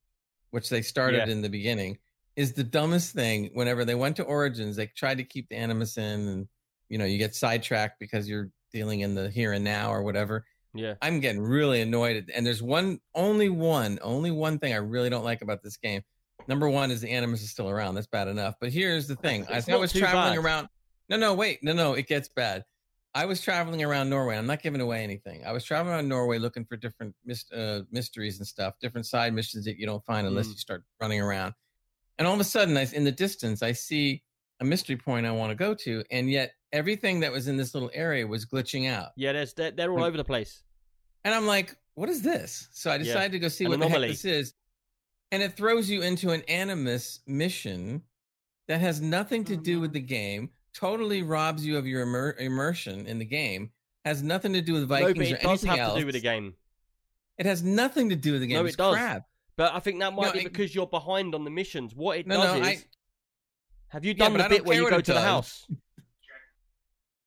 [0.52, 1.32] which they started Yeah.
[1.34, 1.98] in the beginning,
[2.36, 3.52] is the dumbest thing.
[3.54, 6.48] Whenever they went to Origins, they tried to keep the Animus in, and
[6.90, 10.46] you know you get sidetracked because you're dealing in the here and now or whatever.
[10.78, 12.30] Yeah, I'm getting really annoyed.
[12.34, 16.02] And there's one, only one, only one thing I really don't like about this game.
[16.48, 17.96] Number one is the Animus is still around.
[17.96, 18.56] That's bad enough.
[18.62, 20.46] But here's the thing: It's I was traveling bad.
[20.46, 20.68] around,
[21.10, 22.64] no, no, wait, no, no, it gets bad.
[23.16, 24.38] I was traveling around Norway.
[24.38, 25.44] I'm not giving away anything.
[25.46, 27.16] I was traveling around Norway looking for different
[27.52, 30.52] uh, mysteries and stuff, different side missions that you don't find unless Mm.
[30.52, 31.54] you start running around.
[32.20, 34.22] And all of a sudden, I, in the distance, I see
[34.60, 37.74] a mystery point I want to go to, and yet everything that was in this
[37.74, 39.10] little area was glitching out.
[39.16, 40.62] Yeah, that's they're, they're all over the place.
[41.28, 42.70] And I'm like, what is this?
[42.72, 43.00] So I Yeah.
[43.04, 44.00] decided to go see An what anomaly.
[44.00, 44.54] the heck this is.
[45.34, 48.02] And it throws you into an animus mission
[48.70, 49.94] that has nothing to do with Mhm.
[49.96, 53.74] the game, totally robs you of your immer- immersion in the game,
[54.06, 55.94] has nothing to do with Vikings no, but or it does have else.
[55.96, 56.56] to do with the game.
[57.38, 58.56] It has nothing to do with the game.
[58.60, 58.96] No, it's it does.
[58.96, 59.28] crap.
[59.58, 61.94] But I think that might No, be I- because you're behind on the missions.
[61.94, 62.86] What it No, does no, is, I-
[63.90, 65.68] have you done but the bit where you go it to the house?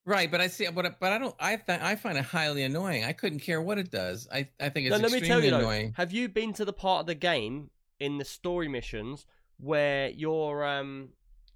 [0.06, 1.35] Right, but I see, but but I don't.
[1.39, 3.05] I th- I find it highly annoying.
[3.05, 4.27] I couldn't care what it does.
[4.32, 5.90] I I think it's No, let me tell you though.
[5.94, 9.27] Have you been to the part of the game in the story missions
[9.59, 11.10] where you're um?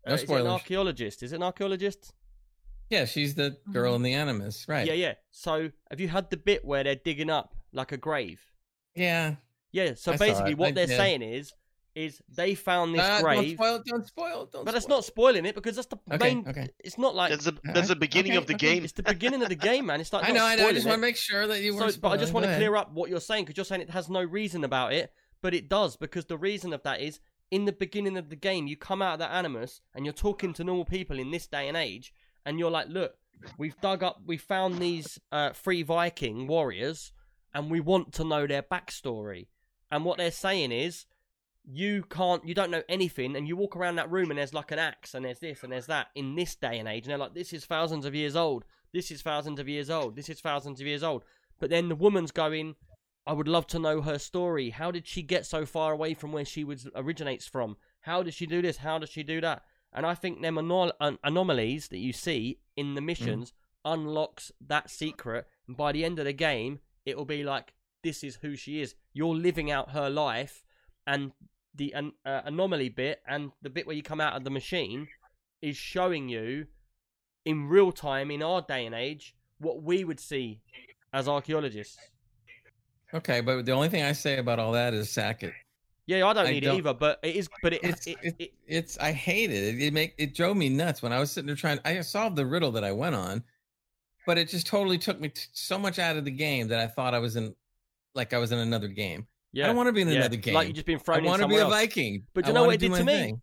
[0.06, 1.22] No uh, is an archaeologist?
[1.22, 2.12] Is it an archaeologist?
[2.90, 3.96] Yeah, she's the girl Mhm.
[3.96, 4.86] in the animus, right?
[4.86, 5.14] Yeah, yeah.
[5.30, 8.40] So have you had the bit where they're digging up like a grave?
[8.94, 9.36] yeah.
[9.72, 9.94] Yeah.
[9.94, 10.96] So I basically, what I- they're yeah.
[10.96, 11.52] saying is,
[11.94, 13.82] is they found this Uh, don't spoil.
[13.86, 14.48] Don't spoil.
[14.52, 14.96] Don't but that's spoil.
[14.98, 16.48] not spoiling it because that's the Okay, main.
[16.48, 16.68] okay.
[16.82, 18.74] It's not like That's the that's the beginning okay, of the okay.
[18.74, 18.84] game.
[18.84, 20.00] it's the beginning of the game, man.
[20.00, 20.44] It's like I not know.
[20.44, 20.68] I know.
[20.68, 20.88] I just it.
[20.88, 22.92] want to make sure that you So, but I just want to to clear up
[22.92, 25.96] what you're saying because you're saying it has no reason about it, but it does
[25.96, 29.14] because the reason of that is in the beginning of the game you come out
[29.14, 32.12] of that animus and you're talking to normal people in this day and age,
[32.44, 33.14] and you're like, look,
[33.56, 37.12] we've dug up, we found these uh, three Viking warriors,
[37.54, 39.46] and we want to know their backstory.
[39.92, 41.06] And what they're saying is,
[41.70, 44.70] you can't, you don't know anything, and you walk around that room and there's like
[44.70, 47.18] an axe and there's this and there's that in this day and age, and they're
[47.18, 48.64] like, this is thousands of years old.
[48.92, 50.14] This is thousands of years old.
[50.14, 51.24] This is thousands of years old.
[51.58, 52.76] But then the woman's going,
[53.26, 54.70] I would love to know her story.
[54.70, 57.76] How did she get so far away from where she was originates from?
[58.02, 58.78] How did she do this?
[58.78, 59.62] How does she do that?
[59.92, 63.06] And I think them anol- an- anomalies that you see in the mm.
[63.06, 63.52] missions
[63.84, 65.46] unlocks that secret.
[65.66, 67.72] And by the end of the game, it will be like,
[68.02, 68.94] this is who she is.
[69.12, 70.62] You're living out her life,
[71.06, 71.32] and
[71.74, 75.08] the an- uh, anomaly bit and the bit where you come out of the machine
[75.62, 76.66] is showing you
[77.44, 80.60] in real time in our day and age what we would see
[81.12, 81.98] as archaeologists.
[83.12, 85.52] Okay, but the only thing I say about all that is sack it.
[86.06, 87.48] Yeah, I don't I need don't- it either, but it is.
[87.62, 89.74] But it, It's it, it, it- it's I hate it.
[89.74, 91.78] It, it make it drove me nuts when I was sitting there trying.
[91.84, 93.42] I solved the riddle that I went on,
[94.26, 96.86] but it just totally took me t- so much out of the game that I
[96.88, 97.54] thought I was in,
[98.14, 99.26] like I was in another game.
[99.54, 100.54] Yeah, I don't want to be in yeah, another game.
[100.54, 101.72] Like you just been I thrown in want to be a else.
[101.72, 102.26] Viking.
[102.34, 103.12] But I you know what it did to me?
[103.12, 103.40] thing.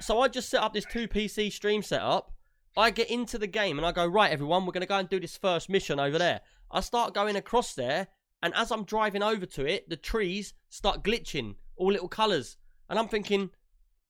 [0.00, 2.32] So I just set up this two PC stream setup.
[2.76, 5.08] I get into the game and I go, right, everyone, we're going to go and
[5.08, 6.40] do this first mission over there.
[6.72, 8.08] I start going across there,
[8.42, 12.56] and as I'm driving over to it, the trees start glitching, all little colours.
[12.90, 13.50] And I'm thinking,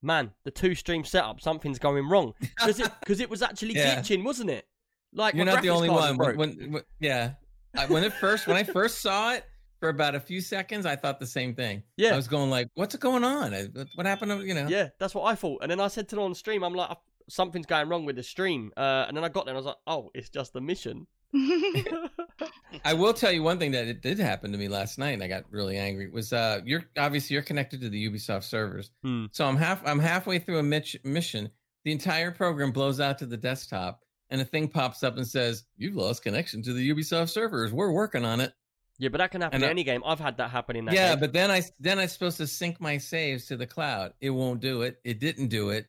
[0.01, 2.33] man, the two stream setup, something's going wrong.
[2.41, 3.97] Because it, 'cause it was actually Yeah.
[4.01, 4.67] glitching, wasn't it?
[5.13, 6.17] Like You're not the only one.
[6.17, 7.33] When, when, when- yeah,
[7.77, 9.45] I, when it first when I first saw it
[9.85, 11.83] for about a few seconds, I thought the same thing.
[11.99, 12.15] Yeah.
[12.15, 13.53] I was going like, "What's going on?
[13.53, 14.31] What, what happened?
[14.41, 15.59] To, you know?" Yeah, that's what I thought.
[15.61, 16.97] And then I said to them on stream, I'm like,
[17.29, 18.73] something's going wrong with the stream.
[18.77, 21.07] Uh, and then I got there and I was like, oh, it's just the mission.
[22.85, 25.23] I will tell you one thing that it did happen to me last night, and
[25.23, 26.09] I got really angry.
[26.09, 29.27] Was uh, you're obviously you're connected to the Ubisoft servers, Hmm.
[29.33, 31.51] so I'm half I'm halfway through a mitch- mission.
[31.85, 34.01] The entire program blows out to the desktop,
[34.31, 37.73] and a thing pops up and says, "You've lost connection to the Ubisoft servers.
[37.73, 38.53] We're working on it."
[38.99, 40.03] Yeah, but that can happen And in I- any game.
[40.07, 41.21] I've had that happen in that yeah, game.
[41.21, 44.13] but then I then I'm supposed to sync my saves to the cloud.
[44.21, 45.01] It won't do it.
[45.05, 45.87] It didn't do it,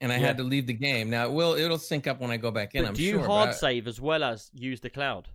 [0.00, 0.26] and I Yeah.
[0.26, 1.08] had to leave the game.
[1.10, 2.82] Now it will it'll sync up when I go back in.
[2.82, 3.20] But I'm do you sure.
[3.20, 5.28] but hard I- save as well as use the cloud?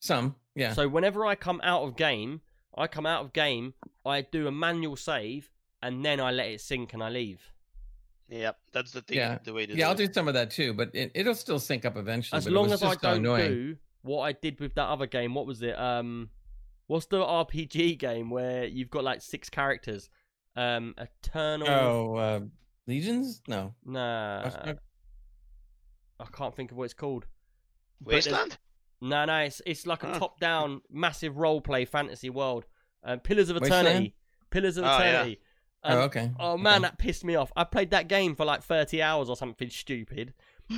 [0.00, 0.34] some?
[0.54, 0.72] Yeah.
[0.74, 2.40] So whenever I come out of game,
[2.76, 3.74] I come out of game,
[4.04, 7.52] I do a manual save, and then I let it sync and I leave.
[8.28, 9.18] Yep, that's the thing.
[9.18, 9.38] Yeah.
[9.44, 11.58] The way to yeah, I'll do do some of that too, but it, it'll still
[11.58, 12.36] sync up eventually.
[12.38, 13.50] As but it long was as I just so don't annoying.
[13.50, 15.34] do what I did with that other game.
[15.34, 15.78] What was it?
[15.78, 16.30] Um,
[16.86, 20.10] what's the RPG game where you've got like six characters?
[20.56, 21.68] Um, Eternal.
[21.68, 22.40] Oh, uh,
[22.86, 23.42] Legions?
[23.48, 23.74] No.
[23.84, 24.76] Nah, Watch
[26.20, 27.24] I can't think of what it's called.
[27.24, 28.06] it.
[28.06, 28.58] Wasteland.
[29.00, 30.18] No, no, it's it's like a Huh.
[30.20, 32.66] top-down, massive role-play fantasy world.
[33.02, 33.86] Um, Pillars of Wasteland?
[33.88, 34.14] Eternity.
[34.50, 34.98] Pillars of Oh, yeah.
[35.22, 35.40] Eternity.
[35.84, 36.30] Um, oh, okay.
[36.38, 36.82] Oh man, Okay.
[36.82, 37.50] that pissed me off.
[37.56, 40.32] I played that game for like 30 hours or something stupid,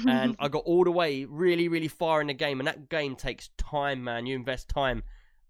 [0.09, 0.45] and mm-hmm.
[0.45, 2.61] I got all the way really, really far in the game.
[2.61, 4.27] And that game takes time, man.
[4.27, 5.03] You invest time,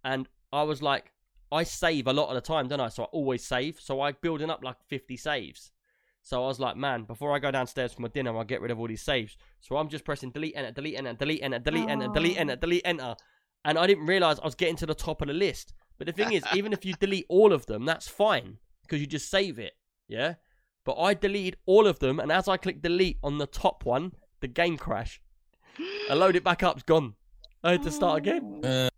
[0.05, 1.12] and I was like,
[1.51, 2.89] I save a lot of the time, don't I?
[2.89, 3.81] So I always save.
[3.81, 5.71] So I building up like 50 saves.
[6.23, 8.71] So I was like, man, before I go downstairs for my dinner, I'll get rid
[8.71, 9.37] of all these saves.
[9.61, 12.41] So I'm just pressing delete enter, delete enter, delete enter, delete enter, delete Oh.
[12.41, 13.15] enter, delete enter,
[13.65, 15.75] and I didn't realize I was getting to the top of the list.
[15.99, 19.07] But the thing is, even if you delete all of them, that's fine because you
[19.07, 19.75] just save it.
[20.09, 20.35] Yeah.
[20.85, 24.12] But I deleted all of them, and as I click delete on the top one,
[24.45, 25.23] the game crashed.
[26.11, 27.15] I load it back up, it's gone.
[27.62, 28.61] I had to start again.
[28.62, 28.91] Uh,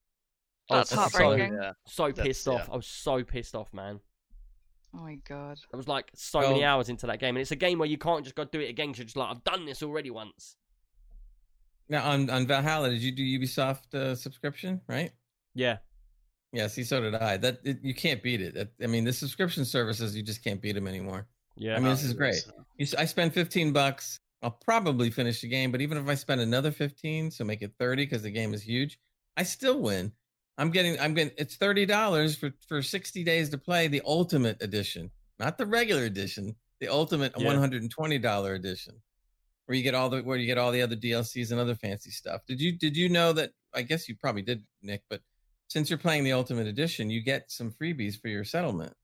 [0.68, 1.54] I was That's so, heartbreaking.
[1.54, 1.72] Yeah.
[1.86, 2.64] so That's- pissed off.
[2.66, 2.72] yeah.
[2.72, 4.00] I was so pissed off, man.
[4.92, 5.58] Oh my god.
[5.72, 7.96] I was like so many hours into that game, and it's a game where you
[7.98, 8.88] can't just go do it again.
[8.88, 10.56] 'cause you're just like, I've done this already once.
[11.88, 14.80] Now on on Valhalla, did you do Ubisoft uh, subscription?
[14.88, 15.12] Right.
[15.54, 15.76] Yeah,
[16.52, 16.66] Yeah.
[16.66, 17.36] See, so did I.
[17.36, 18.54] That it, you can't beat it.
[18.54, 21.26] That- I mean, the subscription services you just can't beat them anymore.
[21.56, 21.76] yeah.
[21.76, 22.44] I mean, this is great.
[22.78, 24.18] You, s- I spend 15 bucks.
[24.46, 27.72] I'll probably finish the game, but even if I spend another 15, so make it
[27.80, 29.00] 30 because the game is huge,
[29.36, 30.12] I still win.
[30.56, 35.10] I'm getting, I'm getting, it's $30 for, for 60 days to play the ultimate edition,
[35.40, 37.54] not the regular edition, the ultimate Yeah.
[37.54, 38.94] $120 edition
[39.64, 42.12] where you get all the, where you get all the other DLCs and other fancy
[42.12, 42.42] stuff.
[42.46, 43.50] Did you, did you know that?
[43.74, 45.22] I guess you probably did, Nick, but
[45.66, 48.94] since you're playing the ultimate edition, you get some freebies for your settlement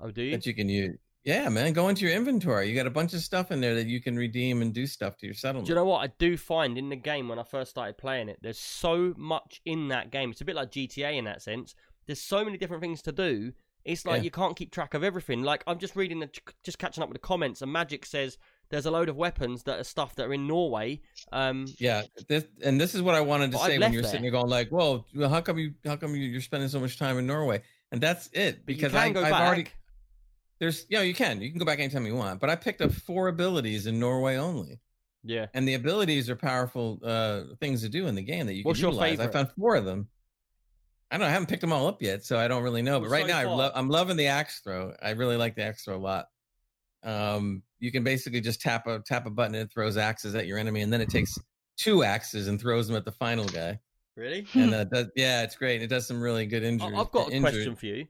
[0.00, 0.30] oh, do you?
[0.30, 0.98] that you can use.
[1.24, 2.68] Yeah, man, go into your inventory.
[2.68, 5.16] You got a bunch of stuff in there that you can redeem and do stuff
[5.18, 5.66] to your settlement.
[5.66, 8.28] Do you know what I do find in the game when I first started playing
[8.28, 8.38] it?
[8.42, 10.30] There's so much in that game.
[10.30, 11.74] It's a bit like GTA in that sense.
[12.06, 13.52] There's so many different things to do.
[13.86, 14.24] It's like Yeah.
[14.24, 15.42] you can't keep track of everything.
[15.42, 16.30] Like I'm just reading, the,
[16.62, 18.36] just catching up with the comments, and Magic says
[18.70, 21.00] there's a load of weapons that are stuff that are in Norway.
[21.32, 24.10] Um, yeah, this and this is what I wanted to say when you were there.
[24.10, 26.98] sitting there going like, "Well, how come you how come you, you're spending so much
[26.98, 29.32] time in Norway?" And that's it because I, I've back.
[29.32, 29.66] already
[30.64, 32.90] there's yeah you can you can go back anytime you want, but I picked up
[32.92, 34.80] four abilities in Norway only,
[35.22, 35.46] Yeah.
[35.54, 38.80] and the abilities are powerful uh things to do in the game that you What's
[38.80, 39.20] can utilize.
[39.20, 40.08] I found four of them.
[41.10, 42.98] I don't know, I haven't picked them all up yet, so I don't really know.
[42.98, 44.94] But right now, I lo- I'm loving the axe throw.
[45.02, 46.26] I really like the axe throw a lot.
[47.02, 50.46] Um, you can basically just tap a tap a button and it throws axes at
[50.46, 51.38] your enemy, and then it takes
[51.76, 53.78] two axes and throws them at the final guy.
[54.16, 54.46] Really?
[54.54, 55.82] And uh, does, yeah, it's great.
[55.82, 56.94] It does some really good I- injuries.
[56.96, 57.40] I've got a injury.
[57.50, 58.06] question for you.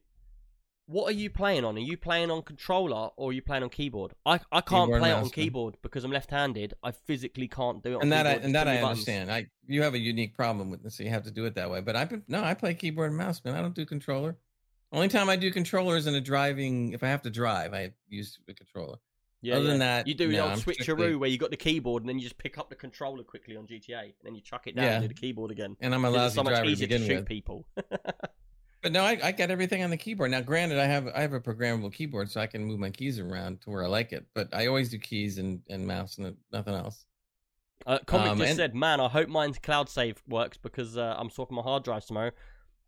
[0.86, 1.76] What are you playing on?
[1.76, 4.12] Are you playing on controller or are you playing on keyboard?
[4.26, 6.74] I, I can't Keyboard play it on keyboard because I'm left-handed.
[6.82, 7.96] I physically can't do it.
[7.96, 8.90] On And that I, and that I buttons.
[8.90, 9.32] understand.
[9.32, 11.70] I you have a unique problem with this, so you have to do it that
[11.70, 11.80] way.
[11.80, 13.54] But I've been no, I play keyboard and mouse, man.
[13.54, 14.36] I don't do controller.
[14.92, 16.92] Only time I do controller is in a driving.
[16.92, 18.98] If I have to drive, I use the controller.
[19.40, 19.70] Yeah, Other yeah.
[19.70, 22.08] than that, you do the no, old switcheroo strictly- where you got the keyboard and
[22.08, 24.74] then you just pick up the controller quickly on GTA and then you chuck it
[24.76, 24.92] down Yeah.
[24.96, 25.76] and do the keyboard again.
[25.80, 27.26] And I'm a lousy It's so much driver to easier to, begin shoot with.
[27.26, 27.66] people.
[28.84, 30.30] But no, I, I get everything on the keyboard.
[30.30, 33.18] Now, granted, I have I have a programmable keyboard, so I can move my keys
[33.18, 34.26] around to where I like it.
[34.34, 37.06] But I always do keys and, and mouse and nothing else.
[37.86, 41.14] Uh, Comic Um, just and- said, "Man, I hope mine's cloud save works because uh,
[41.18, 42.30] I'm swapping my hard drive tomorrow.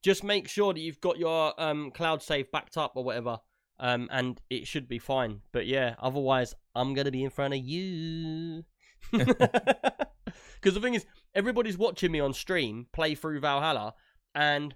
[0.02, 3.38] Just make sure that you've got your um, cloud save backed up or whatever,
[3.80, 5.40] um, and it should be fine.
[5.50, 8.64] But yeah, otherwise, I'm gonna be in front of you.
[10.60, 13.94] Because the thing is, everybody's watching me on stream play through Valhalla,
[14.34, 14.74] and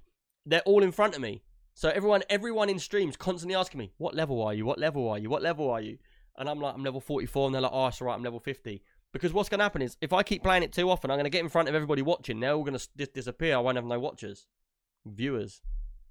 [0.50, 1.42] they're all in front of me.
[1.74, 4.66] So everyone, everyone in streams constantly asking me, "What level are you?
[4.66, 5.30] What level are you?
[5.30, 5.98] What level are you?"
[6.36, 8.82] And I'm like, "I'm level 44," and they're like, "Oh, it's alright, I'm level 50."
[9.12, 11.24] Because what's going to happen is, if I keep playing it too often, I'm going
[11.24, 12.38] to get in front of everybody watching.
[12.40, 13.56] They're all going to dis- disappear.
[13.56, 14.46] I won't have no watchers,
[15.06, 15.62] viewers.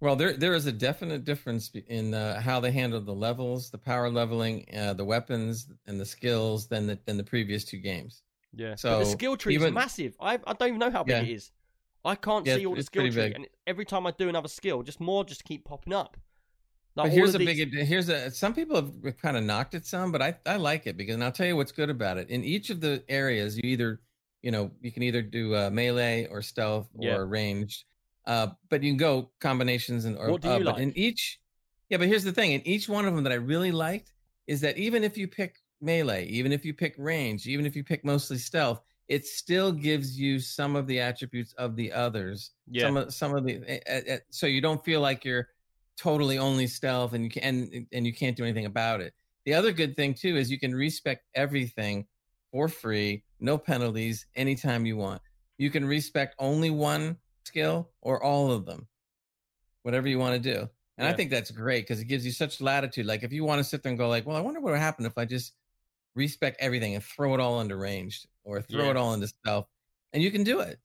[0.02, 3.78] Well, there there is a definite difference in uh, how they handle the levels, the
[3.78, 8.24] power leveling, uh, the weapons, and the skills than the than the previous two games.
[8.56, 8.72] Yeah.
[8.72, 10.16] but So, the skill tree is massive.
[10.20, 11.22] I I don't even know how big Yeah.
[11.24, 11.52] it is.
[12.06, 14.84] I can't Yeah, see all the skill tree, and every time I do another skill,
[14.84, 16.18] just more just keep popping up.
[16.96, 19.86] Like, but here's a these- big here's a some people have kind of knocked it
[19.86, 22.30] some, but I I like it because and I'll tell you what's good about it.
[22.30, 24.02] In each of the areas, you either
[24.42, 27.16] you know you can either do uh, melee or stealth Yeah.
[27.16, 27.86] or ranged,
[28.26, 31.40] uh, but you can go combinations and or What do uh, you but in each
[31.90, 31.98] yeah.
[31.98, 34.14] But here's the thing: in each one of them that I really liked
[34.48, 37.84] is that even if you pick melee, even if you pick range, even if you
[37.84, 42.86] pick mostly stealth, it still gives you some of the attributes of the others Yeah.
[42.86, 45.49] some of some of the eh, eh, so you don't feel like you're
[45.98, 49.14] totally only stealth and you can and, and you can't do anything about it.
[49.45, 52.06] The other good thing too is you can respec everything
[52.52, 55.22] for free no penalties anytime you want.
[55.57, 58.88] You can respec only one skill or all of them.
[59.84, 60.69] Whatever you want to do.
[60.98, 63.06] And i think that's great because it gives you such latitude.
[63.06, 64.80] Like if you want to sit there and go like well i wonder what would
[64.80, 65.53] happen if i just
[66.15, 68.90] respec everything and throw it all under ranged or throw Yeah.
[68.92, 69.68] it all into stealth
[70.14, 70.80] and you can do it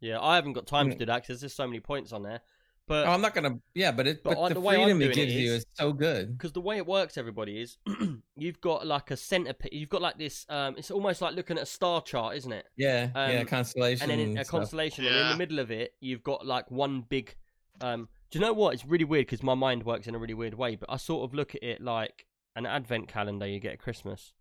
[0.00, 0.98] Yeah, I haven't got time to Mm.
[1.00, 2.40] do that because there's just so many points on there.
[2.86, 3.60] But Oh, I'm not gonna.
[3.74, 4.22] Yeah, but it.
[4.24, 6.36] but But, the, the way freedom it it gives you is- is so good.
[6.36, 7.76] because the way it works, everybody is
[8.36, 9.54] you've got like a center.
[9.70, 10.46] You've got like this.
[10.48, 12.66] Um, it's almost like looking at a star chart, isn't it?
[12.76, 13.40] Yeah, yeah.
[13.40, 14.50] Um, Constellation and then in a stuff.
[14.60, 17.36] constellation, and in the middle of it, you've got like one big.
[17.82, 18.74] Um, do you know what?
[18.74, 20.74] It's really weird because my mind works in a really weird way.
[20.76, 22.26] But I sort of look at it like
[22.56, 24.32] an advent calendar you get at Christmas.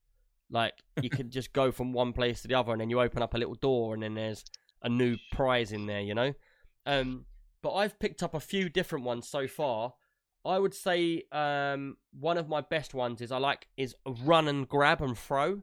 [0.50, 3.22] Like you can just go from one place to the other, and then you open
[3.22, 4.44] up a little door, and then there's
[4.82, 6.02] a new prize in there.
[6.02, 6.34] You know.
[6.86, 7.26] Um,
[7.62, 9.94] but I've picked up a few different ones so far.
[10.46, 14.68] I would say um, one of my best ones is I like is run and
[14.68, 15.62] grab and throw.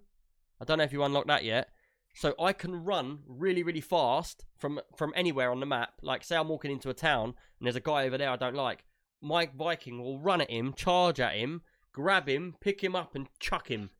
[0.61, 1.71] I don't know if you unlocked that yet.
[2.15, 5.95] So I can run really, really fast from from anywhere on the map.
[6.03, 8.55] Like say I'm walking into a town and there's a guy over there I don't
[8.55, 8.85] like.
[9.21, 13.29] My Viking will run at him, charge at him, grab him, pick him up, and
[13.39, 13.91] chuck him,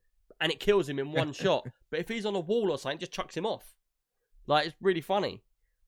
[0.41, 1.67] and it kills him in one shot.
[1.91, 3.75] But if he's on a wall or something, it just chucks him off.
[4.47, 5.43] Like it's really funny.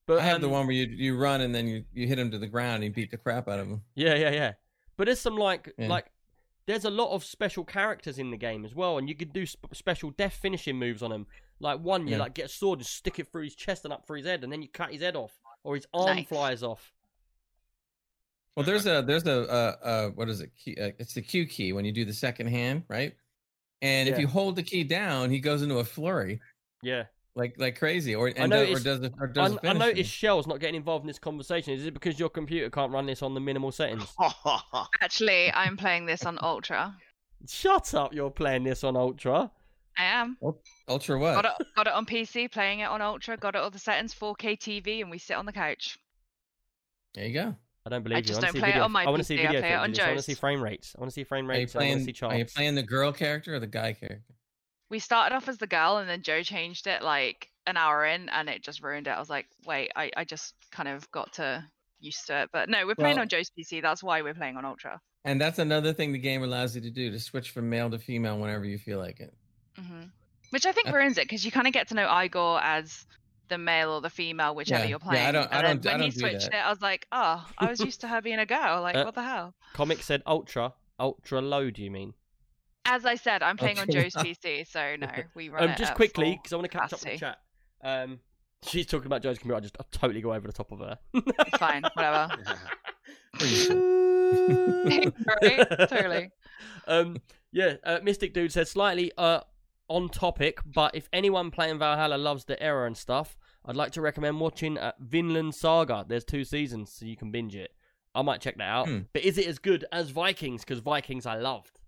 [0.07, 2.19] But I have the um, one where you you run and then you, you hit
[2.19, 3.83] him to the ground and you beat the crap out of him.
[3.95, 4.53] Yeah, yeah, yeah.
[4.97, 5.89] But there's some like Yeah.
[5.89, 6.07] like
[6.67, 9.45] there's a lot of special characters in the game as well, and you can do
[9.49, 11.27] sp- special death finishing moves on him.
[11.61, 12.21] Like one, you Yeah.
[12.21, 14.45] like get a sword and stick it through his chest and up through his head,
[14.45, 16.27] and then you cut his head off, or his arm Nice.
[16.29, 16.93] flies off.
[18.57, 20.51] Well, there's a there's a uh, uh what is it?
[20.57, 23.15] Key, uh, it's the Q key when you do the second hand, right?
[23.81, 26.41] And if you hold the key down, he goes into a flurry
[26.83, 27.05] Yeah,
[27.37, 30.11] like like crazy, or and do, or does it or I, does it I noticed.
[30.11, 31.73] Shell's not getting involved in this conversation.
[31.73, 34.05] Is it because your computer can't run this on the minimal settings?
[35.01, 36.97] Actually, I'm playing this on Ultra.
[37.49, 38.13] Shut up!
[38.13, 39.51] You're playing this on Ultra.
[39.97, 40.37] I am.
[40.89, 41.43] Ultra what?
[41.43, 44.15] Got it, got it on PC, playing it on Ultra, got it all the settings,
[44.15, 45.99] 4K TV, and we sit on the couch.
[47.15, 47.57] There you go.
[47.89, 48.23] I don't believe you.
[48.23, 48.85] just I want don't to see play it video.
[48.85, 49.99] on my I want to see PC, I play it on of.
[50.01, 50.95] I want to see frame rates.
[50.97, 51.75] I want to see frame rates.
[51.75, 54.35] and I want to see Are you playing the girl character or the guy character?
[54.91, 58.29] We started off as the girl, and then Joe changed it like an hour in,
[58.31, 59.11] and it just ruined it.
[59.11, 61.65] I was like, wait, I, I just kind of got to
[62.01, 62.51] used to it.
[62.53, 63.83] But no, we're playing Well- on Joe's PC.
[63.83, 65.01] That's why we're playing on Ultra.
[65.25, 67.99] And that's another thing the game allows you to do to switch from male to
[67.99, 69.35] female whenever you feel like it.
[69.77, 70.05] hmm
[70.51, 73.05] Which I think Uh, ruins it because you kind of get to know Eivor as
[73.49, 75.33] the male or the female, whichever Yeah, you're yeah, I playing.
[75.33, 76.55] don't- I and then don't- when he don't do switched that.
[76.59, 78.83] it, I was like, oh, I was used to her being a girl.
[78.83, 79.55] Like, Uh, what the hell?
[79.75, 80.75] Comic said Ultra.
[81.01, 81.71] Ultra low.
[81.71, 82.15] Do you mean?
[82.85, 85.95] As I said, I'm playing on Joe's PC, so no, we run Um, it just
[85.95, 87.39] quickly because I want to catch up with the chat.
[87.83, 88.21] Um,
[88.63, 89.57] she's talking about Joe's computer.
[89.59, 90.99] I just I totally go over the top of her.
[91.15, 92.29] It's fine, whatever.
[93.39, 95.89] Pretty right?
[95.89, 96.31] Totally.
[96.87, 97.17] Um,
[97.53, 99.41] yeah, uh, Mystic Dude said slightly uh
[99.89, 104.01] on topic, but if anyone playing Valhalla loves the era and stuff, I'd like to
[104.01, 106.05] recommend watching uh, Vinland Saga.
[106.07, 107.73] There's two seasons, so you can binge it.
[108.15, 108.89] I might check that out.
[108.89, 109.01] Hmm.
[109.13, 110.63] But is it as good as Vikings?
[110.63, 111.79] Because Vikings I loved.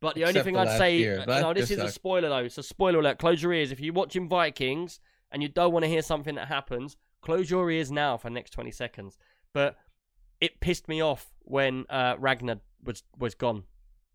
[0.00, 1.24] But the only thing I'd say, year.
[1.26, 2.44] uh, no, this is a spoiler though.
[2.44, 3.18] It's a spoiler alert.
[3.18, 5.00] Close your ears if you're watching Vikings
[5.32, 6.96] and you don't want to hear something that happens.
[7.22, 9.16] Close your ears now for the next 20 seconds.
[9.54, 9.76] But
[10.40, 13.64] it pissed me off when uh, Ragnar was was gone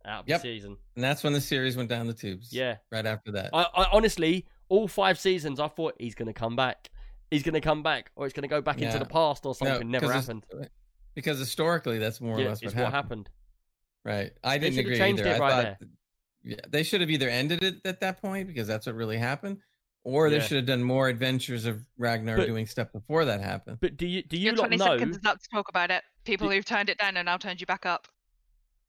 [0.05, 0.41] out of Yep.
[0.41, 0.77] the season.
[0.95, 2.51] And that's when the series went down the tubes.
[2.53, 3.49] Yeah, Right after that.
[3.53, 6.89] I, I honestly, all five seasons, I thought he's going to come back.
[7.29, 9.49] He's going to come back, or it's going to go back into the past, or
[9.49, 9.89] No, something.
[9.89, 10.69] Never 'cause it's- happened.
[11.15, 13.27] Because historically, that's more or less it's what what happened.
[13.27, 13.29] happened.
[14.03, 14.31] Right.
[14.43, 15.31] I didn't should've agree changed either.
[15.31, 15.77] it I thought there.
[16.43, 19.57] yeah, they should have either ended it at that point because that's what really happened,
[20.03, 20.41] or they Yeah.
[20.43, 23.77] should have done more adventures of Ragnar But- doing stuff before that happened.
[23.81, 24.85] But do you do you Your not 20 know?
[24.85, 26.03] seconds is up to talk about it.
[26.23, 28.07] People Do- who've turned it down and now turned you back up.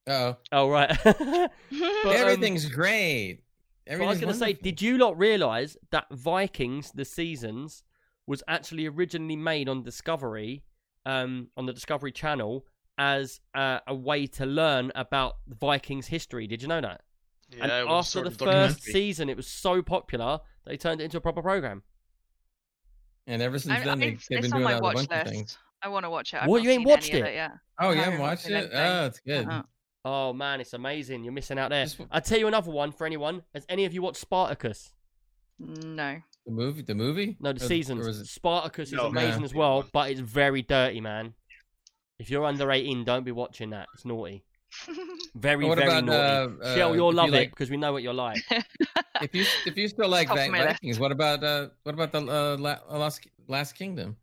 [0.06, 0.96] Oh, Oh right.
[1.04, 3.40] But, um, everything's great.
[3.86, 7.82] But I was going to say, did you not realize that Vikings, the seasons,
[8.26, 10.62] was actually originally made on Discovery,
[11.06, 12.64] um, on the Discovery Channel,
[12.98, 16.46] as uh, a way to learn about Vikings history?
[16.46, 17.00] Did you know that?
[17.50, 21.04] Yeah, and it was after the first season, it was so popular they turned it
[21.04, 21.82] into a proper program.
[23.26, 25.10] And ever since I, then, they, I've- they've been on doing my a watch bunch
[25.10, 25.32] of list.
[25.34, 25.58] things.
[25.82, 26.42] I want to watch it.
[26.42, 27.34] I've What, not you ain't seen watched any of it?
[27.34, 27.50] yet.
[27.80, 28.52] Oh, you No, haven't watched it?
[28.54, 28.72] anything.
[28.78, 29.48] Oh, it's good.
[29.48, 29.62] Uh-huh.
[30.04, 31.22] Oh man, it's amazing!
[31.24, 31.84] You're missing out there.
[31.84, 33.42] Just- I'll tell you another one for anyone.
[33.54, 34.92] Has any of you watched Spartacus?
[35.58, 36.20] No.
[36.44, 37.36] The movie, the movie?
[37.38, 38.06] No, the Or- or seasons.
[38.20, 39.44] it- Spartacus is amazing no.
[39.44, 41.34] as well, but it's very dirty, man.
[42.18, 43.86] If you're under 18, don't be watching that.
[43.94, 44.44] It's naughty.
[45.34, 46.56] Very, What very about, naughty.
[46.62, 48.42] uh, Shell, uh, you'll if you love it because we know what you're like.
[49.20, 50.70] If you if you still like Top of Vi- my list.
[50.80, 54.16] Vikings, what about uh what about the uh, La- Last Last Kingdom?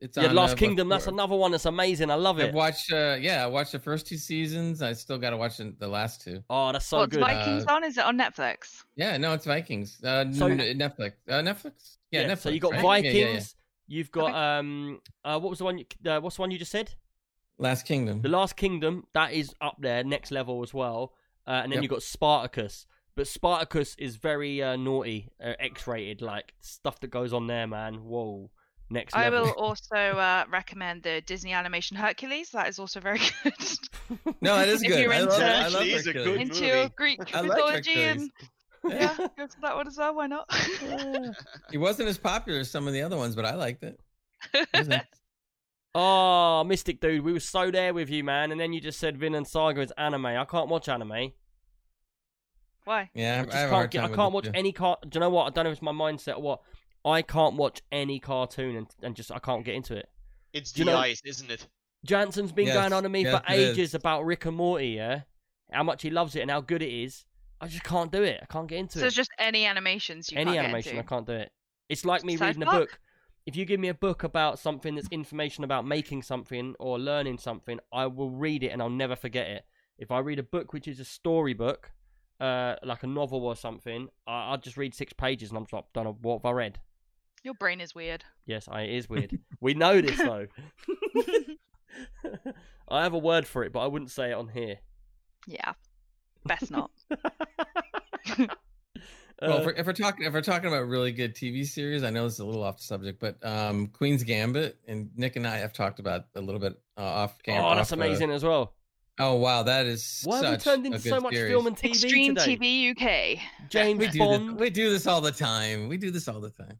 [0.00, 2.10] It's yeah, on, Last uh, Kingdom, that's another one that's amazing.
[2.10, 2.54] I love I've it.
[2.54, 2.90] watched.
[2.90, 4.80] Uh, yeah, I watched the first two seasons.
[4.80, 6.42] I still got to watch the the last two.
[6.48, 7.20] Oh, that's so What's good.
[7.20, 7.84] Vikings on?
[7.84, 8.82] Is it on Netflix?
[8.96, 10.02] Yeah, no, it's Vikings.
[10.02, 11.12] Uh, So- n- Netflix.
[11.28, 11.96] Uh, Netflix.
[12.10, 12.38] Yeah, Netflix.
[12.38, 13.04] so you got right?
[13.04, 13.26] Yeah, yeah, yeah.
[13.26, 13.54] Vikings.
[13.88, 15.76] You've got um, uh, what was the one?
[15.78, 16.94] You, uh, what's the one you just said?
[17.58, 18.22] Last Kingdom.
[18.22, 19.06] The Last Kingdom.
[19.12, 21.12] That is up there, next level as well.
[21.46, 21.82] Uh, and then Yep.
[21.82, 22.86] you got Spartacus.
[23.16, 28.04] But Spartacus is very uh, naughty, uh, X-rated, like stuff that goes on there, man.
[28.04, 28.50] Whoa,
[28.90, 32.50] next I will also uh, recommend the Disney animation Hercules.
[32.50, 33.54] That is also very good.
[34.40, 34.92] No, it is good.
[34.92, 36.92] If you're I love, into- I love Actually, a good Into movie.
[36.96, 38.30] Greek I like mythology Hercules.
[38.84, 40.14] and yeah, go for that one as well.
[40.14, 40.52] Why not?
[41.70, 44.00] He wasn't as popular as some of the other ones, but I liked it.
[44.54, 45.02] It
[45.94, 48.52] Oh, Mystic Dude, we were so there with you, man.
[48.52, 50.26] And then you just said Vinland Saga is anime.
[50.26, 51.32] I can't watch anime.
[52.84, 53.10] Why?
[53.14, 54.04] yeah, I I, just I can't get.
[54.04, 54.50] I can't it, watch too.
[54.54, 54.98] any car.
[55.02, 55.46] Do you know what?
[55.46, 56.60] I don't know if it's my mindset or what.
[57.04, 60.08] I can't watch any cartoon and, and just I can't get into it.
[60.52, 61.66] It's Do the you know- eyes, isn't it?
[62.04, 63.78] Jansen's been Yes, going on to me yes, for it is.
[63.78, 65.22] ages about Rick and Morty, yeah,
[65.70, 67.26] how much he loves it and how good it is.
[67.60, 68.40] I just can't do it.
[68.42, 69.08] I can't get into So it.
[69.08, 71.08] it's just any animations you any can't animation, I get into.
[71.10, 71.52] can't do it.
[71.90, 72.98] It's like me South reading a book.
[73.44, 77.36] If you give me a book about something that's information about making something or learning
[77.38, 79.64] something, I will read it and I'll never forget it.
[79.98, 81.90] If I read a book which is a storybook,
[82.40, 85.72] uh, like a novel or something, I- will just read six pages and I'm just
[85.74, 86.78] like, don't know what have I read.
[87.42, 88.24] Your brain is weird.
[88.46, 89.38] Yes, I, it is weird.
[89.60, 90.46] we know this though.
[92.88, 94.76] I have a word for it, but I wouldn't say it on here.
[95.46, 95.72] Yeah.
[96.44, 96.90] Best not.
[99.42, 102.02] Well, Uh, if we're, if we're talking if we're talking about really good TV series,
[102.04, 105.36] I know this is a little off the subject, but um, Queen's Gambit and Nick
[105.36, 107.70] and I have talked about a little bit uh, off camera.
[107.70, 108.74] oh, that's amazing as well.
[109.18, 111.52] oh wow, that is Why have we turned into so much series.
[111.52, 112.56] film and TV Extreme today?
[112.58, 112.90] TV
[113.38, 113.70] UK.
[113.70, 115.88] James we do this, we do this all the time.
[115.88, 116.78] We do this all the time.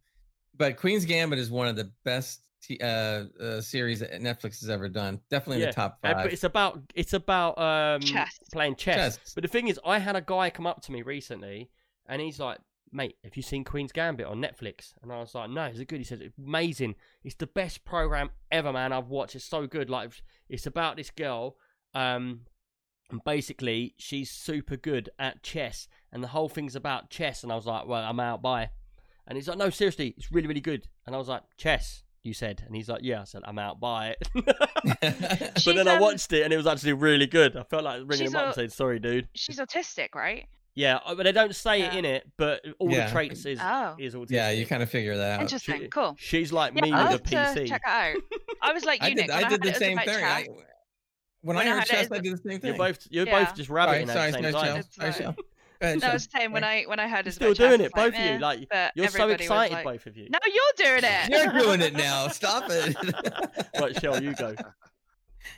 [0.60, 4.68] But Queen's Gambit is one of the best t- uh, uh, series that Netflix has
[4.68, 5.18] ever done.
[5.30, 6.24] Definitely in the top Uh, five.
[6.24, 8.38] but it's about it's about um Chess.
[8.52, 9.16] playing chess.
[9.16, 9.32] Chess.
[9.34, 11.70] But the thing is, I had a guy come up to me recently,
[12.06, 12.58] and he's like,
[12.92, 15.88] "Mate, have you seen Queen's Gambit on Netflix?" And I was like, "No, is it
[15.88, 16.94] good?" He says, "It's amazing.
[17.24, 18.92] It's the best program ever, man.
[18.92, 19.34] I've watched.
[19.36, 19.88] It's so good.
[19.88, 20.12] Like,
[20.50, 21.56] it's about this girl,
[21.94, 22.42] um,
[23.10, 27.54] and basically she's super good at chess, and the whole thing's about chess." And I
[27.56, 28.42] was like, "Well, I'm out.
[28.42, 28.68] Bye."
[29.30, 32.34] And he's like, "No, seriously, it's really, really good." And I was like, "Chess." You
[32.34, 33.80] said, and he's like, "Yeah." I said, "I'm out.
[33.80, 37.56] Bye." but She's, then I um, watched it, and it was actually really good.
[37.56, 40.46] I felt like ringing she's him up a- and saying, "Sorry, dude." She's autistic, right?
[40.74, 42.24] Yeah, uh, but they don't say it in it.
[42.36, 43.06] But all Yeah.
[43.06, 43.96] the traits is Oh.
[43.98, 44.30] is autistic.
[44.30, 45.42] yeah, you kind of figure that out.
[45.42, 45.80] Interesting.
[45.82, 46.14] She- cool.
[46.18, 47.68] She's like Yeah, me I'll with a PC.
[47.68, 48.16] check it out.
[48.62, 50.24] I was like you, I did, I did heard the same thing.
[50.24, 50.46] I,
[51.42, 52.68] when When I I heard heard chess, as I a- did the same thing.
[52.68, 53.44] You're both you're Yeah.
[53.44, 54.74] both just rabbiting sorry, at the same sorry, time.
[54.82, 54.90] Shell.
[54.90, 55.12] Sorry.
[55.12, 55.36] Shell.
[55.80, 56.14] Go ahead, No, I Shell.
[56.14, 57.92] was saying when I when I heard You're it still was about doing chess, it,
[57.94, 58.38] I was both of you.
[58.38, 60.28] Like but you're so excited, like, both of you.
[60.28, 61.30] No, you're doing it.
[61.30, 62.28] You're doing it now.
[62.28, 62.96] Stop it.
[63.80, 64.54] Right, Shell, you go.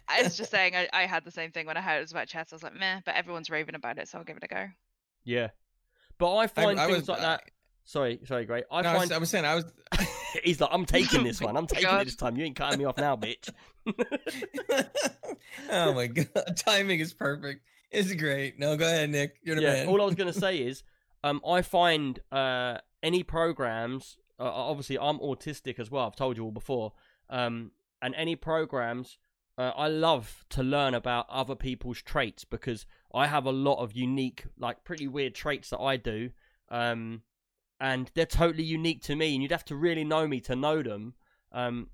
[0.08, 2.12] I was just saying I, I had the same thing when I heard it was
[2.12, 2.52] about chess.
[2.52, 4.68] I was like, meh, but everyone's raving about it, so I'll give it a go.
[5.24, 5.48] Yeah,
[6.18, 7.42] but I I, find I things was like that.
[7.84, 8.64] Sorry, sorry, great.
[8.70, 9.64] I no, I, was, find I was saying I was.
[10.44, 11.56] he's like, I'm taking this one.
[11.56, 12.02] I'm oh taking God.
[12.02, 12.36] it this time.
[12.36, 13.48] You ain't cutting me off now, bitch.
[15.70, 17.62] oh my god, timing is perfect.
[17.92, 18.58] It's great.
[18.58, 19.36] No, go ahead, Nick.
[19.42, 19.88] You're the yeah, man.
[19.88, 20.82] all I was gonna say is,
[21.22, 24.16] um, I find uh any programs.
[24.40, 26.06] Uh, obviously, I'm autistic as well.
[26.06, 26.92] I've told you all before.
[27.28, 29.18] Um, and any programs,
[29.56, 33.92] uh, I love to learn about other people's traits because I have a lot of
[33.92, 36.30] unique, like pretty weird traits that I do.
[36.70, 37.22] Um,
[37.78, 40.82] and they're totally unique to me, and you'd have to really know me to know
[40.82, 41.14] them.
[41.52, 41.88] Um,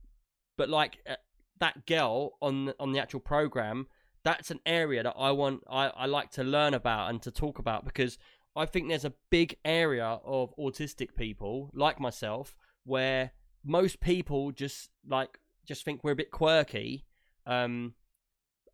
[0.57, 1.17] but like uh,
[1.59, 3.87] that girl on on the actual program,
[4.29, 7.59] that's an area that I want I, I like to learn about and to talk
[7.59, 8.19] about because
[8.55, 13.33] I think there's a big area of autistic people like myself where
[13.65, 17.07] most people just like just think we're a bit quirky
[17.47, 17.95] um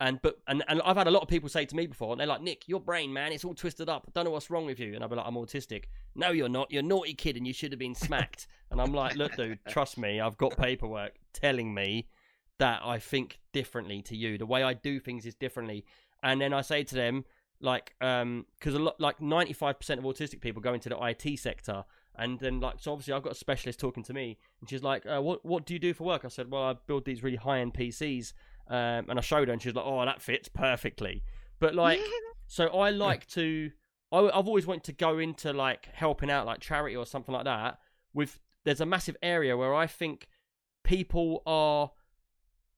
[0.00, 2.18] and but and, and I've had a lot of people say to me before and
[2.18, 4.06] they're like Nick your brain man it's all twisted up.
[4.08, 4.94] I don't know what's wrong with you.
[4.94, 5.84] And I'll be like I'm autistic.
[6.16, 6.72] No you're not.
[6.72, 8.48] You're a naughty kid and you should have been smacked.
[8.72, 12.08] And I'm like look dude trust me I've got paperwork telling me
[12.58, 14.38] that I think differently to you.
[14.38, 15.84] The way I do things is differently.
[16.22, 17.24] And then I say to them,
[17.60, 21.38] like, um, because a lot, like, ninety-five percent of autistic people go into the IT
[21.38, 21.84] sector,
[22.16, 25.04] and then like, so obviously I've got a specialist talking to me, and she's like,
[25.06, 27.36] uh, "What what do you do for work?" I said, "Well, I build these really
[27.36, 28.32] high-end PCs,"
[28.68, 31.24] um, and I showed her, and she's like, "Oh, that fits perfectly."
[31.58, 32.00] But like,
[32.46, 33.70] so I like to.
[34.12, 37.44] I, I've always wanted to go into like helping out, like charity or something like
[37.44, 37.78] that.
[38.12, 40.28] With there's a massive area where I think
[40.84, 41.90] people are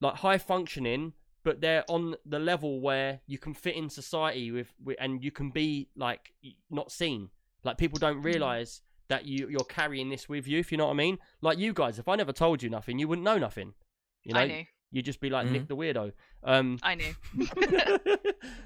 [0.00, 1.12] like high functioning,
[1.44, 5.30] but they're on the level where you can fit in society with, with and you
[5.30, 6.32] can be like
[6.70, 7.30] not seen.
[7.64, 10.58] Like people don't realize that you you're carrying this with you.
[10.58, 11.18] If you know what I mean.
[11.40, 13.74] Like you guys, if I never told you nothing, you wouldn't know nothing.
[14.24, 14.64] You know, I knew.
[14.90, 15.52] you'd just be like Mhm.
[15.52, 16.12] Nick the weirdo.
[16.42, 17.14] Um, I knew.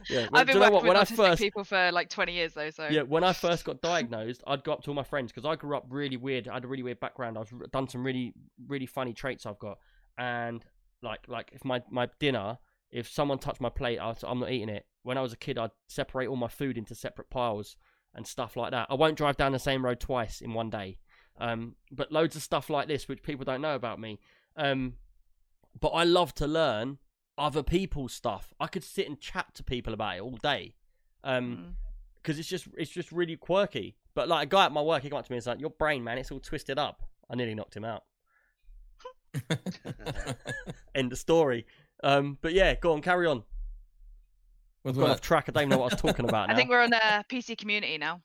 [0.08, 0.82] yeah, well, I've do been know working what?
[0.82, 3.32] with When I autistic first people for like 20 years though, so yeah, when I
[3.32, 6.16] first got diagnosed, I'd go up to all my friends because I grew up really
[6.16, 6.48] weird.
[6.48, 7.38] I had a really weird background.
[7.38, 8.32] I've done some really,
[8.66, 9.78] really funny traits I've got,
[10.18, 10.64] and
[11.02, 12.58] like, like if my my dinner,
[12.90, 14.86] if someone touched my plate, I I'm not eating it.
[15.02, 17.76] When I was a kid, I'd separate all my food into separate piles
[18.14, 18.86] and stuff like that.
[18.90, 20.98] I won't drive down the same road twice in one day.
[21.38, 24.20] Um, but loads of stuff like this, which people don't know about me.
[24.56, 24.94] Um,
[25.78, 26.98] but I love to learn
[27.38, 28.52] other people's stuff.
[28.60, 30.74] I could sit and chat to people about it all day.
[31.24, 31.74] Um, Mm.
[32.16, 33.96] because it's just it's just really quirky.
[34.14, 35.70] But like a guy at my work, he came up to me and said, "Your
[35.70, 38.04] brain, man, it's all twisted up." I nearly knocked him out.
[40.94, 41.66] End of story.
[42.02, 43.42] Um, but yeah, go on, carry on.
[44.84, 45.44] With Gone off track.
[45.48, 46.54] I don't even know what I was talking about now.
[46.54, 48.22] I think we're on the PC community now.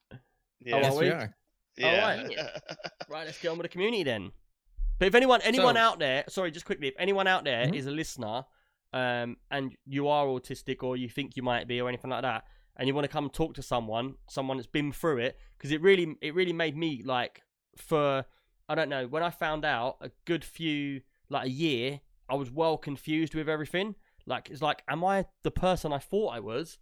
[0.61, 0.75] Yeah.
[0.75, 1.11] Oh, Yes, are we we?
[1.11, 1.33] are.
[1.77, 2.49] yeah.
[3.09, 4.31] Right, let's get on with the community then.
[4.97, 7.85] But if anyone anyone So- out there, sorry, just quickly, if anyone out there is
[7.85, 7.89] Mhm.
[7.89, 8.45] a listener,
[8.93, 12.45] um, and you are autistic or you think you might be or anything like that,
[12.77, 15.81] and you want to come talk to someone, someone that's been through it, because it
[15.81, 17.41] really it really made me like
[17.75, 18.23] for
[18.67, 22.51] I don't know when I found out a good few like a year, I was
[22.51, 23.95] well confused with everything.
[24.25, 26.79] Like it's like, am I the person I thought I was,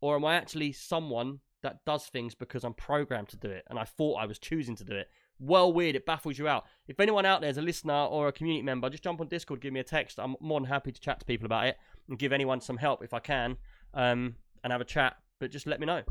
[0.00, 3.78] or am I actually someone that does things because I'm programmed to do it and
[3.78, 5.08] I thought I was choosing to do it?
[5.40, 5.96] Well, weird.
[5.96, 6.64] It baffles you out.
[6.86, 9.60] If anyone out there is a listener or a community member, just jump on Discord,
[9.60, 10.20] give me a text.
[10.20, 11.76] I'm more than happy to chat to people about it
[12.08, 13.56] and give anyone some help if I can,
[13.94, 15.16] um, and have a chat.
[15.40, 16.02] But just let me know.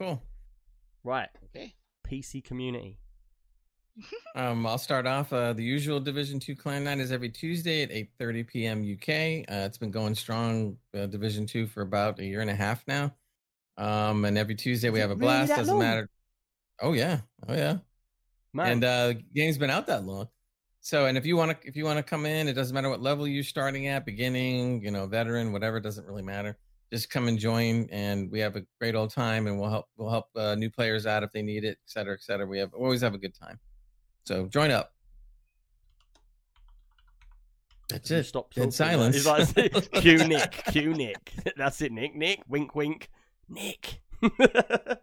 [0.00, 0.22] Cool.
[1.04, 1.74] Right, Okay.
[2.06, 2.98] PC community.
[4.34, 5.32] Um, I'll start off.
[5.32, 8.80] Uh, the usual Division Two clan night is every Tuesday at 8:30 p.m.
[8.80, 9.44] UK.
[9.50, 12.84] Uh, it's been going strong, uh, Division Two, for about a year and a half
[12.86, 13.14] now.
[13.76, 15.56] Um, and every Tuesday we have a really blast.
[15.56, 15.82] Doesn't long?
[15.82, 16.08] matter.
[16.80, 17.78] Oh yeah, oh yeah.
[18.52, 20.28] Man, And uh, the game's been out that long.
[20.80, 22.88] So, and if you want to, if you want to come in, it doesn't matter
[22.88, 26.56] what level you're starting at, beginning, you know, veteran, whatever, it doesn't really matter.
[26.90, 30.10] Just come and join, and we have a great old time, and we'll help, we'll
[30.10, 32.46] help uh, new players out if they need it, et cetera, et cetera.
[32.46, 33.58] We have always have a good time.
[34.28, 34.92] So join up.
[37.88, 38.24] That's it.
[38.24, 38.70] Stop Dead talking.
[38.72, 39.16] silence.
[39.16, 41.32] It's like, cue Nick, cue Nick.
[41.56, 42.14] That's it, Nick.
[42.14, 43.08] Nick, wink, wink.
[43.48, 44.02] Nick.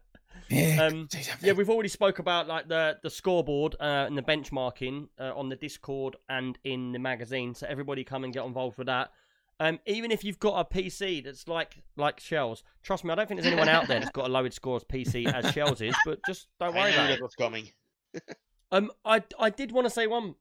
[0.48, 1.08] Yeah, Um.
[1.42, 5.50] Yeah, we've already spoke about like the the scoreboard uh, and the benchmarking uh, on
[5.50, 7.56] the Discord and in the magazine.
[7.56, 9.10] So everybody come and get involved with that.
[9.60, 13.28] Um, even if you've got a PC that's like like Shells, trust me, I don't
[13.28, 15.96] think there's anyone out there that's got a lowered scores PC as Shells is.
[16.06, 17.22] But just don't I worry knew about that it.
[17.24, 17.68] was coming.
[18.72, 20.36] Um, I I did want to say one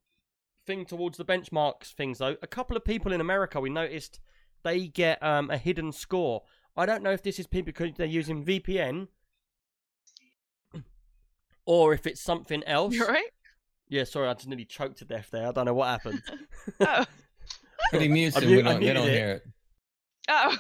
[0.66, 2.36] thing towards the benchmarks things though.
[2.42, 4.18] A couple of people in America we noticed
[4.62, 6.42] they get um a hidden score.
[6.76, 9.08] I don't know if this is people because they're using VPN
[11.66, 12.94] or if it's something else.
[12.94, 13.28] You're right.
[13.88, 15.46] Yeah, sorry, I just nearly choked to death there.
[15.48, 16.22] I don't know what happened.
[16.80, 17.04] Oh,
[17.92, 18.48] But he mutes I him.
[18.48, 19.16] mute- We I don't, they muted don't it.
[19.18, 19.46] hear it.
[20.28, 20.56] Oh.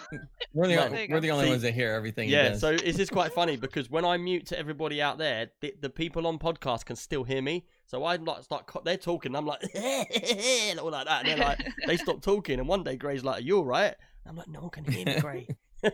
[0.52, 0.84] We're the, Right.
[0.86, 2.28] on- There you we're the only See- ones that hear everything.
[2.28, 2.60] yeah, does.
[2.60, 6.26] so is quite funny because when I mute to everybody out there, the, the people
[6.26, 7.64] on podcast can still hear me.
[7.86, 11.26] So I'm like, start, they're talking, I'm like, and all like that.
[11.26, 12.58] And they're like, they stop talking.
[12.58, 13.94] And one day Gray's like, "You're you all right?
[14.26, 15.48] I'm like, No one can hear me, Gray.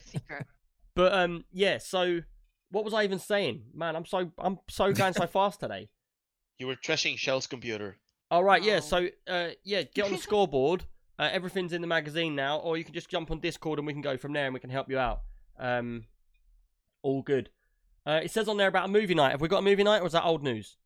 [0.00, 0.46] Secret.
[0.94, 1.78] But um, yeah.
[1.78, 2.20] So
[2.70, 3.96] what was I even saying, man?
[3.96, 5.88] I'm so I'm so going so fast today.
[6.58, 7.96] You were trashing Shell's computer.
[8.30, 8.76] All right, yeah.
[8.76, 8.80] Oh.
[8.80, 10.84] So uh, yeah, get on the scoreboard.
[11.20, 13.92] Uh, everything's in the magazine now, or you can just jump on Discord and we
[13.92, 15.20] can go from there and we can help you out.
[15.58, 16.04] Um,
[17.02, 17.50] all good.
[18.06, 19.32] Uh, it says on there about a movie night.
[19.32, 20.78] Have we got a movie night, or is that old news?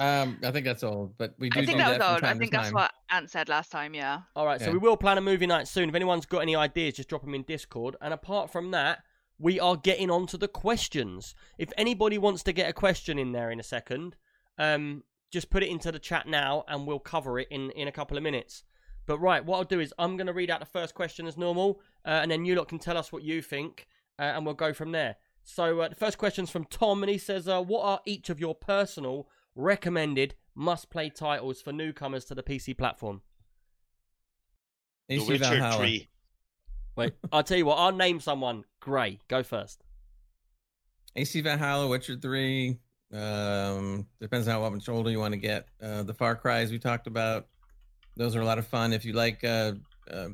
[0.00, 2.22] um, I think that's old, but we do I think do that was from old.
[2.24, 2.74] I think that's time.
[2.74, 3.92] what Ant said last time.
[3.92, 4.20] Yeah.
[4.36, 5.88] All right, so we will plan a movie night soon.
[5.88, 7.96] If anyone's got any ideas, just drop them in Discord.
[8.00, 9.00] And apart from that,
[9.40, 11.34] we are getting on to the questions.
[11.58, 14.14] If anybody wants to get a question in there in a second,
[14.58, 15.02] um,
[15.32, 18.16] just put it into the chat now, and we'll cover it in in a couple
[18.16, 18.62] of minutes.
[19.06, 21.36] But right, what I'll do is I'm going to read out the first question as
[21.36, 23.86] normal, uh, and then you lot can tell us what you think,
[24.18, 25.16] uh, and we'll go from there.
[25.42, 28.38] So uh, the first question's from Tom, and he says, uh, "What are each of
[28.38, 33.22] your personal recommended must-play titles for newcomers to the PC platform?"
[35.08, 35.78] The AC Witcher Valhalla.
[35.78, 36.08] 3.
[36.96, 37.76] Wait, I'll tell you what.
[37.76, 38.64] I'll name someone.
[38.80, 39.82] Gray, go first.
[41.16, 42.78] AC Valhalla, Witcher 3.
[43.12, 45.66] Um, depends on how much older you want to get.
[45.82, 47.48] Uh, the Far Cries we talked about.
[48.16, 48.92] Those are a lot of fun.
[48.92, 49.72] If you like uh,
[50.10, 50.28] uh,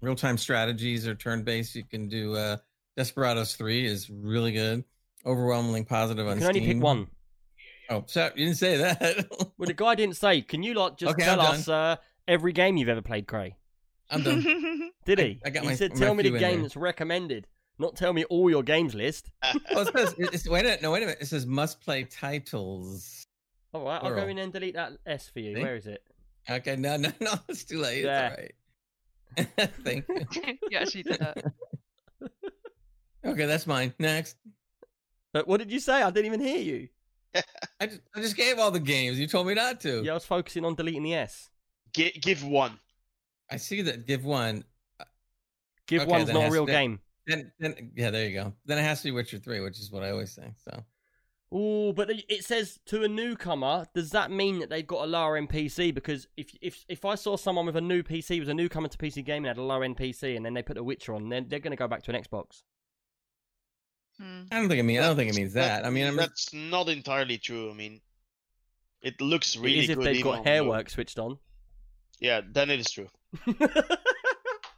[0.00, 2.56] real time strategies or turn based, you can do uh,
[2.96, 4.84] Desperados 3 is really good.
[5.26, 7.08] Overwhelmingly positive You on can only pick one.
[7.90, 9.26] Oh, so you didn't say that.
[9.58, 10.42] Well, the guy didn't say.
[10.42, 11.96] Can you lot just Okay, tell us uh,
[12.26, 13.56] every game you've ever played, Gray?
[14.10, 14.90] I'm done.
[15.06, 15.40] Did he?
[15.44, 17.46] I got he my- said, my "Tell me the few game there." that's recommended,
[17.78, 19.30] not tell me all your games list."
[19.72, 20.82] well, it says, it's, wait a minute.
[20.82, 21.18] No, wait a minute.
[21.20, 23.24] It says must play titles.
[23.72, 25.54] All right, I'll go in and delete that S for you.
[25.54, 25.62] See?
[25.62, 26.02] Where is it?
[26.48, 27.34] Okay, no, no, no.
[27.48, 28.04] It's too late.
[28.04, 28.34] Yeah.
[29.36, 29.70] It's all right.
[29.84, 30.58] Thank you.
[30.70, 31.52] yeah, she did that.
[33.24, 33.92] Okay, that's mine.
[33.98, 34.36] Next.
[35.32, 36.02] But what did you say?
[36.02, 36.88] I didn't even hear you.
[37.80, 39.18] I just, I just gave all the games.
[39.18, 40.02] You told me not to.
[40.04, 41.50] Yeah, I was focusing on deleting the S.
[41.92, 42.78] Gi- give one.
[43.50, 44.06] I see that.
[44.06, 44.62] Give one.
[45.88, 47.00] Give Okay, one's not a real to- game.
[47.26, 48.52] Then, then, yeah, there you go.
[48.66, 50.52] Then it has to be Witcher Three, which is what I always say.
[50.62, 50.84] So
[51.56, 53.86] Oh, but it says to a newcomer.
[53.94, 55.94] Does that mean that they've got a lower end PC?
[55.94, 58.98] Because if if if I saw someone with a new PC, was a newcomer to
[58.98, 61.46] PC gaming, had a lower end PC, and then they put The Witcher on, then
[61.48, 62.62] they're going to go back to an Xbox.
[64.18, 64.42] Hmm.
[64.50, 64.98] I don't think it mean.
[64.98, 65.84] I don't think it means that.
[65.84, 67.70] I mean, I'm that's not entirely true.
[67.70, 68.00] I mean,
[69.00, 70.06] it looks It really is if good.
[70.06, 71.38] they've got hair work switched on.
[72.18, 73.08] Yeah, then it is true.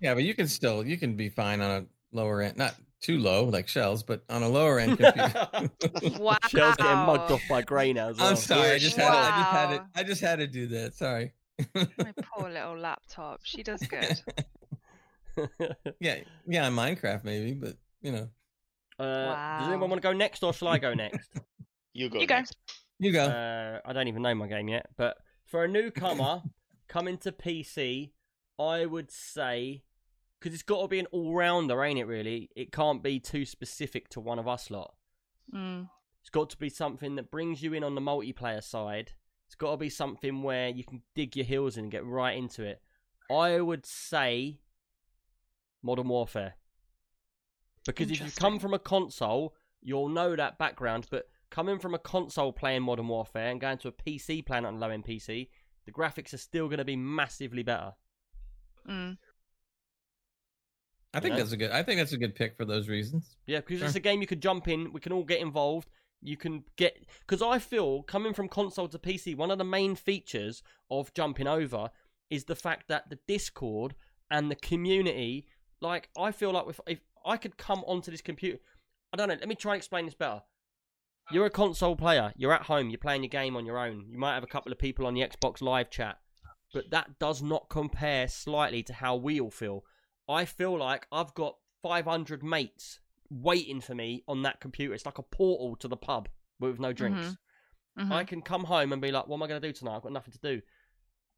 [0.01, 2.75] yeah, but you can still you can be fine on a lower end, not
[3.07, 5.49] too low like shells, but on a lower end computer.
[6.19, 6.37] Wow.
[6.49, 8.29] Shell's getting mugged off by Grey now as well.
[8.31, 8.73] I'm sorry.
[8.73, 9.11] I just had.
[9.11, 9.77] To, I just had to.
[9.77, 9.87] Wow.
[9.95, 10.95] I just had to do that.
[10.95, 11.33] Sorry.
[11.75, 13.41] My poor little laptop.
[13.45, 14.21] She does good.
[16.01, 16.17] yeah,
[16.49, 18.29] yeah, on Minecraft maybe, but you know,
[18.99, 21.31] Uh, Does anyone want to go next, or shall I go next?
[21.93, 22.19] You go.
[22.19, 22.35] You go.
[22.37, 22.57] next.
[22.99, 23.25] you go.
[23.25, 25.17] uh, I don't even know my game yet, but
[25.47, 26.43] for a newcomer
[26.89, 28.11] coming to PC,
[28.59, 29.83] I would say
[30.39, 32.07] because it's got to be an all rounder, ain't it?
[32.07, 34.95] Really, it can't be too specific to one of us lot.
[35.55, 35.89] Mm.
[36.21, 39.13] It's got to be something that brings you in on the multiplayer side.
[39.47, 42.37] It's got to be something where you can dig your heels in and get right
[42.37, 42.83] into it.
[43.31, 44.59] I would say
[45.83, 46.55] Modern Warfare.
[47.87, 51.99] Because if you come from a console, you'll know that background, but coming from a
[51.99, 55.49] console playing Modern Warfare and going to a PC playing on low end PC,
[55.85, 57.93] the graphics are still going to be massively better.
[58.89, 59.17] Mm.
[61.17, 61.39] I think Yeah.
[61.39, 61.71] that's a good.
[61.71, 63.37] I think that's a good pick for those reasons.
[63.47, 63.87] Yeah, because Sure.
[63.87, 64.93] it's a game you could jump in.
[64.93, 65.89] We can all get involved.
[66.21, 69.95] You can get because I feel coming from console to PC, one of the main
[69.97, 71.91] features of jumping over
[72.31, 73.95] is the fact that the Discord
[74.31, 75.47] and the community.
[75.81, 78.59] Like, I feel like if if I could come onto this computer,
[79.13, 79.35] I don't know.
[79.35, 80.43] Let me try and explain this better.
[81.33, 82.33] You're a console player.
[82.37, 82.89] You're at home.
[82.89, 84.07] You're playing your game on your own.
[84.11, 86.19] You might have a couple of people on the Xbox Live chat,
[86.73, 89.85] but that does not compare slightly to how we all feel.
[90.29, 93.01] I feel like I've got 500 mates
[93.31, 94.95] waiting for me on that computer.
[94.95, 96.29] It's like a portal to the pub
[96.61, 97.37] with no drinks.
[97.99, 98.13] Mhm.
[98.13, 99.97] I can come home and be like, what am I going to do tonight?
[99.97, 100.63] I've got nothing to do.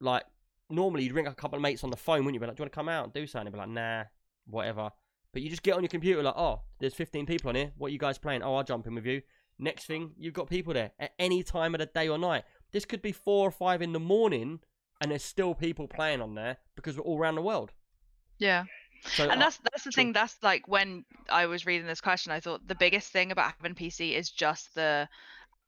[0.01, 0.25] Like,
[0.71, 2.41] normally you'd ring a couple of mates on the phone, wouldn't you?
[2.41, 3.47] Be like, do you want to come out and do something?
[3.47, 4.05] They'd be like, nah,
[4.47, 4.91] whatever.
[5.33, 7.73] But you just get on your computer, like, oh, there's 15 people on here.
[7.77, 8.43] What are you guys playing?
[8.43, 9.23] Oh, I'll jump in with you.
[9.59, 12.45] Next thing, you've got people there at any time of the day or night.
[12.73, 14.61] This could be four or five in the morning,
[15.01, 17.73] and there's still people playing on there because we're all around the world.
[18.39, 18.65] Yeah.
[19.05, 22.41] So and that's that's the thing that's like when i was reading this question i
[22.41, 25.09] thought the biggest thing about having pc is just the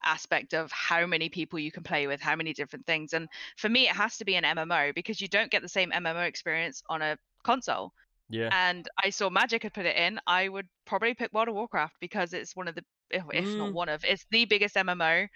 [0.05, 3.69] aspect of how many people you can play with how many different things and for
[3.69, 6.83] me it has to be an mmo because you don't get the same mmo experience
[6.89, 7.93] on a console
[8.29, 8.51] yeah.
[8.53, 11.95] and i saw magic had put it in i would probably pick world of warcraft
[12.01, 13.59] because it's one of the if, if Mm.
[13.59, 15.27] not one of it's the biggest mmo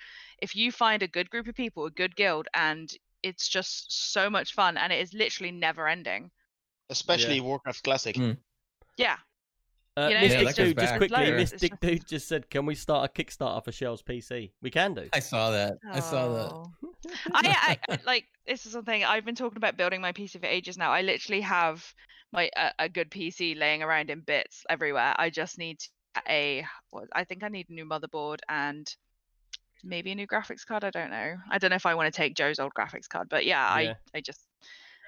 [0.40, 2.90] if you find a good group of people a good guild and
[3.23, 6.31] it's just so much fun and it is literally never ending
[6.90, 8.16] Especially Warcraft Classic.
[8.16, 8.36] Mm.
[8.97, 9.16] yeah
[9.97, 11.36] Uh, you know, Miss Yeah, Dick Dude, just quickly, Sure.
[11.36, 14.51] Miss It's Dick just- Dude just said, "Can we start a Kickstarter for Shell's PC?
[14.61, 15.78] We can do." I saw that.
[15.89, 16.51] I saw that.
[16.52, 16.73] Oh.
[17.32, 20.47] I, I I- like this is something I've been talking about building my PC for
[20.47, 20.90] ages now.
[20.90, 21.94] I literally have
[22.32, 25.15] my a, a good PC laying around in bits everywhere.
[25.16, 25.78] I just need
[26.28, 28.93] a what I think I need a new motherboard and
[29.85, 30.82] maybe a new graphics card.
[30.82, 31.36] I don't know.
[31.51, 33.94] I don't know if I want to take Joe's old graphics card, but yeah, Yeah.
[34.15, 34.40] I I just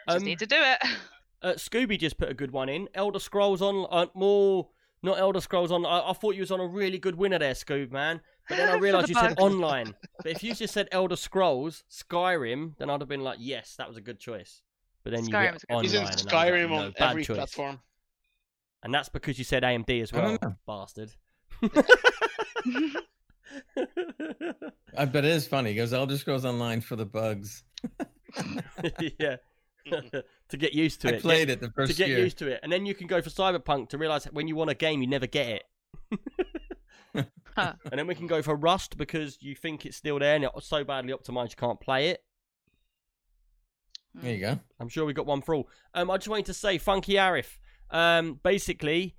[0.09, 0.79] just Um, need to do it.
[1.47, 2.89] Uh, Scooby just put a good one in.
[2.93, 4.67] Elder Scrolls on uh, more,
[5.05, 5.87] not Elder Scrolls on.
[5.87, 8.21] I, I thought you was on a really good winner there, Scoob man.
[8.49, 9.95] But then I For the realised you said online.
[10.17, 13.87] But if you just said Elder Scrolls Skyrim, then I'd have been like, yes, that
[13.87, 14.63] was a good choice.
[15.05, 17.11] But then you went a good online, He's in and like, Skyrim no, on bad
[17.11, 17.37] every choice.
[17.37, 17.79] platform.
[18.83, 21.11] And that's because you said AMD as well, don't bastard.
[24.97, 25.71] I bet it is funny.
[25.71, 27.63] He goes, Elder Scrolls Online for the bugs.
[29.21, 29.37] yeah,
[30.51, 31.23] to get used to I it.
[31.23, 32.19] played Get- it the first to get year.
[32.21, 34.71] used to it, and then you can go for Cyberpunk to realize when you want
[34.71, 35.65] a game, you never get it.
[37.57, 37.73] Huh.
[37.91, 40.67] And then we can go for Rust because you think it's still there and it's
[40.69, 42.23] so badly optimized you can't play it.
[44.15, 44.59] There you go.
[44.79, 45.69] I'm sure we got one for all.
[45.95, 47.57] Um, I just wanted to say, Funky Arif.
[47.91, 49.15] Um, basically,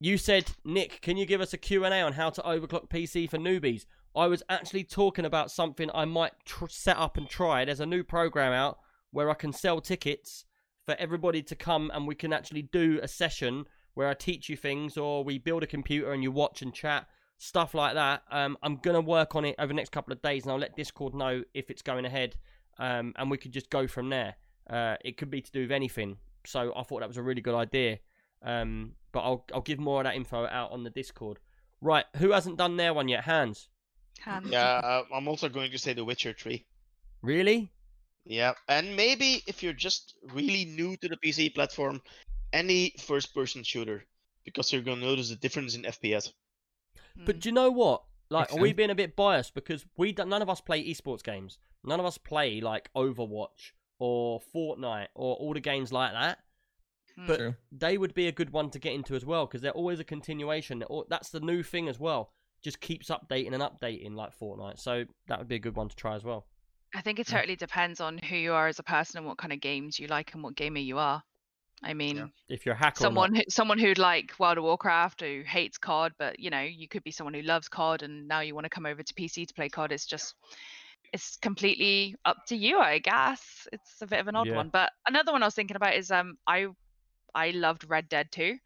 [0.00, 3.38] you said, Nick, can you give us a Q&A on how to overclock PC for
[3.38, 3.84] newbies?
[4.16, 7.64] I was actually talking about something I might tr- set up and try.
[7.64, 8.78] There's a new program out
[9.12, 10.44] where I can sell tickets
[10.84, 13.64] for everybody to come and we can actually do a session
[13.94, 17.06] where I teach you things or we build a computer and you watch and chat,
[17.38, 18.22] stuff like that.
[18.30, 20.58] Um, I'm going to work on it over the next couple of days and I'll
[20.58, 22.36] let Discord know if it's going ahead
[22.78, 24.34] um, and we could just go from there.
[24.68, 26.16] Uh, it could be to do with anything.
[26.46, 27.98] So I thought that was a really good idea.
[28.42, 31.38] Um, but I'll I'll give more of that info out on the Discord.
[31.80, 33.24] Right, who hasn't done their one yet?
[33.24, 33.68] Hands.
[34.20, 34.48] Hands.
[34.50, 36.64] Yeah, uh, I'm also going to say The Witcher 3.
[37.22, 37.72] Really?
[38.24, 42.00] Yeah, and maybe if you're just really new to the PC platform,
[42.52, 44.04] any first-person shooter,
[44.44, 46.32] because you're gonna notice the difference in FPS.
[47.16, 47.40] But Mm.
[47.40, 48.04] do you know what?
[48.30, 48.76] Like, Makes are we sense.
[48.76, 51.58] being a bit biased because we don't, none of us play esports games.
[51.84, 56.38] None of us play like Overwatch or Fortnite or all the games like that.
[57.18, 57.26] Mm.
[57.26, 57.54] But True.
[57.70, 60.04] they would be a good one to get into as well because they're always a
[60.04, 60.82] continuation.
[61.08, 62.32] That's the new thing as well.
[62.62, 64.78] Just keeps updating and updating like Fortnite.
[64.78, 66.46] So that would be a good one to try as well.
[66.94, 69.52] I think it totally depends on who you are as a person and what kind
[69.52, 71.22] of games you like and what gamer you are.
[71.82, 75.42] I mean, If you're a hacker, someone who, someone who'd like World of Warcraft who
[75.46, 78.54] hates COD, but you know, you could be someone who loves COD and now you
[78.54, 79.92] want to come over to PC to play COD.
[79.92, 80.34] It's just
[81.12, 83.66] it's completely up to you, I guess.
[83.72, 84.56] It's a bit of an odd Yeah.
[84.56, 84.68] one.
[84.68, 86.66] But another one I was thinking about is um I
[87.34, 88.58] I loved Red Dead 2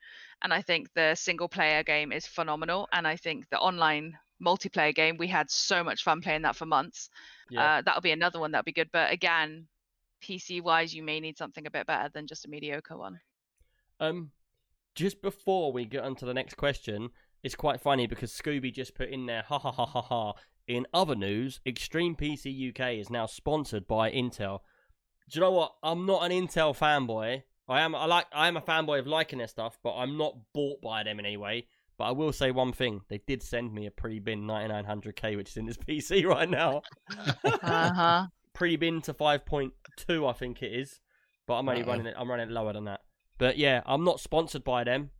[0.42, 4.94] and I think the single player game is phenomenal and I think the online multiplayer
[4.94, 7.10] game we had so much fun playing that for months.
[7.50, 7.78] yeah.
[7.78, 8.90] Uh, that'll be another one that'll be good.
[8.92, 9.66] But again,
[10.22, 13.20] PC wise, you may need something a bit better than just a mediocre one.
[14.00, 14.30] Um,
[14.94, 17.10] just before we get on to the next question,
[17.42, 20.32] it's quite funny because Scooby just put in there, ha ha ha ha ha.
[20.66, 24.60] In other news, Extreme PC UK is now sponsored by Intel.
[25.30, 25.74] Do you know what?
[25.82, 27.42] I'm not an Intel fanboy.
[27.68, 27.94] I am.
[27.94, 28.26] I like.
[28.32, 31.26] I am a fanboy of liking their stuff, but I'm not bought by them in
[31.26, 31.66] any way.
[31.98, 35.56] But I will say one thing: they did send me a pre-bin 9900K, which is
[35.56, 36.82] in this PC right now.
[37.42, 38.26] Uh huh.
[38.56, 41.00] pre-bin to 5.2 i think it is
[41.46, 41.88] but i'm only Uh-oh.
[41.88, 43.00] running it i'm running it lower than that
[43.36, 45.10] but yeah i'm not sponsored by them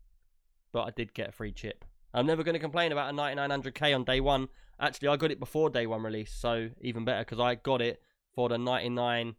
[0.72, 1.84] but i did get a free chip
[2.14, 4.48] i'm never going to complain about a 9900k on day one
[4.80, 8.00] actually i got it before day one release so even better because i got it
[8.34, 9.34] for the 99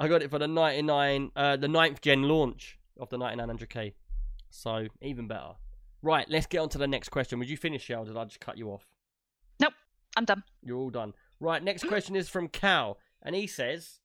[0.00, 3.92] i got it for the 99 uh the ninth gen launch of the 9900k
[4.48, 5.52] so even better
[6.02, 8.04] right let's get on to the next question would you finish Shell?
[8.04, 8.86] did i just cut you off
[9.60, 9.74] Nope,
[10.16, 10.42] I'm done.
[10.62, 11.14] you're all done.
[11.40, 14.00] Right, next question is from Cal, and he says,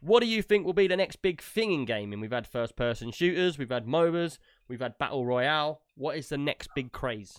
[0.00, 2.20] "What do you think will be the next big thing in gaming?
[2.20, 4.38] We've had first-person shooters, we've had MOBAs,
[4.68, 5.80] we've had battle royale.
[5.96, 7.38] What is the next big craze?"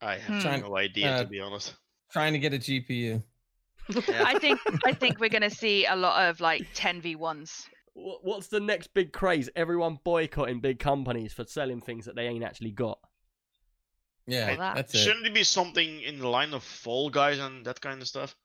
[0.00, 1.74] I have Trying- no idea uh, to be honest.
[2.10, 3.22] Trying to get a GPU.
[4.08, 4.24] Yeah.
[4.26, 7.66] I think I think we're gonna see a lot of like 10v1s.
[7.96, 9.48] Wh- What's the next big craze?
[9.56, 12.98] Everyone boycotting big companies for selling things that they ain't actually got.
[14.26, 14.98] Yeah, Well, that- that's it.
[14.98, 18.36] Shouldn't it be something in the line of Fall Guys and that kind of stuff?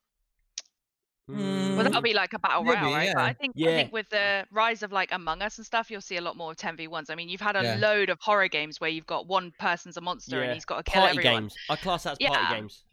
[1.30, 3.12] Mm, Well, that'll be like a battle maybe, royale, right?
[3.14, 3.22] But.
[3.24, 3.70] I think yeah.
[3.70, 6.36] I think with the rise of like Among Us and stuff, you'll see a lot
[6.36, 7.10] more of 10v1s.
[7.10, 7.76] I mean, you've had a Yeah.
[7.76, 10.44] load of horror games where you've got one person's a monster Yeah.
[10.46, 11.42] and he's got to kill Party everyone.
[11.44, 11.54] games.
[11.70, 12.84] I class that as party games.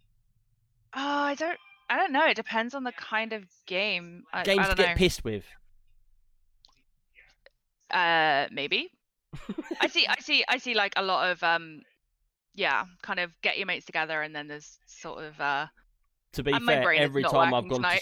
[0.94, 1.60] Oh, I don't.
[1.90, 2.28] I don't know.
[2.28, 4.24] It depends on the kind of game.
[4.32, 4.96] I, Games I to don't get know.
[4.96, 5.46] pissed with.
[7.92, 8.92] Uh, maybe.
[9.82, 10.08] I see.
[10.08, 10.44] I see.
[10.48, 10.74] I see.
[10.74, 11.82] Like a lot of um,
[12.56, 15.68] yeah, kind of get your mates together, and then there's sort of uh.
[16.34, 18.00] To be fair, every time I've gone to,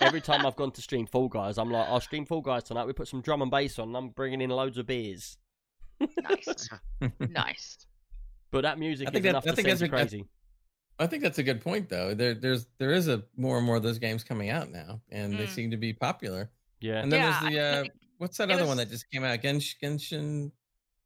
[0.00, 2.86] every time I've gone to stream Fall Guys, I'm like, I'll stream Fall Guys tonight.
[2.88, 3.88] We put some drum and bass on.
[3.88, 5.36] and I'm bringing in loads of beers.
[6.00, 6.68] nice,
[7.20, 7.86] nice.
[8.50, 10.24] But that music I is think that- enough I to think that's a- crazy.
[10.98, 12.14] I think that's a good point, though.
[12.14, 15.32] There, there's, there is a more and more of those games coming out now, and
[15.38, 15.48] they Mm.
[15.48, 16.50] seem to be popular.
[16.80, 17.00] Yeah.
[17.00, 18.90] And then Yeah, there's the, I uh, think what's that it other was- one that
[18.90, 19.40] just came out?
[19.40, 20.50] Genshin, Genshin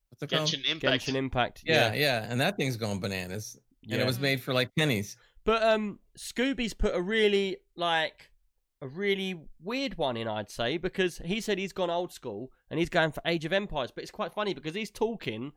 [0.09, 0.49] what's it called?
[0.49, 1.07] Genshin Impact.
[1.07, 1.63] Genshin Impact.
[1.65, 2.01] Yeah, Yeah.
[2.23, 3.95] yeah, and that thing's going bananas, yeah.
[3.95, 5.17] and it was made for like pennies.
[5.45, 8.31] But um, Scooby's put a really like
[8.81, 12.79] a really weird one in, I'd say, because he said he's gone old school and
[12.81, 13.93] he's going for Age of Empires.
[13.95, 15.53] But it's quite funny because he's talking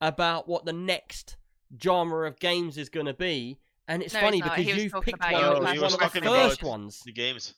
[0.00, 1.36] about what the next
[1.82, 3.58] genre of games is going to be,
[3.88, 5.78] and it's No, funny he's because you've picked about one, your that Oh, was he
[5.78, 7.00] one was of the first about ones.
[7.04, 7.54] The games.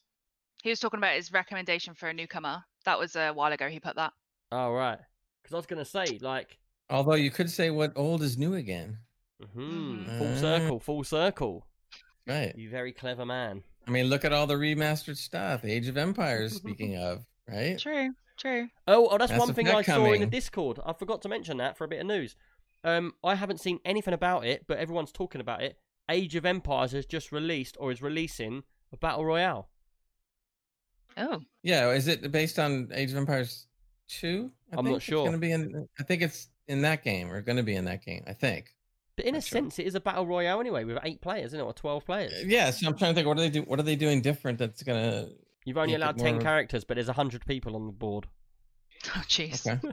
[0.62, 2.64] He was talking about his recommendation for a newcomer.
[2.86, 3.68] That was a while ago.
[3.68, 4.12] He put that.
[4.50, 4.98] Oh right,
[5.42, 6.56] because I was going to say like,
[6.88, 8.98] Although you could say what old is new again,
[9.54, 10.18] hmm Mhm.
[10.18, 10.36] full Uh.
[10.36, 11.66] circle, full circle.
[12.26, 12.54] right?
[12.56, 13.62] You very clever man.
[13.86, 15.64] I mean, look at all the remastered stuff.
[15.64, 17.78] Age of Empires, speaking of, right?
[17.78, 18.14] True.
[18.36, 18.68] True.
[18.88, 20.26] Oh, oh, that's Mass one thing Effect I saw in the.
[20.26, 20.78] Discord.
[20.84, 22.36] I forgot to mention that for a bit of news.
[22.84, 25.78] Um, I haven't seen anything about it, but everyone's talking about it.
[26.10, 29.70] Age of Empires has just released or is releasing a battle royale.
[31.16, 31.40] Oh.
[31.62, 33.66] Yeah, is it based on Age of Empires
[34.08, 34.50] two?
[34.72, 35.24] I I'm not think it's sure.
[35.24, 35.88] Gonna be in.
[35.98, 38.24] I think it's in that game or going to be in that game.
[38.26, 38.66] I think.
[39.16, 39.60] But in a sure.
[39.60, 42.32] sense, it is a battle royale anyway, with eight players, isn't it, or twelve players?
[42.32, 43.26] Uh, yeah, so I'm trying to think.
[43.26, 43.62] What are they do?
[43.62, 44.58] What are they doing different?
[44.58, 45.28] That's gonna.
[45.64, 48.26] You've only allowed ten more- characters, but there's hundred people on the board.
[49.06, 49.66] Oh, jeez.
[49.66, 49.92] Okay.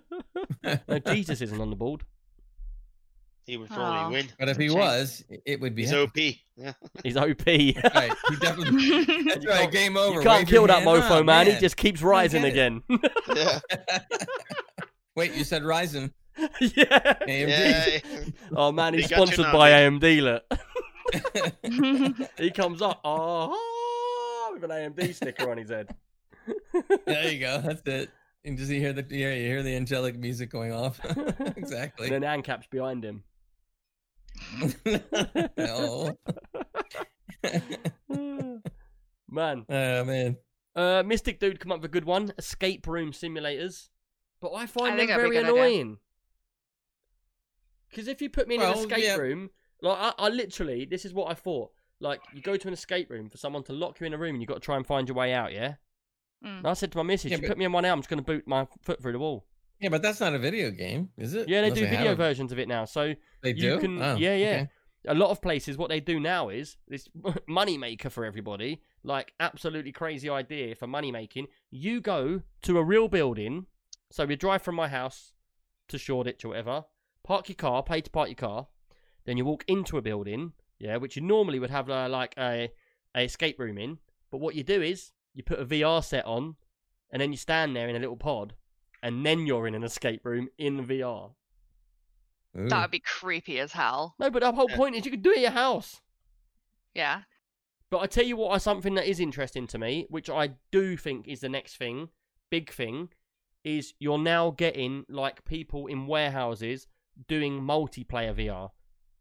[0.87, 2.03] No, Jesus isn't on the board.
[3.45, 4.09] He would probably Aw.
[4.09, 4.27] win.
[4.39, 4.77] But if he Shame.
[4.77, 5.81] was, it would be.
[5.83, 5.99] He's him.
[6.03, 6.17] OP.
[6.55, 6.73] Yeah.
[7.03, 7.27] He's OP.
[7.45, 9.23] Right, he definitely.
[9.25, 9.69] That's right.
[9.69, 10.19] Game over.
[10.19, 11.47] You can't Wave kill that mofo, up, man.
[11.47, 12.83] He just keeps rising again.
[13.35, 13.59] Yeah.
[15.15, 16.11] Wait, you said rising.
[16.59, 17.13] yeah.
[17.27, 18.03] AMD.
[18.09, 18.25] yeah.
[18.55, 19.71] Oh man, he's He sponsored by.
[19.71, 20.21] AMD.
[20.21, 20.43] Look,
[22.37, 25.95] he comes up, oh, with an AMD sticker on his head.
[27.05, 27.61] there you go.
[27.61, 28.09] That's it.
[28.45, 30.99] And does he hear the yeah, you hear the angelic music going off.
[31.55, 32.11] exactly.
[32.11, 33.23] And then ANCAP's behind him.
[35.57, 36.17] no.
[39.29, 40.37] Man, oh man.
[40.75, 42.31] uh, Mystic Dude come up with a good one.
[42.37, 43.89] Escape room simulators,
[44.39, 45.63] but I find I them think that'd be very a good idea.
[45.63, 45.97] annoying.
[47.89, 49.15] Because if you put me in an escape yeah.
[49.15, 49.49] room,
[49.81, 51.71] like I, I literally, this is what I thought.
[51.99, 54.35] Like you go to an escape room for someone to lock you in a room,
[54.35, 55.51] and you have got to try and find your way out.
[55.51, 55.75] Yeah.
[56.45, 56.59] Mm.
[56.59, 57.99] And I said to my missus, Yeah, "You but- put me in one out, I'm
[57.99, 59.47] just going to boot my foot through the wall."
[59.79, 61.49] Yeah, but that's not a video game, is it?
[61.49, 62.85] Yeah, they Unless do video a- versions of it now.
[62.85, 63.79] So They you do.
[63.79, 64.47] can- Oh, yeah, yeah.
[64.47, 64.69] okay.
[65.07, 67.09] a lot of places, what they do now is this
[67.47, 68.81] money maker for everybody.
[69.03, 71.47] Like absolutely crazy idea for money making.
[71.71, 73.65] You go to a real building.
[74.11, 75.33] So you drive from my house
[75.89, 76.85] to Shoreditch or whatever.
[77.25, 78.67] Park your car, pay to park your car.
[79.25, 82.69] Then you walk into a building, yeah, which you normally would have uh, like a,
[83.15, 83.97] a escape room in.
[84.31, 86.55] But what you do is you put a VR set on,
[87.11, 88.53] and then you stand there in a little pod,
[89.03, 91.35] and then you're in an escape room in VR.
[92.57, 92.69] Ooh.
[92.69, 94.15] That would be creepy as hell.
[94.17, 94.77] No, but the whole Yeah.
[94.77, 96.01] point is you could do it at your house.
[96.95, 97.23] Yeah.
[97.89, 101.27] But I tell you what, something that is interesting to me, which I do think
[101.27, 102.09] is the next thing,
[102.49, 103.09] big thing,
[103.63, 106.87] is you're now getting like people in warehouses
[107.27, 108.71] doing multiplayer VR.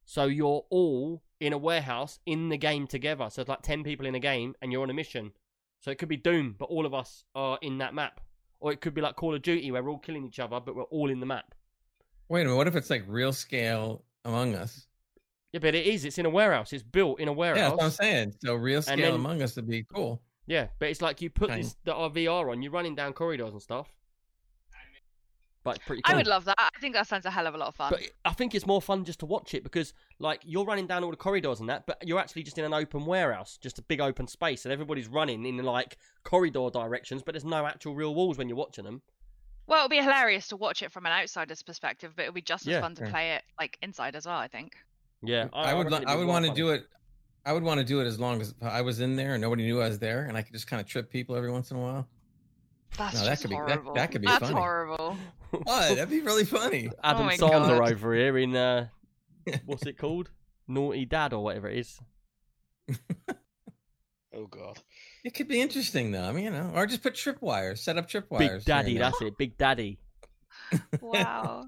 [0.04, 3.28] So you're all in a warehouse in the game together.
[3.30, 5.32] So it's like 10 people in a game and you're on a mission.
[5.80, 8.20] So it could be Doom, but all of us are in that map.
[8.62, 10.76] Or it could be like Call of Duty where we're all killing each other, but
[10.76, 11.52] we're all in the map.
[12.28, 12.56] Wait a minute.
[12.56, 14.86] What if it's like real scale Among Us?
[15.52, 16.04] Yeah, but it is.
[16.04, 16.72] It's in a warehouse.
[16.72, 17.58] It's built in a warehouse.
[17.58, 18.34] Yeah, that's what I'm saying.
[18.38, 20.22] So real scale then- Among Us would be cool.
[20.46, 21.64] Yeah, but it's like you put Kind.
[21.64, 23.88] this the VR on, you're running down corridors and stuff.
[25.64, 26.14] But it's pretty cool.
[26.14, 26.56] I would love that.
[26.58, 27.90] I think that sounds a hell of a lot of fun.
[27.90, 31.04] But I think it's more fun just to watch it because, like, you're running down
[31.04, 33.82] all the corridors and that, but you're actually just in an open warehouse, just a
[33.82, 38.12] big open space, and everybody's running in like corridor directions, but there's no actual real
[38.14, 39.02] walls when you're watching them.
[39.68, 42.66] Well, it'll be hilarious to watch it from an outsider's perspective, but it'll be just
[42.66, 42.80] as Yeah.
[42.80, 43.10] fun to Sure.
[43.10, 44.36] play it like inside as well.
[44.38, 44.72] I think.
[45.22, 45.84] Yeah, I, would.
[45.84, 46.88] reckon li- it'd I be would want to do it.
[47.46, 49.62] I would want to do it as long as I was in there and nobody
[49.62, 51.76] knew I was there, and I could just kind of trip people every once in
[51.76, 52.08] a while.
[52.98, 53.94] That's No, that just could be- that- horrible.
[53.94, 54.54] that could be That's funny.
[54.54, 55.16] horrible.
[55.50, 55.66] What?
[55.96, 56.88] That'd be really funny.
[57.04, 57.92] Adam Oh Sandler God.
[57.92, 58.86] over here in uh,
[59.66, 60.30] what's it called?
[60.66, 62.00] Naughty Dad or whatever it is.
[64.34, 64.78] Oh god.
[65.24, 66.22] It could be interesting though.
[66.22, 68.40] I mean, you know, or just put tripwires, set up tripwires.
[68.40, 69.36] here Big Daddy, that's it.
[69.36, 69.98] Big Daddy.
[71.02, 71.66] Wow.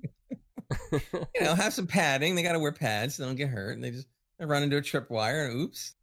[0.91, 2.35] you know, have some padding.
[2.35, 3.73] They got to wear pads so they don't get hurt.
[3.75, 4.07] And they just
[4.39, 5.95] they run into a tripwire and oops,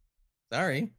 [0.52, 0.92] sorry,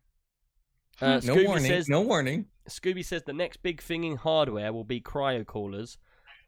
[1.02, 2.46] Uh, no Scooby warning, says no warning.
[2.68, 5.98] Scooby says the next big thing in hardware will be cryo coolers,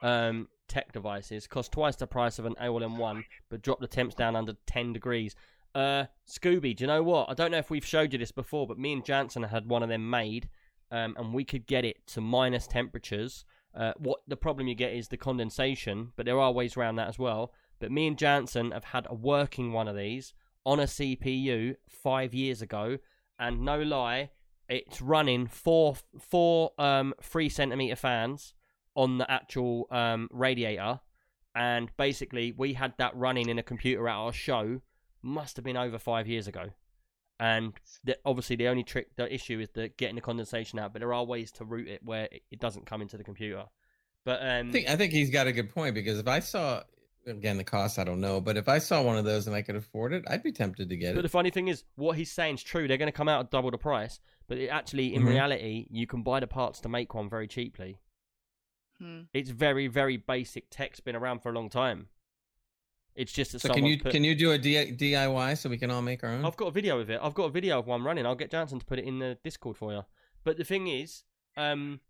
[0.01, 1.47] um, tech devices.
[1.47, 5.35] Cost twice the price of an all-in-one, but drop the temps down under 10 degrees.
[5.73, 7.29] Uh, Scooby, do you know what?
[7.29, 9.83] I don't know if we've showed you this before, but me and Jansen had one
[9.83, 10.47] of them made,
[10.89, 13.43] um, and we could get it to minus temperatures.
[13.75, 17.09] Uh, what the problem you get is the condensation, but there are ways around that
[17.09, 17.51] as well.
[17.79, 20.33] But me and Jansen have had a working one of these
[20.65, 22.97] on a CPU five years ago,
[23.37, 24.31] and no lie,
[24.69, 28.53] it's running four four um three centimeter fans
[28.95, 30.99] on the actual um radiator
[31.53, 34.81] and basically we had that running in a computer at our show
[35.21, 36.69] must have been over five years ago
[37.39, 37.73] and
[38.03, 41.13] the, obviously the only trick the issue is the getting the condensation out but there
[41.13, 43.65] are ways to route it where it, it doesn't come into the computer
[44.23, 46.81] but um I think I think he's got a good point because if I saw
[47.27, 49.61] again the cost, I don't know, but if I saw one of those and I
[49.61, 51.15] could afford it, I'd be tempted to get But it.
[51.15, 52.87] But the funny thing is, what he's saying is true.
[52.87, 55.27] They're going to come out at double the price, but it actually, in Mhm.
[55.29, 57.99] reality, you can buy the parts to make one very cheaply.
[58.99, 59.21] Hmm.
[59.33, 60.91] It's very, very basic tech.
[60.91, 62.09] It's been around for a long time.
[63.15, 64.11] It's just that So can you put...
[64.11, 66.45] can you do a D- DIY so we can all make our own?
[66.45, 67.19] I've got a video of it.
[67.21, 68.25] I've got a video of one running.
[68.25, 70.05] I'll get Jansen to put it in the Discord for you.
[70.43, 71.23] But the thing is,
[71.55, 72.01] um,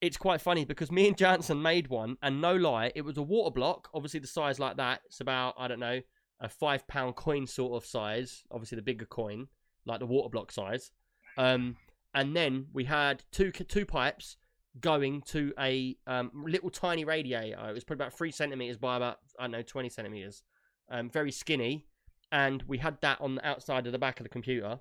[0.00, 3.22] it's quite funny because me and Jansen made one, and no lie, it was a
[3.22, 3.88] water block.
[3.94, 5.02] Obviously, the size like that.
[5.06, 6.00] It's about I don't know
[6.40, 8.42] a five pound coin sort of size.
[8.50, 9.48] Obviously, the bigger coin,
[9.86, 10.90] like the water block size.
[11.36, 11.76] Um,
[12.14, 14.36] and then we had two two pipes
[14.80, 17.68] going to a um, little tiny radiator.
[17.68, 20.42] It was probably about three centimeters by about I don't know twenty centimeters.
[20.90, 21.86] Um, very skinny,
[22.30, 24.80] and we had that on the outside of the back of the computer,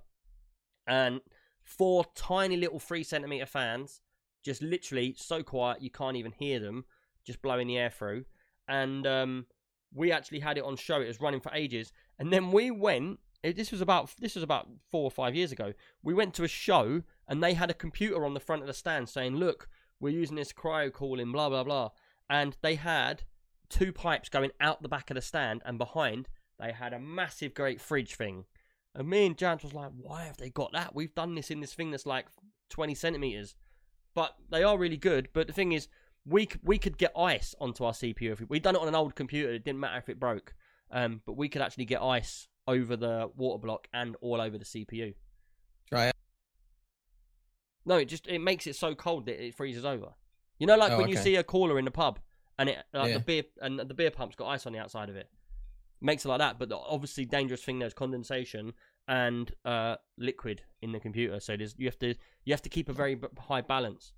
[0.86, 1.22] and
[1.64, 4.02] four tiny little three centimeter fans,
[4.44, 6.86] just literally so quiet you can't even hear them,
[7.26, 8.26] just blowing the air through.
[8.68, 9.46] And um,
[9.94, 11.02] we actually had it on show.
[11.02, 13.20] It was running for ages, and then we went.
[13.44, 15.74] It, this was about this was about four or five years ago.
[16.02, 18.74] We went to a show, and they had a computer on the front of the
[18.74, 19.68] stand saying, "Look,
[20.00, 21.90] we're using this cryo cooling, blah blah blah,"
[22.30, 23.24] and they had
[23.70, 27.54] two pipes going out the back of the stand, and behind they had a massive,
[27.54, 28.46] great fridge thing.
[28.96, 30.96] And me and Jans was like, "Why have they got that?
[30.96, 32.28] We've done this in this thing that's like
[32.70, 33.56] twenty centimeters."
[34.16, 35.30] But they are really good.
[35.34, 35.90] But the thing is,
[36.26, 38.88] we c- we could get ice onto our CPU if we, we'd done it on
[38.88, 39.52] an old computer.
[39.52, 40.54] It didn't matter if it broke.
[40.92, 44.66] Um, but we could actually get ice over the water block and all over the
[44.66, 45.14] CPU.
[45.90, 46.16] Try it.
[47.86, 50.14] No, it just it makes it so cold that it freezes over.
[50.60, 52.20] You know, like Oh, when you see a cooler in the pub
[52.58, 53.18] and it like Yeah.
[53.18, 55.30] the beer and the beer pump's got ice on the outside of it.
[56.02, 58.74] Makes it like that, but the obviously dangerous thing there's condensation
[59.08, 61.40] and uh, liquid in the computer.
[61.40, 62.16] So there's you have to
[62.46, 64.14] you have to keep a very high balance.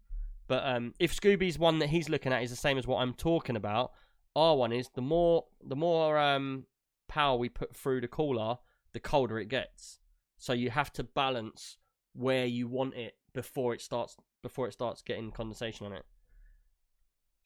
[0.47, 3.13] But um, if Scooby's one that he's looking at is the same as what I'm
[3.15, 3.91] talking about,
[4.35, 6.65] our one is the more the more um,
[7.07, 8.57] power we put through the cooler,
[8.93, 9.99] the colder it gets.
[10.37, 11.77] So you have to balance
[12.13, 16.05] where you want it before it starts before it starts getting condensation on it.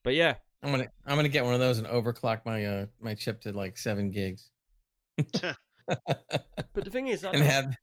[0.03, 3.15] But yeah, I'm gonna I'm gonna get one of those and overclock my uh my
[3.15, 4.51] chip to like seven gigs.
[5.17, 5.57] but
[6.73, 7.75] the thing is, I don't- have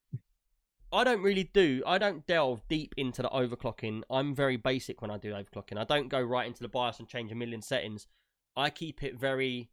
[0.92, 1.82] I don't really do.
[1.86, 4.02] I don't delve deep into the overclocking.
[4.08, 5.78] I'm very basic when I do overclocking.
[5.78, 8.06] I don't go right into the BIOS and change a million settings.
[8.54, 9.70] I keep it very,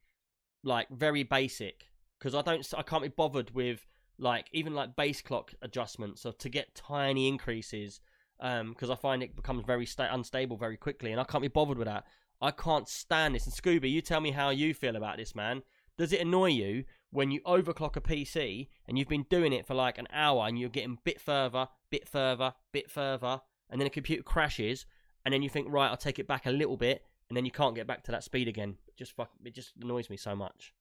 [0.64, 1.92] like very basic
[2.24, 2.66] because I don't.
[2.78, 3.86] I can't be bothered with
[4.18, 6.22] like even like base clock adjustments.
[6.22, 8.00] So to get tiny increases,
[8.40, 11.50] um, because I find it becomes very sta- unstable very quickly, and I can't be
[11.50, 12.06] bothered with that.
[12.42, 13.46] I can't stand this.
[13.46, 15.64] And Scooby, you tell me how you feel about this, man.
[15.98, 19.74] Does it annoy you when you overclock a PC and you've been doing it for
[19.74, 23.92] like an hour and you're getting bit further, bit further, bit further, and then a
[23.92, 24.86] computer crashes,
[25.26, 27.52] and then you think, right, I'll take it back a little bit, and then you
[27.52, 28.78] can't get back to that speed again.
[28.88, 30.74] It just fuck, it just annoys me so much.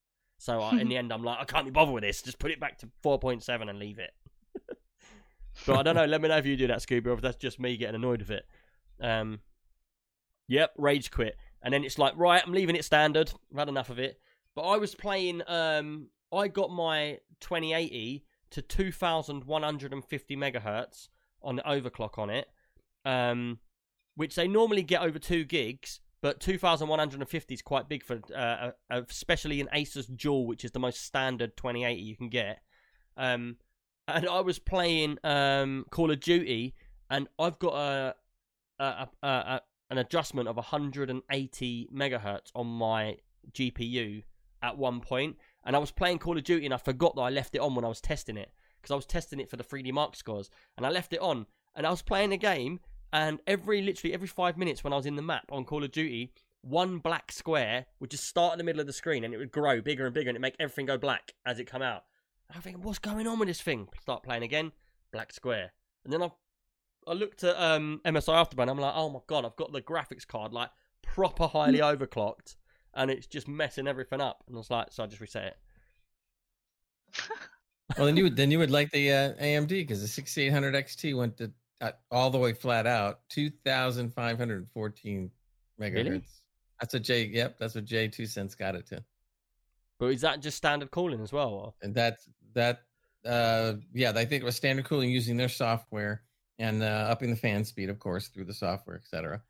[0.42, 2.20] So I, in the end, I'm like, I can't be bothered with this.
[2.20, 4.10] Just put it back to 4.7 and leave it.
[5.66, 6.04] but I don't know.
[6.04, 8.18] Let me know if you do that, Scooby, or if that's just me getting annoyed
[8.18, 8.44] with it.
[9.00, 9.38] Um,
[10.48, 13.32] yep, rage quit, and then it's like, right, I'm leaving it standard.
[13.52, 14.18] I've had enough of it.
[14.56, 15.42] But I was playing.
[15.46, 21.08] Um, I got my 2080 to 2,150 megahertz
[21.40, 22.48] on the overclock on it,
[23.04, 23.60] um,
[24.16, 26.00] which they normally get over two gigs.
[26.22, 30.78] But 2,150 is quite big for, uh, uh, especially an Asus Dual, which is the
[30.78, 32.60] most standard 2080 you can get.
[33.16, 33.56] Um,
[34.08, 36.74] and I was playing um, Call of Duty,
[37.10, 38.14] and I've got a,
[38.78, 43.18] a, a, a an adjustment of 180 megahertz on my
[43.52, 44.22] GPU
[44.62, 47.30] at one point, and I was playing Call of Duty, and I forgot that I
[47.30, 48.50] left it on when I was testing it
[48.80, 51.46] because I was testing it for the 3D Mark scores, and I left it on,
[51.74, 52.80] and I was playing the game,
[53.12, 55.92] and every literally every five minutes when I was in the map on Call of
[55.92, 56.32] Duty,
[56.62, 59.52] one black square would just start in the middle of the screen, and it would
[59.52, 62.04] grow bigger and bigger, and it make everything go black as it come out.
[62.48, 63.88] And I think, what's going on with this thing?
[64.00, 64.72] Start playing again,
[65.12, 65.72] black square,
[66.04, 66.30] and then I
[67.06, 68.70] I looked at um, MSI Afterburn.
[68.70, 70.70] I'm like, oh my god, I've got the graphics card like
[71.02, 72.56] proper highly overclocked,
[72.94, 74.44] and it's just messing everything up.
[74.46, 75.56] And I was like, so I just reset it.
[77.98, 81.14] Well, then you would then you would like the uh, AMD because the 6800 XT
[81.14, 81.52] went to
[81.82, 85.30] uh, all the way flat out 2,514
[85.80, 85.94] megahertz.
[85.94, 86.22] Really?
[86.80, 87.24] That's what J.
[87.26, 89.04] Yep, that's what JayzTwoCents got it to.
[89.98, 91.50] But is that just standard cooling as well?
[91.50, 91.74] Or?
[91.82, 92.80] And that's that.
[93.24, 96.22] Uh, yeah, I think it was standard cooling using their software
[96.58, 99.42] and uh, upping the fan speed, of course, through the software, etc.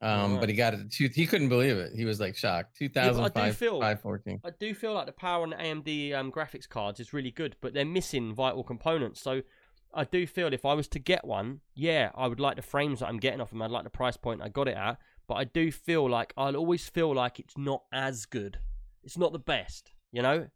[0.00, 0.40] Um, Right.
[0.40, 0.92] but he got it.
[0.92, 1.92] To, he couldn't believe it.
[1.94, 2.76] He was like shocked.
[2.80, 4.40] Yeah, do feel- 514.
[4.44, 7.56] I do feel like the power on the AMD um, graphics cards is really good,
[7.60, 9.20] but they're missing vital components.
[9.20, 9.42] So
[9.96, 13.00] I do feel if I was to get one, yeah, I would like the frames
[13.00, 13.62] that I'm getting off them.
[13.62, 16.56] I'd like the price point I got it at, but I do feel like I'll
[16.56, 18.58] always feel like it's not as good.
[19.02, 20.48] It's not the best, you know.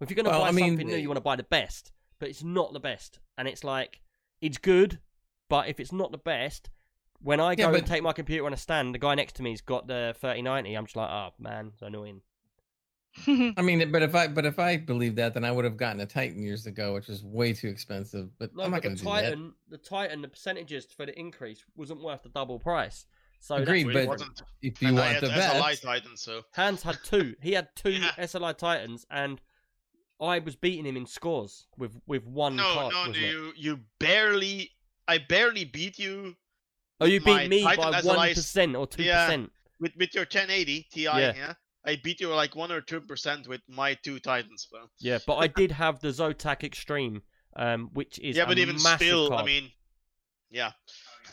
[0.00, 1.92] If you're gonna Well, buy I mean, something new, you want to buy the best,
[2.18, 4.00] but it's not the best, and it's like
[4.40, 5.00] it's good,
[5.48, 6.70] but if it's not the best.
[7.20, 9.42] When I Yeah, go and take my computer on a stand, the guy next to
[9.42, 10.74] me's got the 3090.
[10.74, 12.20] I'm just like, oh man, it's annoying.
[13.56, 16.00] I mean, but if I but if I believed that, then I would have gotten
[16.00, 18.28] a Titan years ago, which was way too expensive.
[18.38, 19.20] But No, I'm not going to do that.
[19.22, 23.06] Titan, the Titan, the percentages for the increase wasn't worth the double price.
[23.40, 24.42] So Agreed, that's but- wasn't.
[24.62, 27.34] If you and I want had the SLI best, Titan, so Hans had two.
[27.42, 28.10] He had two Yeah.
[28.18, 29.40] SLI Titans, and
[30.20, 32.92] I was beating him in scores with with one no, card.
[32.94, 34.70] no, wasn't you you barely.
[35.06, 36.34] I barely beat you
[37.00, 39.26] Oh, you beat me Titan by SLI one percent or two Yeah.
[39.26, 39.52] percent.
[39.78, 41.02] with with your 1080 Ti.
[41.02, 41.18] Yeah.
[41.18, 41.52] Yeah.
[41.86, 44.82] I beat you like one or two percent with my two Titans, bro.
[44.98, 47.22] Yeah, but I did have the Zotac Extreme,
[47.56, 49.42] um, which is yeah, a but even still, card.
[49.42, 49.70] I mean,
[50.50, 50.72] yeah.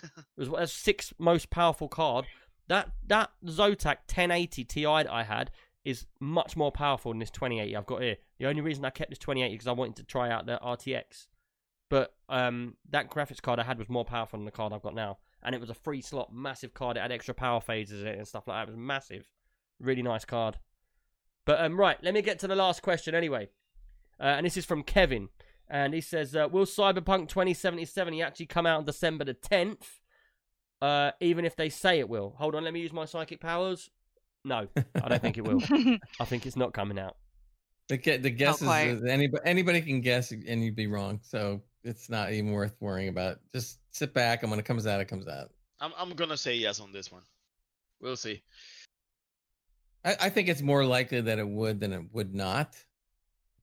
[0.04, 2.26] It was a sixth most powerful card.
[2.68, 5.52] That that Zotac 1080 Ti that I had
[5.84, 8.18] is much more powerful than this 2080 I've got here.
[8.40, 11.28] The only reason I kept this 2080 because I wanted to try out the RTX.
[11.90, 14.96] But um, that graphics card I had was more powerful than the card I've got
[14.96, 16.96] now, and it was a free slot, massive card.
[16.96, 18.72] It had extra power phases in it and stuff like that.
[18.72, 19.30] It was massive,
[19.82, 20.58] really nice card.
[21.46, 23.50] But um, right, let me get to the last question anyway,
[24.20, 25.30] uh, and this is from Kevin,
[25.70, 30.00] and he says, uh, "Will Cyberpunk 2077 actually come out on December the 10th?"
[30.82, 32.34] Uh, even if they say it will.
[32.38, 33.90] Hold on, let me use my psychic powers.
[34.44, 34.68] No,
[35.04, 35.62] I don't think it will.
[36.20, 37.18] I think it's not coming out.
[37.88, 39.00] the ge- the guess is quite.
[39.08, 41.20] anybody anybody can guess and you'd be wrong.
[41.22, 43.40] So it's not even worth worrying about.
[43.52, 45.52] Just sit back and when it comes out, it comes out.
[45.80, 47.24] I'm I'm gonna say yes on this one.
[48.02, 48.42] We'll see.
[50.04, 52.76] I, I think it's more likely that it would than it would not.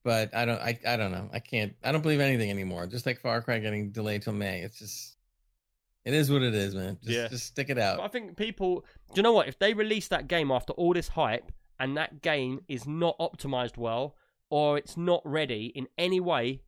[0.05, 1.29] But I don't I, I don't know.
[1.33, 2.87] I can't I don't believe anything anymore.
[2.87, 4.61] Just like Far Cry getting delayed till May.
[4.63, 5.17] It's just
[6.05, 6.97] it is what it is, man.
[7.03, 7.29] Just Yeah.
[7.29, 8.01] just stick it But out.
[8.01, 8.81] I think people,
[9.13, 9.49] do you know what?
[9.49, 13.77] If they release that game after all this hype and that game is not optimized
[13.77, 14.17] well
[14.49, 16.63] or it's not ready in any way,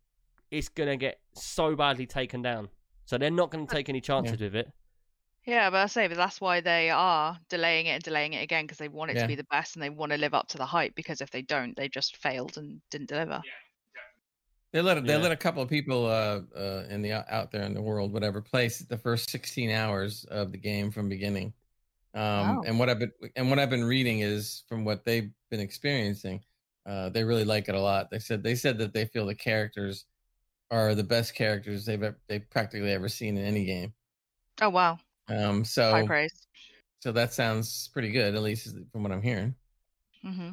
[0.51, 2.69] it's gonna get so badly taken down.
[3.07, 4.71] So they're not gonna take any chances with it.
[5.51, 8.63] Yeah, but I say, but that's why they are delaying it and delaying it again
[8.67, 9.23] because they want it Yeah.
[9.23, 10.95] to be the best and they want to live up to the hype.
[10.95, 13.43] Because if they don't, they just failed and didn't deliver.
[14.73, 15.19] They let they Yeah.
[15.19, 18.41] let a couple of people uh, uh, in the out there in the world, whatever,
[18.41, 21.53] place the first 16 hours of the game from beginning.
[22.15, 22.63] Um, Wow.
[22.65, 26.45] And what I've been and what I've been reading is from what they've been experiencing,
[26.87, 28.09] uh, they really like it a lot.
[28.13, 30.05] They said they said that they feel the characters
[30.71, 33.93] are the best characters they've ever, they've practically ever seen in any game.
[34.63, 34.99] Oh wow,
[35.31, 36.47] Um, so high praise.
[36.99, 39.55] so that sounds pretty good, at least from what I'm hearing.
[40.23, 40.51] hmm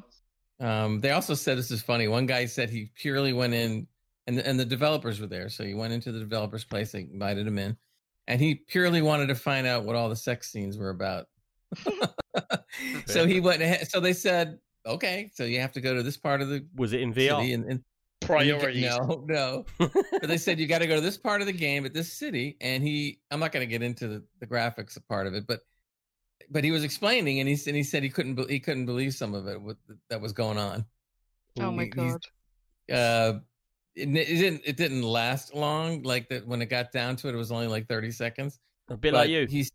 [0.59, 2.07] Um, they also said this is funny.
[2.07, 3.87] One guy said he purely went in,
[4.27, 6.91] and the, and the developers were there, so he went into the developers' place.
[6.91, 7.77] They invited him in,
[8.27, 11.27] and he purely wanted to find out what all the sex scenes were about.
[13.05, 13.87] so he went ahead.
[13.89, 16.93] So they said, okay, so you have to go to this part of the Was
[16.93, 17.41] it in VR?
[17.41, 17.83] and, and and you
[18.27, 18.83] Priorities.
[18.85, 19.65] no, no.
[19.79, 22.11] but they said you got to go to this part of the game at this
[22.11, 23.19] city, and he.
[23.31, 25.61] I'm not going to get into the, the graphics part of it, but
[26.49, 29.13] but he was explaining, and he and he said he couldn't be- he couldn't believe
[29.13, 29.77] some of it what,
[30.09, 30.85] that was going on.
[31.59, 32.21] Oh my He- god.
[32.91, 33.39] uh
[33.95, 37.33] it, it didn't it didn't last long like that when it got down to it
[37.33, 38.59] it was only like 30 seconds
[38.89, 39.47] A bit but like you.
[39.47, 39.71] he's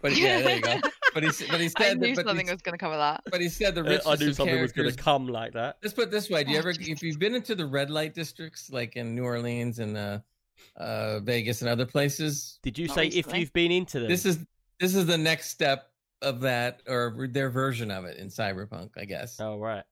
[0.00, 0.80] but yeah there you go
[1.14, 2.96] but he s- but he I said knew that, something he, was going to cover
[2.96, 3.22] that.
[3.30, 5.52] but he said the richest I knew of something was going characters to come like
[5.54, 5.78] that.
[5.82, 8.14] let's put it this way do you ever if you've been into the red light
[8.14, 10.18] districts like in new orleans and uh
[10.76, 14.08] uh vegas and other places Did you say if you've been into them?
[14.08, 14.38] this is
[14.80, 15.90] this is the next step
[16.22, 19.84] of that or their version of it in cyberpunk i guess Oh right.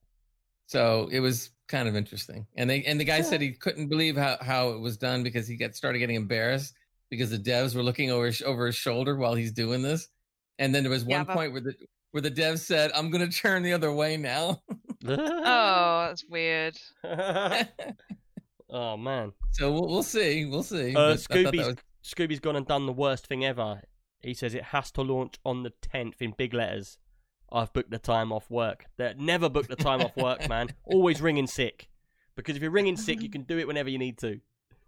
[0.67, 2.47] So it was kind of interesting.
[2.57, 5.47] And they and the guy said he couldn't believe how, how it was done because
[5.47, 6.73] he got started getting embarrassed
[7.11, 10.09] because the devs were looking over his, over his shoulder while he's doing this.
[10.59, 11.75] And then there was Yeah, one but- point where the
[12.13, 14.61] where the devs said, "I'm going to turn the other way now."
[15.07, 16.77] Oh, that's weird.
[18.71, 19.33] oh man.
[19.53, 20.91] so we'll, we'll see, we'll see.
[20.95, 23.83] Uh, But I thought that Scooby's was- Scooby's gone and done the worst thing ever.
[24.21, 26.99] He says it has to launch on the 10th in big letters.
[27.51, 28.87] I've booked the time off work.
[28.97, 30.69] That never book the time off work, man.
[30.85, 31.89] Always ringing sick.
[32.37, 34.29] Because if you're ringing sick, you can do it whenever you need to.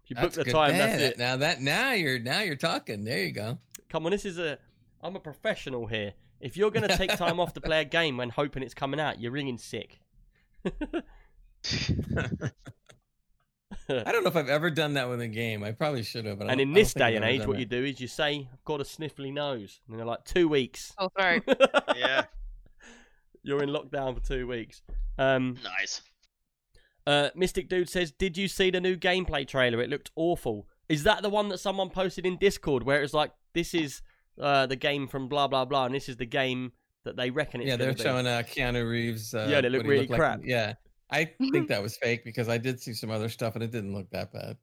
[0.03, 1.17] If you book the time, Yeah, that's it.
[1.17, 3.03] Now that now you're now you're talking.
[3.03, 3.59] There you go.
[3.89, 4.57] Come on, this is a.
[5.05, 6.13] I'm a professional here.
[6.41, 8.99] If you're going to take time off to play a game when hoping it's coming
[8.99, 9.99] out, you're ringing sick.
[10.65, 10.71] I
[13.87, 15.63] don't know if I've ever done that with a game.
[15.63, 16.39] I probably should have.
[16.39, 17.59] But and in this day and age, what that.
[17.59, 19.79] you do is you say, I've got a sniffly nose.
[19.87, 20.91] And they're like, two weeks.
[20.97, 21.43] Oh, throat.
[21.95, 22.25] Yeah,
[23.43, 24.81] You're in lockdown for two weeks.
[25.19, 26.01] Um, nice.
[27.05, 29.81] uh, Mystic Dude says, Did you see the new gameplay trailer?
[29.81, 30.67] It looked awful.
[30.89, 34.01] Is that the one that someone posted in Discord where it's like, this is
[34.39, 36.71] uh, the game from blah, blah, blah, and this is the game
[37.03, 38.01] that they reckon it's yeah, they're be?
[38.01, 39.33] showing uh, Keanu Reeves.
[39.33, 40.41] Uh, Yeah, they look what he really looked like- crap.
[40.43, 40.73] Yeah,
[41.09, 43.93] I think that was fake because I did see some other stuff and it didn't
[43.93, 44.57] look that bad.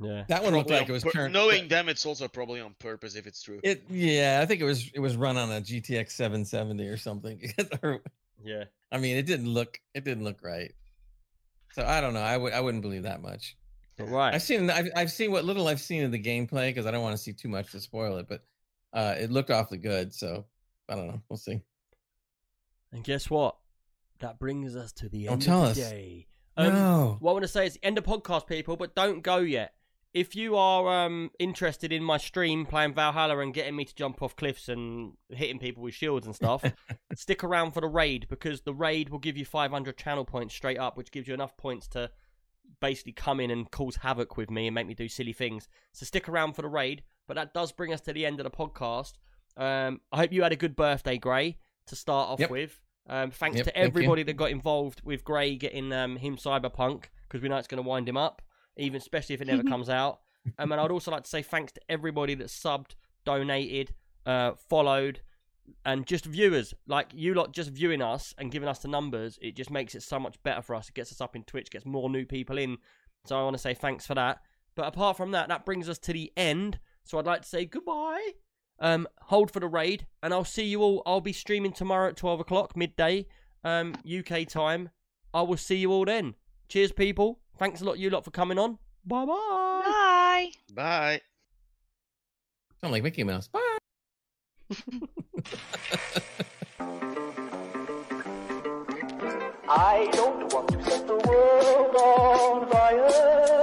[0.00, 0.24] Yeah.
[0.28, 1.32] That one looked Probably like it was pur- turned.
[1.34, 3.58] knowing them, it's also probably on purpose if it's true.
[3.64, 7.40] It yeah, I think it was it was run on a GTX 770 or something.
[8.44, 8.64] Yeah.
[8.92, 10.70] I mean, it didn't look it didn't look right.
[11.72, 12.20] So I don't know.
[12.20, 13.56] I would I wouldn't believe that much.
[13.96, 14.32] But right.
[14.32, 17.02] I've seen I've, I've seen what little I've seen of the gameplay because I don't
[17.02, 18.44] want to see too much to spoil it, but
[18.92, 20.14] uh, it looked awfully good.
[20.14, 20.44] So
[20.88, 21.22] I don't know.
[21.28, 21.60] We'll see.
[22.92, 23.56] And guess what?
[24.20, 25.76] That brings us to the Don't end tell of us.
[25.76, 26.26] the day.
[26.56, 27.16] Um, no.
[27.20, 29.74] What I want to say is end of podcast, people, but don't go yet.
[30.14, 34.22] If you are um, interested in my stream playing Valhalla and getting me to jump
[34.22, 36.64] off cliffs and hitting people with shields and stuff,
[37.14, 40.78] stick around for the raid because the raid will give you 500 channel points straight
[40.78, 42.10] up, which gives you enough points to
[42.80, 45.68] basically come in and cause havoc with me and make me do silly things.
[45.92, 47.02] So stick around for the raid.
[47.28, 49.12] But that does bring us to the end of the podcast.
[49.56, 52.50] Um, I hope you had a good birthday, Gray, to start off Yep.
[52.50, 52.80] with.
[53.08, 57.42] Um, thanks Yep, to everybody that got involved with Gray getting um, him Cyberpunk because
[57.42, 58.42] we know it's going to wind him up,
[58.76, 60.20] even especially if it never comes out.
[60.58, 62.92] Um, and I'd also like to say thanks to everybody that subbed,
[63.24, 63.94] donated,
[64.26, 65.20] uh, followed,
[65.84, 69.38] and just viewers like you lot just viewing us and giving us the numbers.
[69.42, 70.88] It just makes it so much better for us.
[70.88, 72.78] It gets us up in Twitch, gets more new people in.
[73.26, 74.40] So I want to say thanks for that.
[74.74, 76.78] But apart from that, that brings us to the end.
[77.08, 78.32] So I'd like to say goodbye.
[78.80, 81.02] Um, hold for the raid, and I'll see you all.
[81.06, 83.26] I'll be streaming tomorrow at twelve o'clock midday,
[83.64, 84.90] um, UK time.
[85.32, 86.34] I will see you all then.
[86.68, 87.40] Cheers, people.
[87.58, 88.76] Thanks a lot, you lot, for coming on.
[89.06, 89.82] Bye bye.
[89.86, 90.50] Bye.
[90.74, 91.20] Bye.
[92.82, 93.48] Sound like Mickey Mouse.
[93.48, 93.78] Bye.
[99.70, 103.57] I don't want to set the world on fire.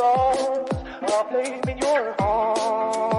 [0.00, 0.64] I
[1.02, 3.11] are flame in your heart.